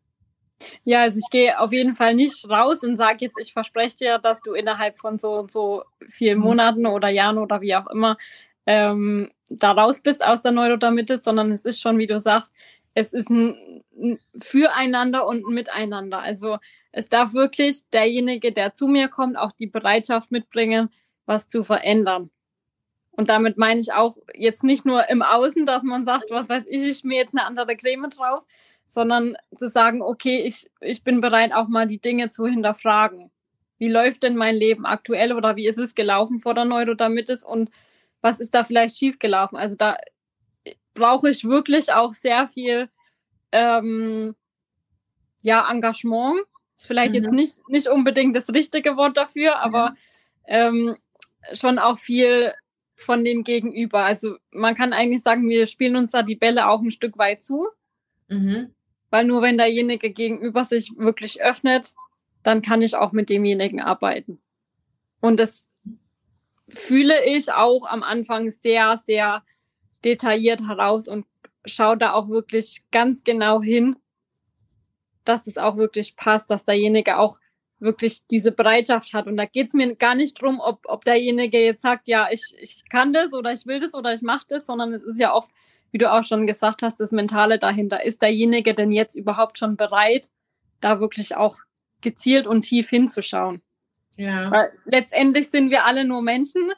Ja, 0.85 1.03
also 1.03 1.18
ich 1.18 1.31
gehe 1.31 1.59
auf 1.59 1.73
jeden 1.73 1.95
Fall 1.95 2.14
nicht 2.14 2.49
raus 2.49 2.83
und 2.83 2.97
sage 2.97 3.18
jetzt, 3.21 3.38
ich 3.40 3.53
verspreche 3.53 3.97
dir, 3.97 4.18
dass 4.18 4.40
du 4.42 4.53
innerhalb 4.53 4.99
von 4.99 5.18
so 5.18 5.35
und 5.35 5.51
so 5.51 5.83
vielen 6.09 6.38
mhm. 6.38 6.45
Monaten 6.45 6.87
oder 6.87 7.09
Jahren 7.09 7.38
oder 7.38 7.61
wie 7.61 7.75
auch 7.75 7.88
immer 7.88 8.16
ähm, 8.66 9.31
da 9.49 9.73
raus 9.73 10.01
bist 10.01 10.25
aus 10.25 10.40
der 10.42 10.53
Neurodermitis, 10.53 11.25
sondern 11.25 11.51
es 11.51 11.64
ist 11.64 11.81
schon, 11.81 11.99
wie 11.99 12.07
du 12.07 12.18
sagst, 12.21 12.53
es 12.95 13.13
ist 13.13 13.31
ein, 13.31 13.83
ein 13.97 14.19
Füreinander 14.41 15.27
und 15.27 15.47
ein 15.47 15.55
Miteinander. 15.55 16.21
Also 16.21 16.59
es 16.93 17.09
darf 17.09 17.35
wirklich 17.35 17.89
derjenige, 17.91 18.53
der 18.53 18.75
zu 18.75 18.87
mir 18.87 19.09
kommt, 19.09 19.39
auch 19.39 19.53
die 19.53 19.67
Bereitschaft 19.67 20.31
mitbringen, 20.31 20.91
was 21.27 21.49
zu 21.49 21.65
verändern. 21.65 22.31
Und 23.13 23.29
damit 23.29 23.59
meine 23.59 23.81
ich 23.81 23.93
auch 23.93 24.17
jetzt 24.35 24.65
nicht 24.65 24.87
nur 24.87 25.09
im 25.11 25.23
Außen, 25.23 25.67
dass 25.67 25.83
man 25.83 26.05
sagt, 26.05 26.31
was 26.31 26.49
weiß 26.49 26.65
ich, 26.67 26.83
ich 26.83 27.05
mir 27.05 27.19
jetzt 27.19 27.37
eine 27.37 27.47
andere 27.47 27.77
Creme 27.77 28.09
drauf, 28.11 28.43
sondern 28.87 29.37
zu 29.57 29.69
sagen, 29.69 30.03
okay, 30.03 30.43
ich, 30.43 30.71
ich 30.81 31.05
bin 31.05 31.21
bereit, 31.21 31.55
auch 31.55 31.69
mal 31.69 31.87
die 31.87 32.01
Dinge 32.01 32.31
zu 32.31 32.47
hinterfragen. 32.47 33.31
Wie 33.79 33.89
läuft 33.89 34.23
denn 34.23 34.37
mein 34.37 34.55
Leben 34.55 34.87
aktuell 34.87 35.33
oder 35.33 35.57
wie 35.57 35.67
ist 35.67 35.79
es 35.79 35.95
gelaufen 35.95 36.39
vor 36.39 36.55
der 36.55 36.65
Neurodermitis 36.65 37.45
und 37.45 37.71
was 38.21 38.41
ist 38.41 38.55
da 38.55 38.65
vielleicht 38.65 38.97
schiefgelaufen? 38.97 39.59
Also 39.59 39.77
da 39.77 39.97
brauche 40.94 41.31
ich 41.31 41.44
wirklich 41.44 41.92
auch 41.92 42.12
sehr 42.12 42.46
viel 42.46 42.88
ähm, 43.51 44.35
ja, 45.42 45.68
Engagement. 45.70 46.40
Ist 46.77 46.87
vielleicht 46.87 47.14
mhm. 47.14 47.22
jetzt 47.22 47.33
nicht, 47.33 47.68
nicht 47.68 47.88
unbedingt 47.88 48.37
das 48.37 48.51
richtige 48.51 48.96
Wort 48.96 49.16
dafür, 49.16 49.59
aber 49.59 49.94
ähm, 50.46 50.94
schon 51.53 51.79
auch 51.79 51.98
viel 51.98 52.53
von 52.94 53.25
dem 53.25 53.44
Gegenüber. 53.44 54.05
Also 54.05 54.37
man 54.51 54.75
kann 54.75 54.92
eigentlich 54.92 55.22
sagen, 55.22 55.48
wir 55.48 55.66
spielen 55.66 55.96
uns 55.96 56.12
da 56.12 56.22
die 56.22 56.37
Bälle 56.37 56.68
auch 56.68 56.81
ein 56.81 56.90
Stück 56.90 57.18
weit 57.18 57.42
zu. 57.42 57.68
Mhm. 58.29 58.75
Weil 59.11 59.25
nur 59.25 59.42
wenn 59.42 59.59
derjenige 59.59 60.11
gegenüber 60.11 60.64
sich 60.64 60.92
wirklich 60.96 61.42
öffnet, 61.42 61.94
dann 62.42 62.62
kann 62.62 62.83
ich 62.83 62.96
auch 62.96 63.12
mit 63.12 63.29
demjenigen 63.29 63.81
arbeiten. 63.81 64.40
Und 65.20 65.38
das 65.38 65.66
fühle 66.66 67.25
ich 67.27 67.53
auch 67.53 67.87
am 67.87 68.03
Anfang 68.03 68.51
sehr, 68.51 68.96
sehr 68.96 69.42
detailliert 70.05 70.67
heraus 70.67 71.09
und 71.09 71.27
schaue 71.65 71.97
da 71.97 72.12
auch 72.12 72.29
wirklich 72.29 72.85
ganz 72.91 73.25
genau 73.25 73.62
hin, 73.62 73.97
dass 75.25 75.47
es 75.47 75.59
auch 75.59 75.77
wirklich 75.77 76.17
passt, 76.17 76.51
dass 76.51 76.65
derjenige 76.65 77.19
auch 77.19 77.38
wirklich 77.79 78.27
diese 78.29 78.53
Bereitschaft 78.53 79.12
hat. 79.12 79.27
Und 79.27 79.37
da 79.37 79.45
geht 79.45 79.69
es 79.69 79.75
mir 79.75 79.95
gar 79.97 80.15
nicht 80.15 80.41
drum, 80.41 80.61
ob, 80.61 80.85
ob 80.87 81.05
derjenige 81.05 81.59
jetzt 81.59 81.83
sagt, 81.83 82.09
ja, 82.09 82.29
ich, 82.31 82.55
ich 82.61 82.88
kann 82.88 83.12
das 83.12 83.33
oder 83.33 83.53
ich 83.53 83.67
will 83.67 83.81
das 83.81 83.95
oder 83.95 84.12
ich 84.12 84.23
mache 84.23 84.47
das, 84.49 84.67
sondern 84.67 84.93
es 84.93 85.03
ist 85.03 85.19
ja 85.19 85.35
oft, 85.35 85.51
wie 85.91 85.99
du 85.99 86.11
auch 86.11 86.25
schon 86.25 86.47
gesagt 86.47 86.83
hast, 86.83 87.01
das 87.01 87.11
Mentale 87.12 87.59
dahinter. 87.59 88.05
Ist 88.05 88.23
derjenige 88.23 88.75
denn 88.75 88.91
jetzt 88.91 89.15
überhaupt 89.15 89.59
schon 89.59 89.77
bereit, 89.77 90.29
da 90.81 91.01
wirklich 91.01 91.37
auch 91.37 91.59
gezielt 92.01 92.47
und 92.47 92.62
tief 92.62 92.88
hinzuschauen? 92.88 93.62
Ja. 94.17 94.51
Weil 94.51 94.73
letztendlich 94.85 95.51
sind 95.51 95.71
wir 95.71 95.85
alle 95.85 96.05
nur 96.05 96.23
Menschen. 96.23 96.71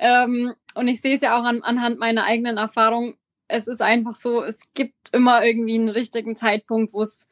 Ähm, 0.00 0.54
und 0.74 0.88
ich 0.88 1.00
sehe 1.00 1.14
es 1.14 1.20
ja 1.20 1.38
auch 1.38 1.44
an, 1.44 1.62
anhand 1.62 1.98
meiner 1.98 2.24
eigenen 2.24 2.56
Erfahrung. 2.56 3.14
Es 3.48 3.68
ist 3.68 3.82
einfach 3.82 4.16
so, 4.16 4.42
es 4.42 4.60
gibt 4.74 5.12
immer 5.12 5.44
irgendwie 5.44 5.74
einen 5.74 5.88
richtigen 5.88 6.36
Zeitpunkt, 6.36 6.92
wo 6.92 7.02
es 7.02 7.28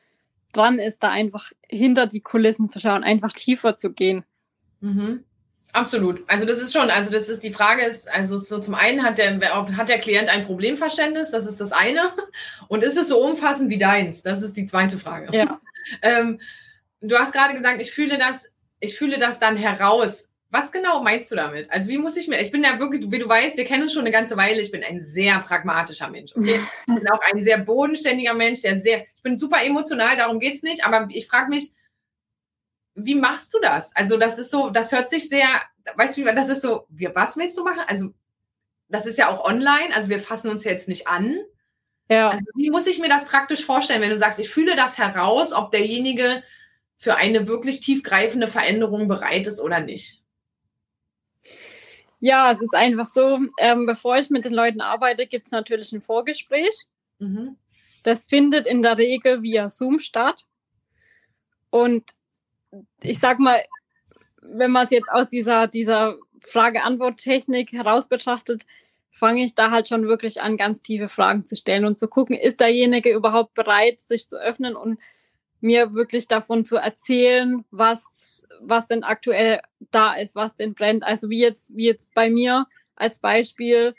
dran 0.53 0.79
ist, 0.79 1.03
da 1.03 1.11
einfach 1.11 1.53
hinter 1.69 2.07
die 2.07 2.21
Kulissen 2.21 2.69
zu 2.69 2.81
schauen, 2.81 3.05
einfach 3.05 3.33
tiefer 3.33 3.77
zu 3.77 3.93
gehen. 3.93 4.25
Mhm. 4.81 5.25
Absolut. 5.73 6.25
Also 6.29 6.47
das 6.47 6.59
ist 6.59 6.73
schon, 6.73 6.91
also 6.91 7.11
das 7.11 7.29
ist 7.29 7.43
die 7.43 7.53
Frage 7.53 7.85
ist, 7.85 8.11
also 8.11 8.39
so 8.39 8.59
zum 8.59 8.75
einen 8.75 9.05
hat 9.05 9.19
der, 9.19 9.39
hat 9.77 9.89
der 9.89 9.99
Klient 9.99 10.29
ein 10.29 10.45
Problemverständnis, 10.47 11.31
das 11.31 11.47
ist 11.47 11.61
das 11.61 11.73
eine. 11.73 12.13
Und 12.69 12.83
ist 12.83 12.97
es 12.97 13.09
so 13.09 13.23
umfassend 13.23 13.69
wie 13.71 13.79
deins? 13.79 14.23
Das 14.23 14.43
ist 14.43 14.57
die 14.57 14.65
zweite 14.65 14.99
Frage. 14.99 15.37
Ja. 15.37 15.61
ähm, 16.03 16.41
du 17.01 17.17
hast 17.17 17.33
gerade 17.33 17.55
gesagt, 17.55 17.83
ich 17.83 17.93
fühle 17.93 18.19
das, 18.19 18.51
ich 18.81 18.97
fühle 18.97 19.19
das 19.19 19.41
dann 19.41 19.57
heraus. 19.57 20.29
Was 20.51 20.73
genau 20.73 21.03
meinst 21.03 21.31
du 21.31 21.37
damit? 21.37 21.71
Also 21.71 21.91
wie 21.91 21.99
muss 21.99 22.17
ich 22.17 22.27
mir, 22.27 22.41
ich 22.41 22.51
bin 22.51 22.65
ja 22.65 22.79
wirklich, 22.79 23.11
wie 23.11 23.19
du 23.19 23.29
weißt, 23.29 23.59
wir 23.59 23.67
kennen 23.67 23.83
uns 23.83 23.93
schon 23.93 24.03
eine 24.03 24.13
ganze 24.13 24.37
Weile, 24.39 24.63
ich 24.63 24.71
bin 24.71 24.83
ein 24.83 25.01
sehr 25.01 25.39
pragmatischer 25.41 26.09
Mensch. 26.09 26.35
Okay? 26.35 26.61
Ich 26.89 26.95
bin 26.95 27.09
auch 27.11 27.21
ein 27.33 27.43
sehr 27.43 27.59
bodenständiger 27.59 28.33
Mensch, 28.33 28.63
der 28.63 28.79
sehr, 28.79 29.05
ich 29.15 29.23
bin 29.23 29.37
super 29.37 29.63
emotional, 29.63 30.17
darum 30.17 30.41
geht's 30.41 30.63
nicht, 30.63 30.87
aber 30.87 31.09
ich 31.11 31.27
frage 31.27 31.51
mich, 31.51 31.73
wie 32.95 33.15
machst 33.15 33.53
du 33.53 33.59
das? 33.61 33.95
Also 33.95 34.17
das 34.17 34.39
ist 34.39 34.51
so, 34.51 34.71
das 34.71 34.91
hört 34.91 35.11
sich 35.11 35.29
sehr, 35.29 35.47
weißt 35.97 36.17
du, 36.17 36.25
das 36.25 36.49
ist 36.49 36.63
so, 36.63 36.87
wir, 36.89 37.15
was 37.15 37.37
willst 37.37 37.59
du 37.59 37.65
machen? 37.65 37.83
Also 37.87 38.15
das 38.89 39.05
ist 39.05 39.19
ja 39.19 39.29
auch 39.29 39.45
online, 39.45 39.95
also 39.95 40.09
wir 40.09 40.19
fassen 40.19 40.49
uns 40.49 40.65
jetzt 40.65 40.89
nicht 40.89 41.07
an. 41.09 41.39
Ja. 42.09 42.31
Also 42.31 42.45
wie 42.57 42.71
muss 42.71 42.87
ich 42.87 42.99
mir 42.99 43.11
das 43.11 43.27
praktisch 43.27 43.65
vorstellen, 43.67 44.01
wenn 44.01 44.09
du 44.09 44.17
sagst, 44.17 44.41
ich 44.41 44.49
fühle 44.49 44.77
das 44.77 44.97
heraus, 44.97 45.53
ob 45.53 45.71
derjenige 45.73 46.43
für 46.97 47.17
eine 47.17 47.47
wirklich 47.47 47.81
tiefgreifende 47.81 48.47
Veränderung 48.47 49.09
bereit 49.09 49.47
ist 49.47 49.61
oder 49.61 49.81
nicht? 49.81 50.23
Ja, 52.21 52.51
es 52.51 52.61
ist 52.61 52.75
einfach 52.75 53.07
so, 53.07 53.39
ähm, 53.59 53.87
bevor 53.87 54.17
ich 54.17 54.31
mit 54.31 54.45
den 54.45 54.55
Leuten 54.55 54.81
arbeite, 54.81 55.27
gibt 55.27 55.47
es 55.47 55.53
natürlich 55.53 55.93
ein 55.93 56.03
Vorgespräch. 56.03 56.87
Mhm. 57.19 57.57
Das 58.03 58.27
findet 58.27 58.67
in 58.67 58.83
der 58.83 58.99
Regel 58.99 59.43
via 59.43 59.71
Zoom 59.71 60.01
statt. 60.01 60.47
Und 61.71 62.05
ich 63.03 63.19
sag 63.19 63.39
mal, 63.39 63.63
wenn 64.41 64.71
man 64.71 64.85
es 64.85 64.91
jetzt 64.91 65.11
aus 65.11 65.29
dieser, 65.29 65.67
dieser 65.67 66.17
Frage-Antwort-Technik 66.41 67.73
heraus 67.73 68.09
betrachtet, 68.09 68.65
fange 69.11 69.45
ich 69.45 69.55
da 69.55 69.71
halt 69.71 69.89
schon 69.89 70.07
wirklich 70.07 70.41
an, 70.41 70.57
ganz 70.57 70.83
tiefe 70.83 71.09
Fragen 71.09 71.45
zu 71.45 71.57
stellen 71.57 71.85
und 71.85 71.99
zu 71.99 72.09
gucken, 72.09 72.37
ist 72.37 72.61
derjenige 72.61 73.13
überhaupt 73.13 73.55
bereit, 73.55 74.01
sich 74.01 74.29
zu 74.29 74.37
öffnen 74.37 74.77
und 74.77 74.99
mir 75.61 75.95
wirklich 75.95 76.29
davon 76.29 76.65
zu 76.65 76.77
erzählen, 76.77 77.65
was, 77.71 78.05
was 78.61 78.87
denn 78.87 79.05
aktuell 79.05 79.61
da 79.91 80.15
ist, 80.15 80.35
was 80.35 80.57
denn 80.57 80.75
brennt. 80.75 81.05
Also 81.05 81.31
wie 81.31 81.41
jetzt, 81.41 81.75
wie 81.77 81.87
jetzt 81.87 82.15
bei 82.15 82.31
mir 82.31 82.67
als 82.97 83.21
Beispiel, 83.21 83.95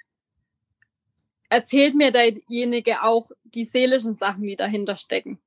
erzählt 1.49 1.95
mir 1.95 2.11
derjenige 2.11 3.03
auch 3.03 3.31
die 3.43 3.65
seelischen 3.65 4.15
Sachen, 4.15 4.43
die 4.43 4.55
dahinter 4.55 4.97
stecken. 4.97 5.39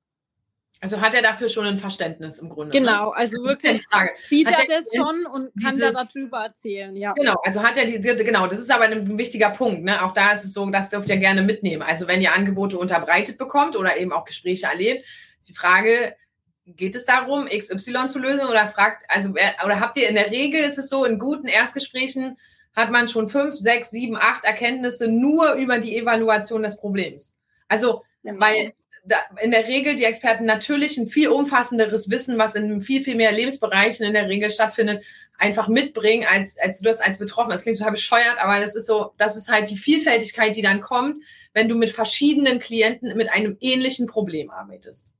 Also 0.83 0.99
hat 0.99 1.13
er 1.13 1.21
dafür 1.21 1.47
schon 1.47 1.65
ein 1.65 1.77
Verständnis 1.77 2.39
im 2.39 2.49
Grunde. 2.49 2.73
Ne? 2.73 2.85
Genau, 2.85 3.11
also 3.11 3.41
wirklich 3.41 3.81
sieht 4.27 4.47
hat 4.47 4.67
er 4.67 4.79
das 4.79 4.89
schon 4.93 5.25
und 5.27 5.49
kann 5.63 5.75
dieses, 5.75 5.93
darüber 5.93 6.43
erzählen, 6.43 6.93
ja. 6.97 7.13
Genau, 7.13 7.35
also 7.45 7.63
hat 7.63 7.77
er 7.77 7.85
die, 7.85 8.01
genau, 8.01 8.47
das 8.47 8.59
ist 8.59 8.69
aber 8.69 8.83
ein 8.83 9.17
wichtiger 9.17 9.51
Punkt. 9.51 9.85
Ne? 9.85 10.03
Auch 10.03 10.11
da 10.11 10.33
ist 10.33 10.43
es 10.43 10.51
so, 10.51 10.69
das 10.69 10.89
dürft 10.89 11.07
ihr 11.07 11.15
gerne 11.15 11.41
mitnehmen. 11.41 11.83
Also 11.83 12.09
wenn 12.09 12.21
ihr 12.21 12.35
Angebote 12.35 12.77
unterbreitet 12.77 13.37
bekommt 13.37 13.77
oder 13.77 13.95
eben 13.95 14.11
auch 14.11 14.25
Gespräche 14.25 14.65
erlebt, 14.65 15.05
ist 15.39 15.47
die 15.47 15.53
Frage, 15.53 16.17
geht 16.65 16.95
es 16.95 17.05
darum, 17.05 17.47
XY 17.47 18.07
zu 18.07 18.19
lösen 18.19 18.47
oder 18.47 18.67
fragt, 18.67 19.05
also 19.09 19.29
oder 19.29 19.79
habt 19.79 19.97
ihr 19.97 20.07
in 20.07 20.15
der 20.15 20.31
Regel 20.31 20.63
ist 20.63 20.77
es 20.77 20.89
so, 20.89 21.05
in 21.05 21.19
guten 21.19 21.47
Erstgesprächen 21.47 22.37
hat 22.75 22.91
man 22.91 23.07
schon 23.07 23.29
fünf, 23.29 23.55
sechs, 23.55 23.91
sieben, 23.91 24.15
acht 24.15 24.45
Erkenntnisse 24.45 25.07
nur 25.07 25.53
über 25.53 25.77
die 25.77 25.95
Evaluation 25.97 26.63
des 26.63 26.77
Problems. 26.77 27.35
Also, 27.67 28.03
genau. 28.23 28.39
weil 28.39 28.73
da, 29.05 29.17
in 29.41 29.51
der 29.51 29.67
Regel 29.67 29.95
die 29.95 30.05
Experten 30.05 30.45
natürlich 30.45 30.97
ein 30.97 31.07
viel 31.07 31.27
umfassenderes 31.27 32.09
Wissen, 32.09 32.37
was 32.37 32.55
in 32.55 32.81
viel, 32.81 33.01
viel 33.01 33.15
mehr 33.15 33.31
Lebensbereichen 33.31 34.05
in 34.05 34.13
der 34.13 34.29
Regel 34.29 34.49
stattfindet, 34.49 35.03
einfach 35.37 35.67
mitbringen, 35.67 36.25
als, 36.29 36.57
als 36.57 36.79
du 36.79 36.85
das 36.85 37.01
als 37.01 37.19
Betroffener. 37.19 37.55
Das 37.55 37.63
klingt 37.63 37.77
total 37.77 37.91
bescheuert, 37.91 38.37
aber 38.39 38.59
das 38.59 38.75
ist 38.75 38.87
so, 38.87 39.13
das 39.17 39.35
ist 39.35 39.49
halt 39.49 39.69
die 39.69 39.77
Vielfältigkeit, 39.77 40.55
die 40.55 40.61
dann 40.61 40.81
kommt, 40.81 41.17
wenn 41.53 41.67
du 41.67 41.75
mit 41.75 41.91
verschiedenen 41.91 42.59
Klienten 42.59 43.15
mit 43.17 43.29
einem 43.29 43.57
ähnlichen 43.59 44.07
Problem 44.07 44.49
arbeitest. 44.49 45.13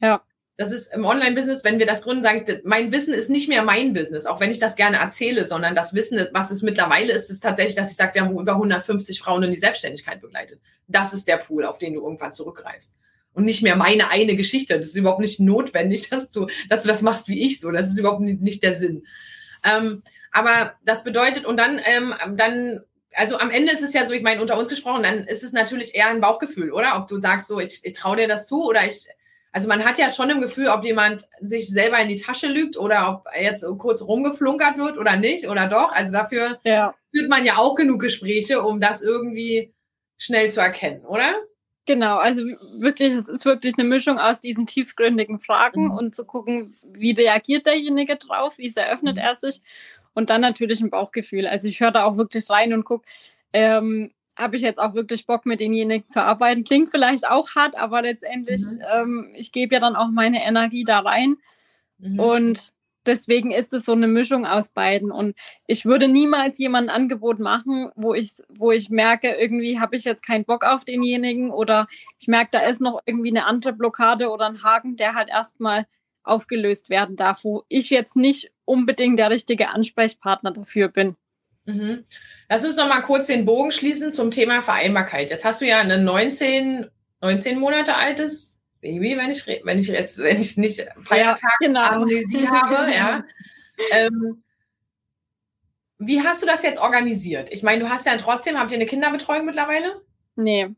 Ja. 0.00 0.22
Das 0.58 0.72
ist 0.72 0.94
im 0.94 1.04
Online-Business, 1.04 1.64
wenn 1.64 1.78
wir 1.78 1.86
das 1.86 2.02
gründen, 2.02 2.22
sage 2.22 2.44
ich, 2.46 2.64
mein 2.64 2.90
Wissen 2.90 3.12
ist 3.12 3.28
nicht 3.28 3.48
mehr 3.48 3.62
mein 3.62 3.92
Business, 3.92 4.24
auch 4.24 4.40
wenn 4.40 4.50
ich 4.50 4.58
das 4.58 4.74
gerne 4.74 4.96
erzähle, 4.96 5.44
sondern 5.44 5.74
das 5.74 5.92
Wissen, 5.92 6.26
was 6.32 6.50
es 6.50 6.62
mittlerweile 6.62 7.12
ist, 7.12 7.28
ist 7.28 7.42
tatsächlich, 7.42 7.74
dass 7.74 7.90
ich 7.90 7.96
sage, 7.96 8.14
wir 8.14 8.22
haben 8.22 8.38
über 8.38 8.52
150 8.52 9.20
Frauen 9.20 9.42
in 9.42 9.50
die 9.50 9.58
Selbstständigkeit 9.58 10.22
begleitet. 10.22 10.60
Das 10.88 11.12
ist 11.12 11.28
der 11.28 11.36
Pool, 11.36 11.66
auf 11.66 11.76
den 11.76 11.92
du 11.92 12.00
irgendwann 12.00 12.32
zurückgreifst 12.32 12.96
und 13.36 13.44
nicht 13.44 13.62
mehr 13.62 13.76
meine 13.76 14.08
eine 14.08 14.34
Geschichte. 14.34 14.78
Das 14.78 14.88
ist 14.88 14.96
überhaupt 14.96 15.20
nicht 15.20 15.40
notwendig, 15.40 16.08
dass 16.08 16.30
du, 16.30 16.46
dass 16.70 16.82
du 16.82 16.88
das 16.88 17.02
machst 17.02 17.28
wie 17.28 17.44
ich 17.44 17.60
so. 17.60 17.70
Das 17.70 17.88
ist 17.88 17.98
überhaupt 17.98 18.22
nicht, 18.22 18.62
der 18.62 18.72
Sinn. 18.72 19.06
Ähm, 19.62 20.02
aber 20.32 20.74
das 20.86 21.04
bedeutet, 21.04 21.44
und 21.44 21.58
dann, 21.58 21.78
ähm, 21.84 22.14
dann, 22.34 22.80
also 23.12 23.38
am 23.38 23.50
Ende 23.50 23.72
ist 23.72 23.82
es 23.82 23.92
ja 23.92 24.06
so, 24.06 24.14
ich 24.14 24.22
meine, 24.22 24.40
unter 24.40 24.58
uns 24.58 24.68
gesprochen, 24.68 25.02
dann 25.02 25.24
ist 25.24 25.42
es 25.42 25.52
natürlich 25.52 25.94
eher 25.94 26.08
ein 26.08 26.22
Bauchgefühl, 26.22 26.72
oder? 26.72 26.96
Ob 26.96 27.08
du 27.08 27.18
sagst 27.18 27.46
so, 27.46 27.60
ich, 27.60 27.80
ich 27.82 27.92
traue 27.92 28.16
dir 28.16 28.26
das 28.26 28.46
zu 28.46 28.64
oder 28.64 28.86
ich, 28.86 29.04
also 29.56 29.68
man 29.68 29.86
hat 29.86 29.96
ja 29.96 30.10
schon 30.10 30.28
im 30.28 30.42
Gefühl, 30.42 30.68
ob 30.68 30.84
jemand 30.84 31.30
sich 31.40 31.70
selber 31.70 31.98
in 31.98 32.08
die 32.08 32.20
Tasche 32.20 32.46
lügt 32.46 32.76
oder 32.76 33.08
ob 33.08 33.24
jetzt 33.40 33.64
kurz 33.78 34.02
rumgeflunkert 34.02 34.76
wird 34.76 34.98
oder 34.98 35.16
nicht 35.16 35.48
oder 35.48 35.66
doch. 35.66 35.92
Also 35.92 36.12
dafür 36.12 36.60
ja. 36.62 36.94
führt 37.10 37.30
man 37.30 37.42
ja 37.46 37.56
auch 37.56 37.74
genug 37.74 38.02
Gespräche, 38.02 38.60
um 38.60 38.82
das 38.82 39.00
irgendwie 39.00 39.72
schnell 40.18 40.50
zu 40.50 40.60
erkennen, 40.60 41.06
oder? 41.06 41.36
Genau, 41.86 42.18
also 42.18 42.42
wirklich, 42.78 43.14
es 43.14 43.30
ist 43.30 43.46
wirklich 43.46 43.78
eine 43.78 43.88
Mischung 43.88 44.18
aus 44.18 44.40
diesen 44.40 44.66
tiefgründigen 44.66 45.40
Fragen 45.40 45.84
mhm. 45.84 45.92
und 45.92 46.14
zu 46.14 46.26
gucken, 46.26 46.74
wie 46.92 47.12
reagiert 47.12 47.64
derjenige 47.64 48.16
drauf, 48.16 48.58
wie 48.58 48.68
sehr 48.68 48.92
öffnet 48.92 49.16
mhm. 49.16 49.22
er 49.22 49.36
sich 49.36 49.62
und 50.12 50.28
dann 50.28 50.42
natürlich 50.42 50.82
ein 50.82 50.90
Bauchgefühl. 50.90 51.46
Also 51.46 51.66
ich 51.66 51.80
höre 51.80 51.92
da 51.92 52.04
auch 52.04 52.18
wirklich 52.18 52.50
rein 52.50 52.74
und 52.74 52.84
gucke, 52.84 53.06
ähm, 53.54 54.10
habe 54.36 54.56
ich 54.56 54.62
jetzt 54.62 54.78
auch 54.78 54.94
wirklich 54.94 55.26
Bock, 55.26 55.46
mit 55.46 55.60
denjenigen 55.60 56.08
zu 56.08 56.22
arbeiten. 56.22 56.64
Klingt 56.64 56.90
vielleicht 56.90 57.28
auch 57.28 57.54
hart, 57.54 57.76
aber 57.76 58.02
letztendlich, 58.02 58.62
mhm. 58.62 58.82
ähm, 58.92 59.34
ich 59.34 59.52
gebe 59.52 59.74
ja 59.74 59.80
dann 59.80 59.96
auch 59.96 60.08
meine 60.08 60.44
Energie 60.44 60.84
da 60.84 61.00
rein. 61.00 61.36
Mhm. 61.98 62.20
Und 62.20 62.72
deswegen 63.06 63.50
ist 63.50 63.72
es 63.72 63.84
so 63.84 63.92
eine 63.92 64.08
Mischung 64.08 64.46
aus 64.46 64.70
beiden. 64.70 65.10
Und 65.10 65.36
ich 65.66 65.84
würde 65.84 66.08
niemals 66.08 66.58
jemand 66.58 66.88
ein 66.88 66.94
Angebot 66.94 67.38
machen, 67.38 67.90
wo 67.94 68.14
ich, 68.14 68.32
wo 68.48 68.72
ich 68.72 68.90
merke, 68.90 69.30
irgendwie 69.30 69.80
habe 69.80 69.96
ich 69.96 70.04
jetzt 70.04 70.24
keinen 70.24 70.44
Bock 70.44 70.64
auf 70.64 70.84
denjenigen 70.84 71.50
oder 71.50 71.86
ich 72.20 72.28
merke, 72.28 72.50
da 72.52 72.60
ist 72.60 72.80
noch 72.80 73.00
irgendwie 73.06 73.30
eine 73.30 73.46
andere 73.46 73.72
Blockade 73.72 74.30
oder 74.30 74.46
ein 74.46 74.62
Haken, 74.62 74.96
der 74.96 75.14
halt 75.14 75.30
erstmal 75.30 75.86
aufgelöst 76.24 76.90
werden 76.90 77.16
darf, 77.16 77.44
wo 77.44 77.64
ich 77.68 77.90
jetzt 77.90 78.16
nicht 78.16 78.50
unbedingt 78.64 79.18
der 79.18 79.30
richtige 79.30 79.68
Ansprechpartner 79.70 80.50
dafür 80.50 80.88
bin. 80.88 81.16
Mhm. 81.66 82.04
Lass 82.48 82.64
uns 82.64 82.76
noch 82.76 82.88
mal 82.88 83.02
kurz 83.02 83.26
den 83.26 83.44
Bogen 83.44 83.70
schließen 83.70 84.12
zum 84.12 84.30
Thema 84.30 84.62
Vereinbarkeit. 84.62 85.30
Jetzt 85.30 85.44
hast 85.44 85.60
du 85.60 85.66
ja 85.66 85.80
ein 85.80 86.04
19, 86.04 86.86
19 87.20 87.58
Monate 87.58 87.96
altes 87.96 88.56
Baby, 88.80 89.16
wenn 89.16 89.30
ich, 89.30 89.46
wenn 89.64 89.78
ich 89.78 89.88
jetzt, 89.88 90.18
wenn 90.18 90.40
ich 90.40 90.56
nicht 90.56 90.86
Feiertag 91.02 91.50
genau. 91.60 91.82
Amnesie 91.82 92.48
habe, 92.48 92.92
ja. 92.94 93.24
Ähm, 93.90 94.42
wie 95.98 96.22
hast 96.22 96.42
du 96.42 96.46
das 96.46 96.62
jetzt 96.62 96.80
organisiert? 96.80 97.52
Ich 97.52 97.62
meine, 97.62 97.80
du 97.80 97.90
hast 97.90 98.06
ja 98.06 98.16
trotzdem, 98.16 98.58
habt 98.58 98.70
ihr 98.70 98.76
eine 98.76 98.86
Kinderbetreuung 98.86 99.44
mittlerweile? 99.44 100.02
Nee. 100.36 100.68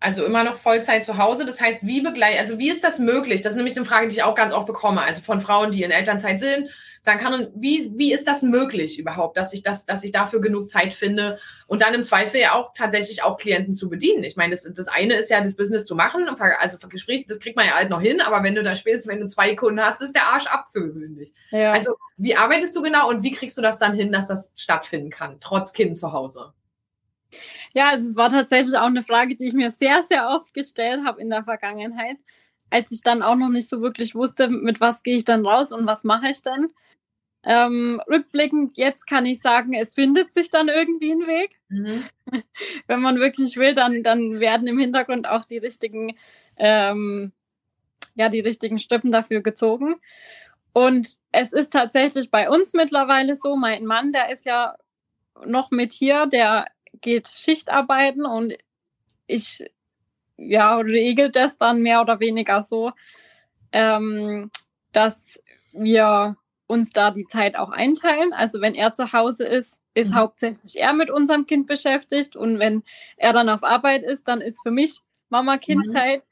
Also 0.00 0.24
immer 0.24 0.42
noch 0.42 0.56
Vollzeit 0.56 1.04
zu 1.04 1.18
Hause. 1.18 1.44
Das 1.44 1.60
heißt, 1.60 1.80
wie 1.82 2.00
begleitet, 2.00 2.40
also 2.40 2.58
wie 2.58 2.70
ist 2.70 2.82
das 2.82 2.98
möglich? 2.98 3.42
Das 3.42 3.52
ist 3.52 3.56
nämlich 3.56 3.76
eine 3.76 3.84
Frage, 3.84 4.08
die 4.08 4.16
ich 4.16 4.22
auch 4.22 4.34
ganz 4.34 4.52
oft 4.52 4.66
bekomme. 4.66 5.02
Also 5.02 5.22
von 5.22 5.40
Frauen, 5.40 5.70
die 5.70 5.84
in 5.84 5.92
Elternzeit 5.92 6.40
sind, 6.40 6.70
sagen 7.04 7.18
kann, 7.18 7.48
wie, 7.56 7.92
wie 7.96 8.12
ist 8.12 8.28
das 8.28 8.42
möglich 8.42 8.98
überhaupt, 8.98 9.36
dass 9.36 9.52
ich 9.52 9.64
das, 9.64 9.86
dass 9.86 10.04
ich 10.04 10.12
dafür 10.12 10.40
genug 10.40 10.70
Zeit 10.70 10.94
finde 10.94 11.38
und 11.66 11.82
dann 11.82 11.94
im 11.94 12.04
Zweifel 12.04 12.40
ja 12.40 12.54
auch 12.54 12.72
tatsächlich 12.74 13.24
auch 13.24 13.38
Klienten 13.38 13.74
zu 13.74 13.90
bedienen. 13.90 14.22
Ich 14.22 14.36
meine, 14.36 14.52
das, 14.52 14.70
das 14.72 14.86
eine 14.86 15.16
ist 15.16 15.28
ja 15.28 15.40
das 15.40 15.56
Business 15.56 15.84
zu 15.84 15.96
machen, 15.96 16.28
also 16.28 16.78
für 16.78 16.88
Gespräche, 16.88 17.24
das 17.26 17.40
kriegt 17.40 17.56
man 17.56 17.66
ja 17.66 17.72
halt 17.72 17.90
noch 17.90 18.00
hin, 18.00 18.20
aber 18.20 18.44
wenn 18.44 18.54
du 18.54 18.62
da 18.62 18.76
spätestens, 18.76 19.12
wenn 19.12 19.20
du 19.20 19.26
zwei 19.26 19.56
Kunden 19.56 19.80
hast, 19.80 20.00
ist 20.00 20.14
der 20.14 20.28
Arsch 20.28 20.46
ab 20.46 20.68
für 20.70 20.86
gewöhnlich. 20.86 21.34
Ja. 21.50 21.72
Also, 21.72 21.96
wie 22.16 22.36
arbeitest 22.36 22.76
du 22.76 22.82
genau 22.82 23.08
und 23.08 23.24
wie 23.24 23.32
kriegst 23.32 23.58
du 23.58 23.62
das 23.62 23.80
dann 23.80 23.94
hin, 23.94 24.12
dass 24.12 24.28
das 24.28 24.52
stattfinden 24.56 25.10
kann, 25.10 25.38
trotz 25.40 25.72
Kind 25.72 25.98
zu 25.98 26.12
Hause? 26.12 26.52
Ja, 27.74 27.90
also 27.90 28.06
es 28.06 28.16
war 28.16 28.30
tatsächlich 28.30 28.76
auch 28.76 28.86
eine 28.86 29.02
Frage, 29.02 29.34
die 29.36 29.46
ich 29.46 29.54
mir 29.54 29.70
sehr, 29.70 30.02
sehr 30.02 30.28
oft 30.28 30.52
gestellt 30.54 31.04
habe 31.04 31.20
in 31.20 31.30
der 31.30 31.42
Vergangenheit, 31.42 32.18
als 32.70 32.92
ich 32.92 33.02
dann 33.02 33.22
auch 33.22 33.34
noch 33.34 33.48
nicht 33.48 33.68
so 33.68 33.80
wirklich 33.80 34.14
wusste, 34.14 34.48
mit 34.48 34.80
was 34.80 35.02
gehe 35.02 35.16
ich 35.16 35.24
dann 35.24 35.44
raus 35.44 35.72
und 35.72 35.86
was 35.86 36.04
mache 36.04 36.28
ich 36.28 36.42
dann. 36.42 36.68
Ähm, 37.44 38.00
rückblickend, 38.08 38.76
jetzt 38.76 39.06
kann 39.06 39.26
ich 39.26 39.40
sagen, 39.40 39.72
es 39.74 39.94
findet 39.94 40.30
sich 40.30 40.50
dann 40.50 40.68
irgendwie 40.68 41.12
ein 41.12 41.26
Weg. 41.26 41.60
Mhm. 41.68 42.04
Wenn 42.86 43.00
man 43.00 43.18
wirklich 43.18 43.56
will, 43.56 43.74
dann, 43.74 44.02
dann 44.02 44.38
werden 44.38 44.68
im 44.68 44.78
Hintergrund 44.78 45.26
auch 45.26 45.44
die 45.44 45.58
richtigen, 45.58 46.16
ähm, 46.56 47.32
ja, 48.14 48.28
die 48.28 48.40
richtigen 48.40 48.78
Strippen 48.78 49.10
dafür 49.10 49.40
gezogen. 49.40 49.96
Und 50.72 51.18
es 51.32 51.52
ist 51.52 51.72
tatsächlich 51.72 52.30
bei 52.30 52.48
uns 52.48 52.72
mittlerweile 52.72 53.34
so, 53.34 53.56
mein 53.56 53.84
Mann, 53.86 54.12
der 54.12 54.30
ist 54.30 54.46
ja 54.46 54.76
noch 55.44 55.70
mit 55.70 55.92
hier, 55.92 56.26
der 56.26 56.66
geht 57.00 57.28
Schichtarbeiten 57.28 58.24
und 58.24 58.54
ich 59.26 59.64
ja, 60.36 60.76
regelt 60.76 61.36
das 61.36 61.58
dann 61.58 61.82
mehr 61.82 62.00
oder 62.00 62.20
weniger 62.20 62.62
so, 62.62 62.92
ähm, 63.72 64.50
dass 64.92 65.42
wir 65.72 66.36
uns 66.72 66.90
da 66.90 67.10
die 67.10 67.26
Zeit 67.26 67.56
auch 67.56 67.70
einteilen. 67.70 68.32
Also 68.32 68.62
wenn 68.62 68.74
er 68.74 68.94
zu 68.94 69.12
Hause 69.12 69.44
ist, 69.44 69.78
ist 69.94 70.10
mhm. 70.10 70.14
hauptsächlich 70.14 70.80
er 70.80 70.94
mit 70.94 71.10
unserem 71.10 71.46
Kind 71.46 71.66
beschäftigt 71.66 72.34
und 72.34 72.58
wenn 72.58 72.82
er 73.18 73.34
dann 73.34 73.50
auf 73.50 73.62
Arbeit 73.62 74.02
ist, 74.02 74.26
dann 74.26 74.40
ist 74.40 74.62
für 74.62 74.70
mich 74.70 75.00
Mama-Kind-Zeit. 75.28 76.20
Mhm. 76.20 76.26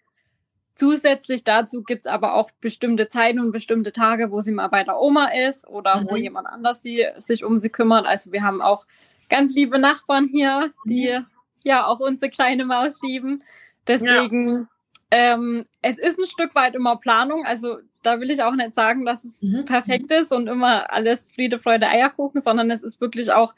Zusätzlich 0.75 1.45
dazu 1.45 1.83
gibt 1.83 2.07
es 2.07 2.11
aber 2.11 2.35
auch 2.35 2.51
bestimmte 2.63 3.09
Zeiten 3.09 3.39
und 3.39 3.53
bestimmte 3.53 3.93
Tage, 3.93 4.31
wo 4.31 4.41
sie 4.41 4.53
mal 4.53 4.69
bei 4.69 4.83
der 4.83 4.99
Oma 4.99 5.27
ist 5.27 5.69
oder 5.69 6.01
mhm. 6.01 6.07
wo 6.11 6.17
jemand 6.17 6.47
anders 6.47 6.81
sie, 6.81 7.07
sich 7.19 7.45
um 7.45 7.59
sie 7.59 7.69
kümmert. 7.69 8.07
Also 8.07 8.33
wir 8.33 8.43
haben 8.43 8.63
auch 8.63 8.87
ganz 9.29 9.55
liebe 9.55 9.79
Nachbarn 9.79 10.27
hier, 10.27 10.73
die 10.87 11.19
mhm. 11.19 11.27
ja 11.65 11.87
auch 11.87 12.01
unsere 12.01 12.31
kleine 12.31 12.65
Maus 12.65 13.03
lieben. 13.03 13.45
Deswegen, 13.87 14.69
ja. 15.13 15.35
ähm, 15.35 15.67
es 15.83 15.99
ist 15.99 16.19
ein 16.19 16.27
Stück 16.27 16.55
weit 16.55 16.75
immer 16.75 16.97
Planung. 16.97 17.45
Also 17.45 17.81
da 18.03 18.21
will 18.21 18.31
ich 18.31 18.43
auch 18.43 18.55
nicht 18.55 18.75
sagen, 18.75 19.05
dass 19.05 19.25
es 19.25 19.43
mhm. 19.43 19.65
perfekt 19.65 20.11
ist 20.13 20.33
und 20.33 20.47
immer 20.47 20.91
alles 20.93 21.31
Friede, 21.33 21.59
Freude, 21.59 21.89
Eierkuchen, 21.89 22.41
sondern 22.41 22.71
es 22.71 22.83
ist 22.83 23.01
wirklich 23.01 23.31
auch, 23.33 23.55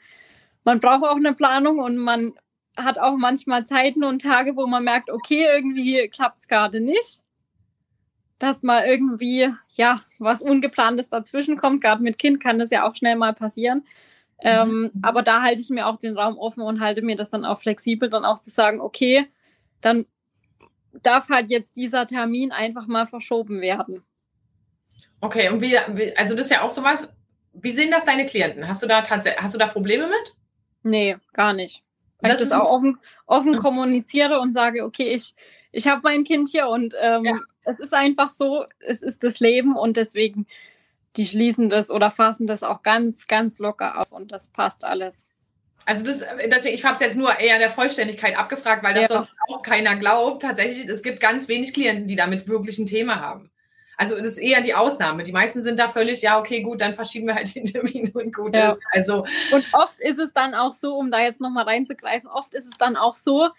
man 0.63 0.79
braucht 0.79 1.03
auch 1.03 1.15
eine 1.15 1.33
Planung 1.33 1.79
und 1.79 1.97
man 1.97 2.33
hat 2.75 2.97
auch 2.97 3.15
manchmal 3.17 3.65
Zeiten 3.65 4.03
und 4.03 4.21
Tage, 4.21 4.55
wo 4.55 4.65
man 4.65 4.83
merkt, 4.83 5.09
okay, 5.09 5.45
irgendwie 5.53 6.07
klappt 6.07 6.39
es 6.39 6.47
gerade 6.47 6.79
nicht. 6.79 7.23
Dass 8.39 8.63
mal 8.63 8.85
irgendwie, 8.85 9.49
ja, 9.75 9.99
was 10.19 10.41
Ungeplantes 10.41 11.07
dazwischen 11.07 11.55
kommt. 11.55 11.81
Gerade 11.81 12.03
mit 12.03 12.17
Kind 12.17 12.41
kann 12.41 12.59
das 12.59 12.71
ja 12.71 12.87
auch 12.87 12.95
schnell 12.95 13.15
mal 13.15 13.33
passieren. 13.33 13.85
Ähm, 14.45 14.81
mhm. 14.81 14.91
aber 15.01 15.21
da 15.21 15.41
halte 15.41 15.61
ich 15.61 15.69
mir 15.69 15.87
auch 15.87 15.97
den 15.97 16.17
Raum 16.17 16.37
offen 16.37 16.63
und 16.63 16.81
halte 16.81 17.01
mir 17.01 17.15
das 17.15 17.29
dann 17.29 17.45
auch 17.45 17.59
flexibel, 17.59 18.09
dann 18.09 18.25
auch 18.25 18.39
zu 18.39 18.49
sagen, 18.49 18.81
okay, 18.81 19.25
dann 19.79 20.05
darf 21.01 21.29
halt 21.29 21.49
jetzt 21.49 21.77
dieser 21.77 22.05
Termin 22.07 22.51
einfach 22.51 22.85
mal 22.87 23.05
verschoben 23.05 23.61
werden. 23.61 24.03
Okay, 25.23 25.47
und 25.47 25.61
wie, 25.61 25.77
also 26.17 26.35
das 26.35 26.47
ist 26.47 26.51
ja 26.51 26.63
auch 26.63 26.69
sowas, 26.69 27.07
wie 27.53 27.71
sehen 27.71 27.91
das 27.91 28.03
deine 28.03 28.25
Klienten? 28.25 28.67
Hast 28.67 28.83
du 28.83 28.87
da 28.87 29.01
tatsächlich, 29.03 29.41
hast 29.41 29.55
du 29.55 29.57
da 29.57 29.67
Probleme 29.67 30.07
mit? 30.07 30.35
Nee, 30.83 31.15
gar 31.31 31.53
nicht. 31.53 31.81
Weil 32.19 32.31
das 32.31 32.41
ich 32.41 32.49
das 32.49 32.59
auch 32.59 32.69
offen, 32.69 32.99
offen 33.25 33.55
kommuniziere 33.55 34.41
und 34.41 34.51
sage, 34.51 34.83
okay, 34.83 35.13
ich, 35.13 35.33
ich 35.71 35.87
habe 35.87 36.01
mein 36.03 36.25
Kind 36.25 36.49
hier 36.49 36.67
und 36.67 36.93
ähm, 37.01 37.23
ja. 37.23 37.39
es 37.63 37.79
ist 37.79 37.93
einfach 37.93 38.29
so, 38.29 38.65
es 38.79 39.01
ist 39.01 39.23
das 39.23 39.39
Leben 39.39 39.77
und 39.77 39.95
deswegen, 39.95 40.45
die 41.15 41.25
schließen 41.25 41.69
das 41.69 41.89
oder 41.89 42.11
fassen 42.11 42.45
das 42.45 42.61
auch 42.61 42.83
ganz, 42.83 43.25
ganz 43.25 43.59
locker 43.59 44.01
auf 44.01 44.11
und 44.11 44.29
das 44.33 44.49
passt 44.49 44.83
alles. 44.83 45.25
Also 45.85 46.03
das, 46.03 46.25
deswegen, 46.51 46.75
ich 46.75 46.83
habe 46.83 46.95
es 46.95 46.99
jetzt 46.99 47.15
nur 47.15 47.39
eher 47.39 47.59
der 47.59 47.69
Vollständigkeit 47.69 48.37
abgefragt, 48.37 48.83
weil 48.83 48.93
das 48.93 49.03
ja. 49.03 49.07
sonst 49.07 49.31
auch 49.47 49.61
keiner 49.61 49.95
glaubt. 49.95 50.41
Tatsächlich, 50.41 50.85
es 50.85 51.01
gibt 51.01 51.21
ganz 51.21 51.47
wenig 51.47 51.73
Klienten, 51.73 52.07
die 52.07 52.17
damit 52.17 52.45
wirklich 52.49 52.77
ein 52.77 52.87
Thema 52.87 53.21
haben. 53.21 53.49
Also 53.97 54.17
das 54.17 54.27
ist 54.27 54.37
eher 54.39 54.61
die 54.61 54.73
Ausnahme. 54.73 55.23
Die 55.23 55.31
meisten 55.31 55.61
sind 55.61 55.79
da 55.79 55.87
völlig, 55.87 56.21
ja, 56.21 56.39
okay, 56.39 56.61
gut, 56.61 56.81
dann 56.81 56.95
verschieben 56.95 57.27
wir 57.27 57.35
halt 57.35 57.53
den 57.55 57.65
Termin 57.65 58.11
und 58.13 58.33
gut 58.33 58.55
ja. 58.55 58.71
ist. 58.71 58.83
Also 58.91 59.25
und 59.51 59.65
oft 59.73 59.99
ist 59.99 60.19
es 60.19 60.33
dann 60.33 60.53
auch 60.55 60.73
so, 60.73 60.95
um 60.95 61.11
da 61.11 61.21
jetzt 61.21 61.41
nochmal 61.41 61.65
reinzugreifen, 61.65 62.29
oft 62.29 62.53
ist 62.53 62.65
es 62.65 62.77
dann 62.77 62.95
auch 62.95 63.17
so, 63.17 63.49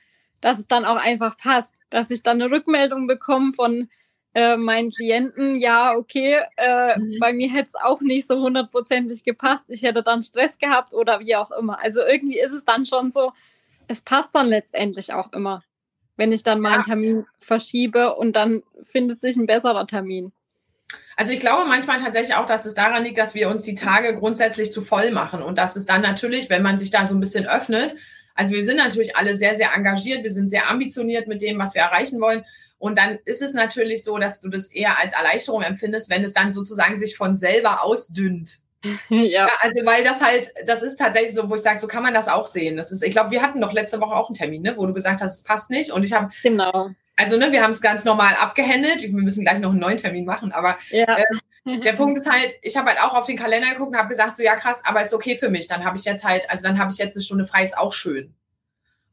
dass 0.40 0.58
es 0.58 0.66
dann 0.66 0.84
auch 0.84 0.96
einfach 0.96 1.36
passt, 1.38 1.74
dass 1.90 2.10
ich 2.10 2.22
dann 2.22 2.40
eine 2.40 2.50
Rückmeldung 2.50 3.06
bekomme 3.06 3.52
von 3.54 3.88
äh, 4.34 4.56
meinen 4.56 4.90
Klienten, 4.90 5.54
ja, 5.56 5.94
okay, 5.94 6.40
äh, 6.56 6.98
mhm. 6.98 7.18
bei 7.20 7.32
mir 7.32 7.50
hätte 7.50 7.68
es 7.68 7.74
auch 7.76 8.00
nicht 8.00 8.26
so 8.26 8.40
hundertprozentig 8.40 9.22
gepasst, 9.22 9.64
ich 9.68 9.82
hätte 9.82 10.02
dann 10.02 10.24
Stress 10.24 10.58
gehabt 10.58 10.92
oder 10.92 11.20
wie 11.20 11.36
auch 11.36 11.52
immer. 11.52 11.80
Also 11.80 12.00
irgendwie 12.02 12.40
ist 12.40 12.52
es 12.52 12.64
dann 12.64 12.84
schon 12.84 13.12
so, 13.12 13.32
es 13.86 14.02
passt 14.02 14.34
dann 14.34 14.48
letztendlich 14.48 15.12
auch 15.12 15.32
immer, 15.32 15.62
wenn 16.16 16.32
ich 16.32 16.42
dann 16.42 16.60
meinen 16.60 16.80
ja. 16.80 16.82
Termin 16.82 17.26
verschiebe 17.38 18.14
und 18.14 18.36
dann 18.36 18.62
findet 18.82 19.20
sich 19.20 19.36
ein 19.36 19.46
besserer 19.46 19.86
Termin. 19.86 20.32
Also 21.16 21.32
ich 21.32 21.40
glaube 21.40 21.68
manchmal 21.68 21.98
tatsächlich 21.98 22.36
auch, 22.36 22.46
dass 22.46 22.66
es 22.66 22.74
daran 22.74 23.04
liegt, 23.04 23.18
dass 23.18 23.34
wir 23.34 23.48
uns 23.48 23.62
die 23.62 23.74
Tage 23.74 24.16
grundsätzlich 24.18 24.72
zu 24.72 24.82
voll 24.82 25.12
machen 25.12 25.42
und 25.42 25.58
dass 25.58 25.76
es 25.76 25.86
dann 25.86 26.02
natürlich, 26.02 26.50
wenn 26.50 26.62
man 26.62 26.78
sich 26.78 26.90
da 26.90 27.06
so 27.06 27.14
ein 27.14 27.20
bisschen 27.20 27.46
öffnet, 27.46 27.96
also 28.34 28.52
wir 28.52 28.64
sind 28.64 28.76
natürlich 28.76 29.16
alle 29.16 29.36
sehr, 29.36 29.54
sehr 29.54 29.72
engagiert, 29.74 30.24
wir 30.24 30.32
sind 30.32 30.50
sehr 30.50 30.68
ambitioniert 30.68 31.28
mit 31.28 31.40
dem, 31.40 31.58
was 31.58 31.74
wir 31.74 31.82
erreichen 31.82 32.20
wollen. 32.20 32.44
Und 32.78 32.98
dann 32.98 33.18
ist 33.24 33.42
es 33.42 33.54
natürlich 33.54 34.02
so, 34.02 34.18
dass 34.18 34.40
du 34.40 34.48
das 34.48 34.66
eher 34.66 34.98
als 34.98 35.14
Erleichterung 35.14 35.62
empfindest, 35.62 36.10
wenn 36.10 36.24
es 36.24 36.34
dann 36.34 36.50
sozusagen 36.50 36.98
sich 36.98 37.16
von 37.16 37.36
selber 37.36 37.84
ausdünnt. 37.84 38.58
Ja. 39.08 39.46
ja. 39.46 39.48
Also 39.60 39.84
weil 39.84 40.04
das 40.04 40.20
halt, 40.20 40.52
das 40.66 40.82
ist 40.82 40.96
tatsächlich 40.96 41.34
so, 41.34 41.48
wo 41.48 41.54
ich 41.54 41.62
sage, 41.62 41.78
so 41.78 41.86
kann 41.86 42.02
man 42.02 42.14
das 42.14 42.28
auch 42.28 42.46
sehen. 42.46 42.76
Das 42.76 42.92
ist, 42.92 43.02
ich 43.02 43.12
glaube, 43.12 43.30
wir 43.30 43.42
hatten 43.42 43.60
doch 43.60 43.72
letzte 43.72 44.00
Woche 44.00 44.14
auch 44.14 44.28
einen 44.28 44.34
Termin, 44.34 44.62
ne, 44.62 44.76
wo 44.76 44.86
du 44.86 44.94
gesagt 44.94 45.20
hast, 45.20 45.34
es 45.34 45.44
passt 45.44 45.70
nicht. 45.70 45.90
Und 45.90 46.04
ich 46.04 46.12
habe 46.12 46.28
genau. 46.42 46.90
Also 47.16 47.36
ne, 47.36 47.52
wir 47.52 47.62
haben 47.62 47.70
es 47.70 47.80
ganz 47.80 48.04
normal 48.04 48.34
abgehändelt. 48.40 49.02
Wir 49.02 49.10
müssen 49.12 49.44
gleich 49.44 49.58
noch 49.58 49.70
einen 49.70 49.80
neuen 49.80 49.98
Termin 49.98 50.24
machen. 50.24 50.52
Aber 50.52 50.78
ja. 50.90 51.06
äh, 51.18 51.80
der 51.80 51.92
Punkt 51.96 52.18
ist 52.18 52.30
halt, 52.30 52.54
ich 52.62 52.76
habe 52.76 52.90
halt 52.90 53.02
auch 53.02 53.14
auf 53.14 53.26
den 53.26 53.36
Kalender 53.36 53.70
geguckt 53.70 53.92
und 53.92 53.98
habe 53.98 54.08
gesagt, 54.08 54.36
so 54.36 54.42
ja 54.42 54.56
krass, 54.56 54.82
aber 54.84 55.02
ist 55.02 55.14
okay 55.14 55.36
für 55.36 55.48
mich. 55.48 55.68
Dann 55.68 55.84
habe 55.84 55.96
ich 55.96 56.04
jetzt 56.04 56.24
halt, 56.24 56.50
also 56.50 56.64
dann 56.64 56.78
habe 56.78 56.92
ich 56.92 56.98
jetzt 56.98 57.16
eine 57.16 57.22
Stunde 57.22 57.46
frei, 57.46 57.64
ist 57.64 57.78
auch 57.78 57.92
schön. 57.92 58.34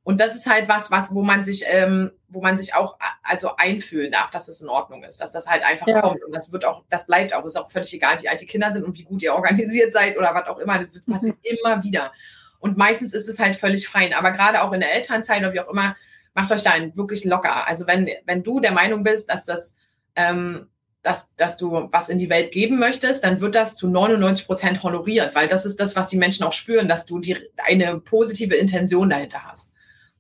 Und 0.04 0.20
das 0.20 0.36
ist 0.36 0.50
halt 0.50 0.68
was, 0.68 0.90
was, 0.90 1.14
wo 1.14 1.22
man 1.22 1.44
sich, 1.44 1.64
ähm, 1.68 2.12
wo 2.28 2.42
man 2.42 2.58
sich 2.58 2.74
auch 2.74 2.98
also 3.22 3.56
einfühlen 3.56 4.12
darf, 4.12 4.32
dass 4.32 4.48
das 4.48 4.62
in 4.62 4.70
Ordnung 4.70 5.04
ist, 5.04 5.22
dass 5.22 5.32
das 5.32 5.48
halt 5.48 5.64
einfach 5.64 5.88
ja. 5.88 6.02
kommt. 6.02 6.24
Und 6.24 6.34
das 6.34 6.52
wird 6.52 6.66
auch, 6.66 6.84
das 6.90 7.06
bleibt 7.06 7.34
auch. 7.34 7.46
Ist 7.46 7.58
auch 7.58 7.70
völlig 7.70 7.94
egal, 7.94 8.22
wie 8.22 8.28
alt 8.28 8.42
die 8.42 8.48
Kinder 8.48 8.72
sind 8.72 8.84
und 8.84 8.98
wie 8.98 9.04
gut 9.04 9.22
ihr 9.22 9.36
organisiert 9.36 9.94
seid 9.94 10.18
oder 10.18 10.34
was 10.34 10.48
auch 10.48 10.58
immer. 10.58 10.84
Das 10.84 11.02
passiert 11.06 11.38
mhm. 11.38 11.58
immer 11.60 11.84
wieder. 11.84 12.12
Und 12.60 12.78
meistens 12.78 13.14
ist 13.14 13.28
es 13.28 13.40
halt 13.40 13.56
völlig 13.56 13.88
fein. 13.88 14.14
Aber 14.14 14.32
gerade 14.32 14.64
auch 14.64 14.72
in 14.72 14.80
der 14.80 14.94
Elternzeit 14.94 15.40
oder 15.40 15.54
wie 15.54 15.60
auch 15.60 15.70
immer, 15.70 15.96
macht 16.34 16.52
euch 16.52 16.64
da 16.64 16.72
einen 16.72 16.96
wirklich 16.98 17.24
locker. 17.24 17.68
Also 17.68 17.86
wenn, 17.86 18.10
wenn 18.26 18.42
du 18.42 18.60
der 18.60 18.72
Meinung 18.72 19.04
bist, 19.04 19.30
dass 19.30 19.46
das, 19.46 19.76
ähm, 20.16 20.68
dass, 21.04 21.34
dass 21.36 21.58
du 21.58 21.90
was 21.92 22.10
in 22.10 22.18
die 22.18 22.30
Welt 22.30 22.52
geben 22.52 22.80
möchtest, 22.80 23.24
dann 23.24 23.42
wird 23.42 23.54
das 23.54 23.76
zu 23.76 23.88
99 23.88 24.48
Prozent 24.48 24.84
honoriert, 24.84 25.36
weil 25.36 25.48
das 25.48 25.66
ist 25.66 25.80
das, 25.80 25.96
was 25.96 26.08
die 26.08 26.18
Menschen 26.18 26.44
auch 26.46 26.54
spüren, 26.54 26.88
dass 26.88 27.06
du 27.06 27.20
die, 27.20 27.38
eine 27.58 28.00
positive 28.00 28.56
Intention 28.56 29.10
dahinter 29.10 29.44
hast 29.46 29.71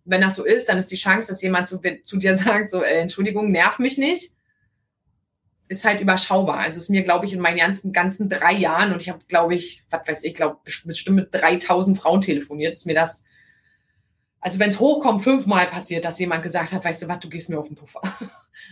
wenn 0.05 0.21
das 0.21 0.35
so 0.35 0.43
ist, 0.43 0.69
dann 0.69 0.77
ist 0.77 0.91
die 0.91 0.95
Chance, 0.95 1.29
dass 1.29 1.41
jemand 1.41 1.67
zu, 1.67 1.79
zu 2.03 2.17
dir 2.17 2.35
sagt, 2.37 2.69
so, 2.69 2.83
äh, 2.83 2.99
Entschuldigung, 2.99 3.51
nerv 3.51 3.79
mich 3.79 3.97
nicht, 3.97 4.33
ist 5.67 5.85
halt 5.85 6.01
überschaubar. 6.01 6.59
Also 6.59 6.79
ist 6.79 6.89
mir, 6.89 7.03
glaube 7.03 7.25
ich, 7.25 7.33
in 7.33 7.39
meinen 7.39 7.57
ganzen, 7.57 7.93
ganzen 7.93 8.29
drei 8.29 8.51
Jahren 8.51 8.91
und 8.91 9.01
ich 9.01 9.09
habe, 9.09 9.23
glaube 9.27 9.55
ich, 9.55 9.83
was 9.89 10.07
weiß 10.07 10.23
ich, 10.25 10.35
glaube 10.35 10.57
bestimmt 10.85 11.15
mit 11.15 11.33
3000 11.33 11.97
Frauen 11.97 12.21
telefoniert, 12.21 12.73
ist 12.73 12.85
mir 12.85 12.95
das, 12.95 13.23
also 14.41 14.59
wenn 14.59 14.69
es 14.69 14.79
hochkommt, 14.79 15.23
fünfmal 15.23 15.67
passiert, 15.67 16.03
dass 16.03 16.19
jemand 16.19 16.43
gesagt 16.43 16.73
hat, 16.73 16.83
weißt 16.83 17.03
du 17.03 17.07
was, 17.07 17.19
du 17.19 17.29
gehst 17.29 17.49
mir 17.49 17.57
auf 17.57 17.67
den 17.67 17.75
Puffer. 17.75 18.01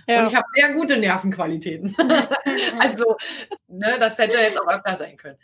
Ja. 0.07 0.21
Und 0.21 0.27
ich 0.30 0.36
habe 0.36 0.45
sehr 0.51 0.73
gute 0.73 0.97
Nervenqualitäten. 0.97 1.95
also, 2.80 3.15
ne, 3.67 3.97
das 3.99 4.17
hätte 4.17 4.38
jetzt 4.38 4.59
auch 4.59 4.67
öfter 4.67 4.97
sein 4.97 5.17
können. 5.17 5.38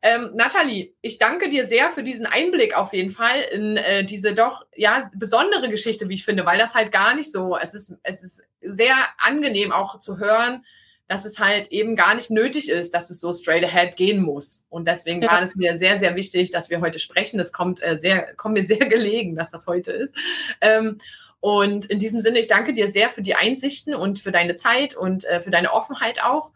Ähm, 0.00 0.30
Nathalie, 0.34 0.94
ich 1.00 1.18
danke 1.18 1.50
dir 1.50 1.66
sehr 1.66 1.90
für 1.90 2.04
diesen 2.04 2.26
Einblick 2.26 2.76
auf 2.76 2.92
jeden 2.92 3.10
Fall 3.10 3.40
in 3.50 3.76
äh, 3.76 4.04
diese 4.04 4.32
doch 4.32 4.64
ja 4.76 5.10
besondere 5.14 5.68
Geschichte, 5.70 6.08
wie 6.08 6.14
ich 6.14 6.24
finde, 6.24 6.46
weil 6.46 6.58
das 6.58 6.74
halt 6.74 6.92
gar 6.92 7.16
nicht 7.16 7.32
so, 7.32 7.56
es 7.56 7.74
ist, 7.74 7.96
es 8.04 8.22
ist 8.22 8.42
sehr 8.60 8.94
angenehm 9.18 9.72
auch 9.72 9.98
zu 9.98 10.18
hören, 10.18 10.64
dass 11.08 11.24
es 11.24 11.38
halt 11.38 11.68
eben 11.72 11.96
gar 11.96 12.14
nicht 12.14 12.30
nötig 12.30 12.68
ist, 12.68 12.94
dass 12.94 13.10
es 13.10 13.20
so 13.20 13.32
straight 13.32 13.64
ahead 13.64 13.96
gehen 13.96 14.22
muss. 14.22 14.66
Und 14.68 14.86
deswegen 14.86 15.22
war 15.22 15.42
es 15.42 15.56
mir 15.56 15.78
sehr, 15.78 15.98
sehr 15.98 16.14
wichtig, 16.14 16.52
dass 16.52 16.68
wir 16.68 16.80
heute 16.80 17.00
sprechen. 17.00 17.40
Es 17.40 17.52
kommt 17.52 17.82
äh, 17.82 17.96
sehr, 17.96 18.34
kommt 18.36 18.54
mir 18.54 18.64
sehr 18.64 18.86
gelegen, 18.88 19.34
dass 19.34 19.50
das 19.50 19.66
heute 19.66 19.90
ist. 19.92 20.14
Ähm, 20.60 20.98
und 21.40 21.86
in 21.86 21.98
diesem 21.98 22.20
Sinne, 22.20 22.40
ich 22.40 22.48
danke 22.48 22.72
dir 22.72 22.88
sehr 22.88 23.10
für 23.10 23.22
die 23.22 23.36
Einsichten 23.36 23.94
und 23.94 24.18
für 24.18 24.32
deine 24.32 24.54
Zeit 24.54 24.96
und 24.96 25.24
äh, 25.24 25.40
für 25.40 25.50
deine 25.50 25.72
Offenheit 25.72 26.22
auch. 26.22 26.50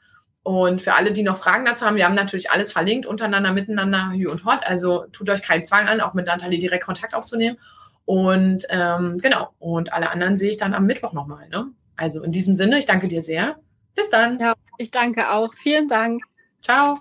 Und 0.45 0.83
für 0.83 0.95
alle, 0.95 1.13
die 1.13 1.23
noch 1.23 1.37
Fragen 1.37 1.65
dazu 1.65 1.87
haben, 1.87 1.97
wir 1.97 2.05
haben 2.05 2.15
natürlich 2.15 2.51
alles 2.51 2.73
verlinkt, 2.73 3.07
untereinander, 3.07 3.53
miteinander, 3.53 4.11
Hü 4.13 4.29
und 4.29 4.45
Hot. 4.45 4.61
Also 4.65 5.05
tut 5.13 5.31
euch 5.31 5.43
keinen 5.43 5.63
Zwang 5.63 5.87
an, 5.87 6.01
auch 6.01 6.15
mit 6.15 6.27
Nathalie 6.27 6.59
direkt 6.59 6.85
Kontakt 6.85 7.15
aufzunehmen. 7.15 7.59
Und 8.05 8.67
ähm, 8.71 9.19
genau, 9.19 9.51
und 9.61 9.93
alle 9.93 10.11
anderen 10.11 10.37
sehe 10.37 10.51
ich 10.51 10.57
dann 10.57 10.75
am 10.75 10.87
Mittwoch 10.87 11.13
nochmal. 11.13 11.49
Ne? 11.49 11.69
Also 11.97 12.23
in 12.25 12.33
diesem 12.33 12.55
Sinne, 12.55 12.79
ich 12.79 12.87
danke 12.87 13.07
dir 13.07 13.23
sehr. 13.23 13.57
Bis 13.95 14.11
dann. 14.11 14.41
Ja, 14.41 14.55
ich 14.79 14.91
danke 14.91 15.31
auch. 15.31 15.55
Vielen 15.55 15.87
Dank. 15.87 16.23
Ciao. 16.61 16.99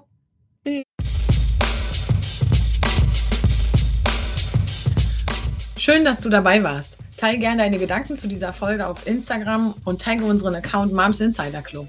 Schön, 5.78 6.06
dass 6.06 6.22
du 6.22 6.30
dabei 6.30 6.62
warst. 6.62 7.00
Teil 7.18 7.40
gerne 7.40 7.64
deine 7.64 7.80
Gedanken 7.80 8.18
zu 8.18 8.28
dieser 8.28 8.54
Folge 8.54 8.86
auf 8.86 9.08
Instagram 9.08 9.74
und 9.86 10.02
tagge 10.02 10.26
unseren 10.26 10.54
Account 10.54 10.94
Moms 10.94 11.20
Insider 11.20 11.64
Club. 11.64 11.88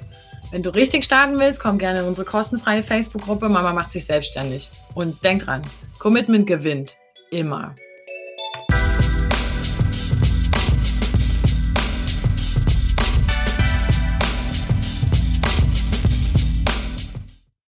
Wenn 0.53 0.63
du 0.63 0.69
richtig 0.69 1.05
starten 1.05 1.39
willst, 1.39 1.61
komm 1.61 1.79
gerne 1.79 2.01
in 2.01 2.05
unsere 2.05 2.27
kostenfreie 2.27 2.83
Facebook-Gruppe 2.83 3.49
Mama 3.49 3.73
macht 3.73 3.91
sich 3.91 4.05
selbstständig. 4.05 4.71
Und 4.95 5.25
denk 5.25 5.47
dran, 5.47 5.63
Commitment 5.99 6.47
gewinnt. 6.47 6.99
Immer. 7.31 7.75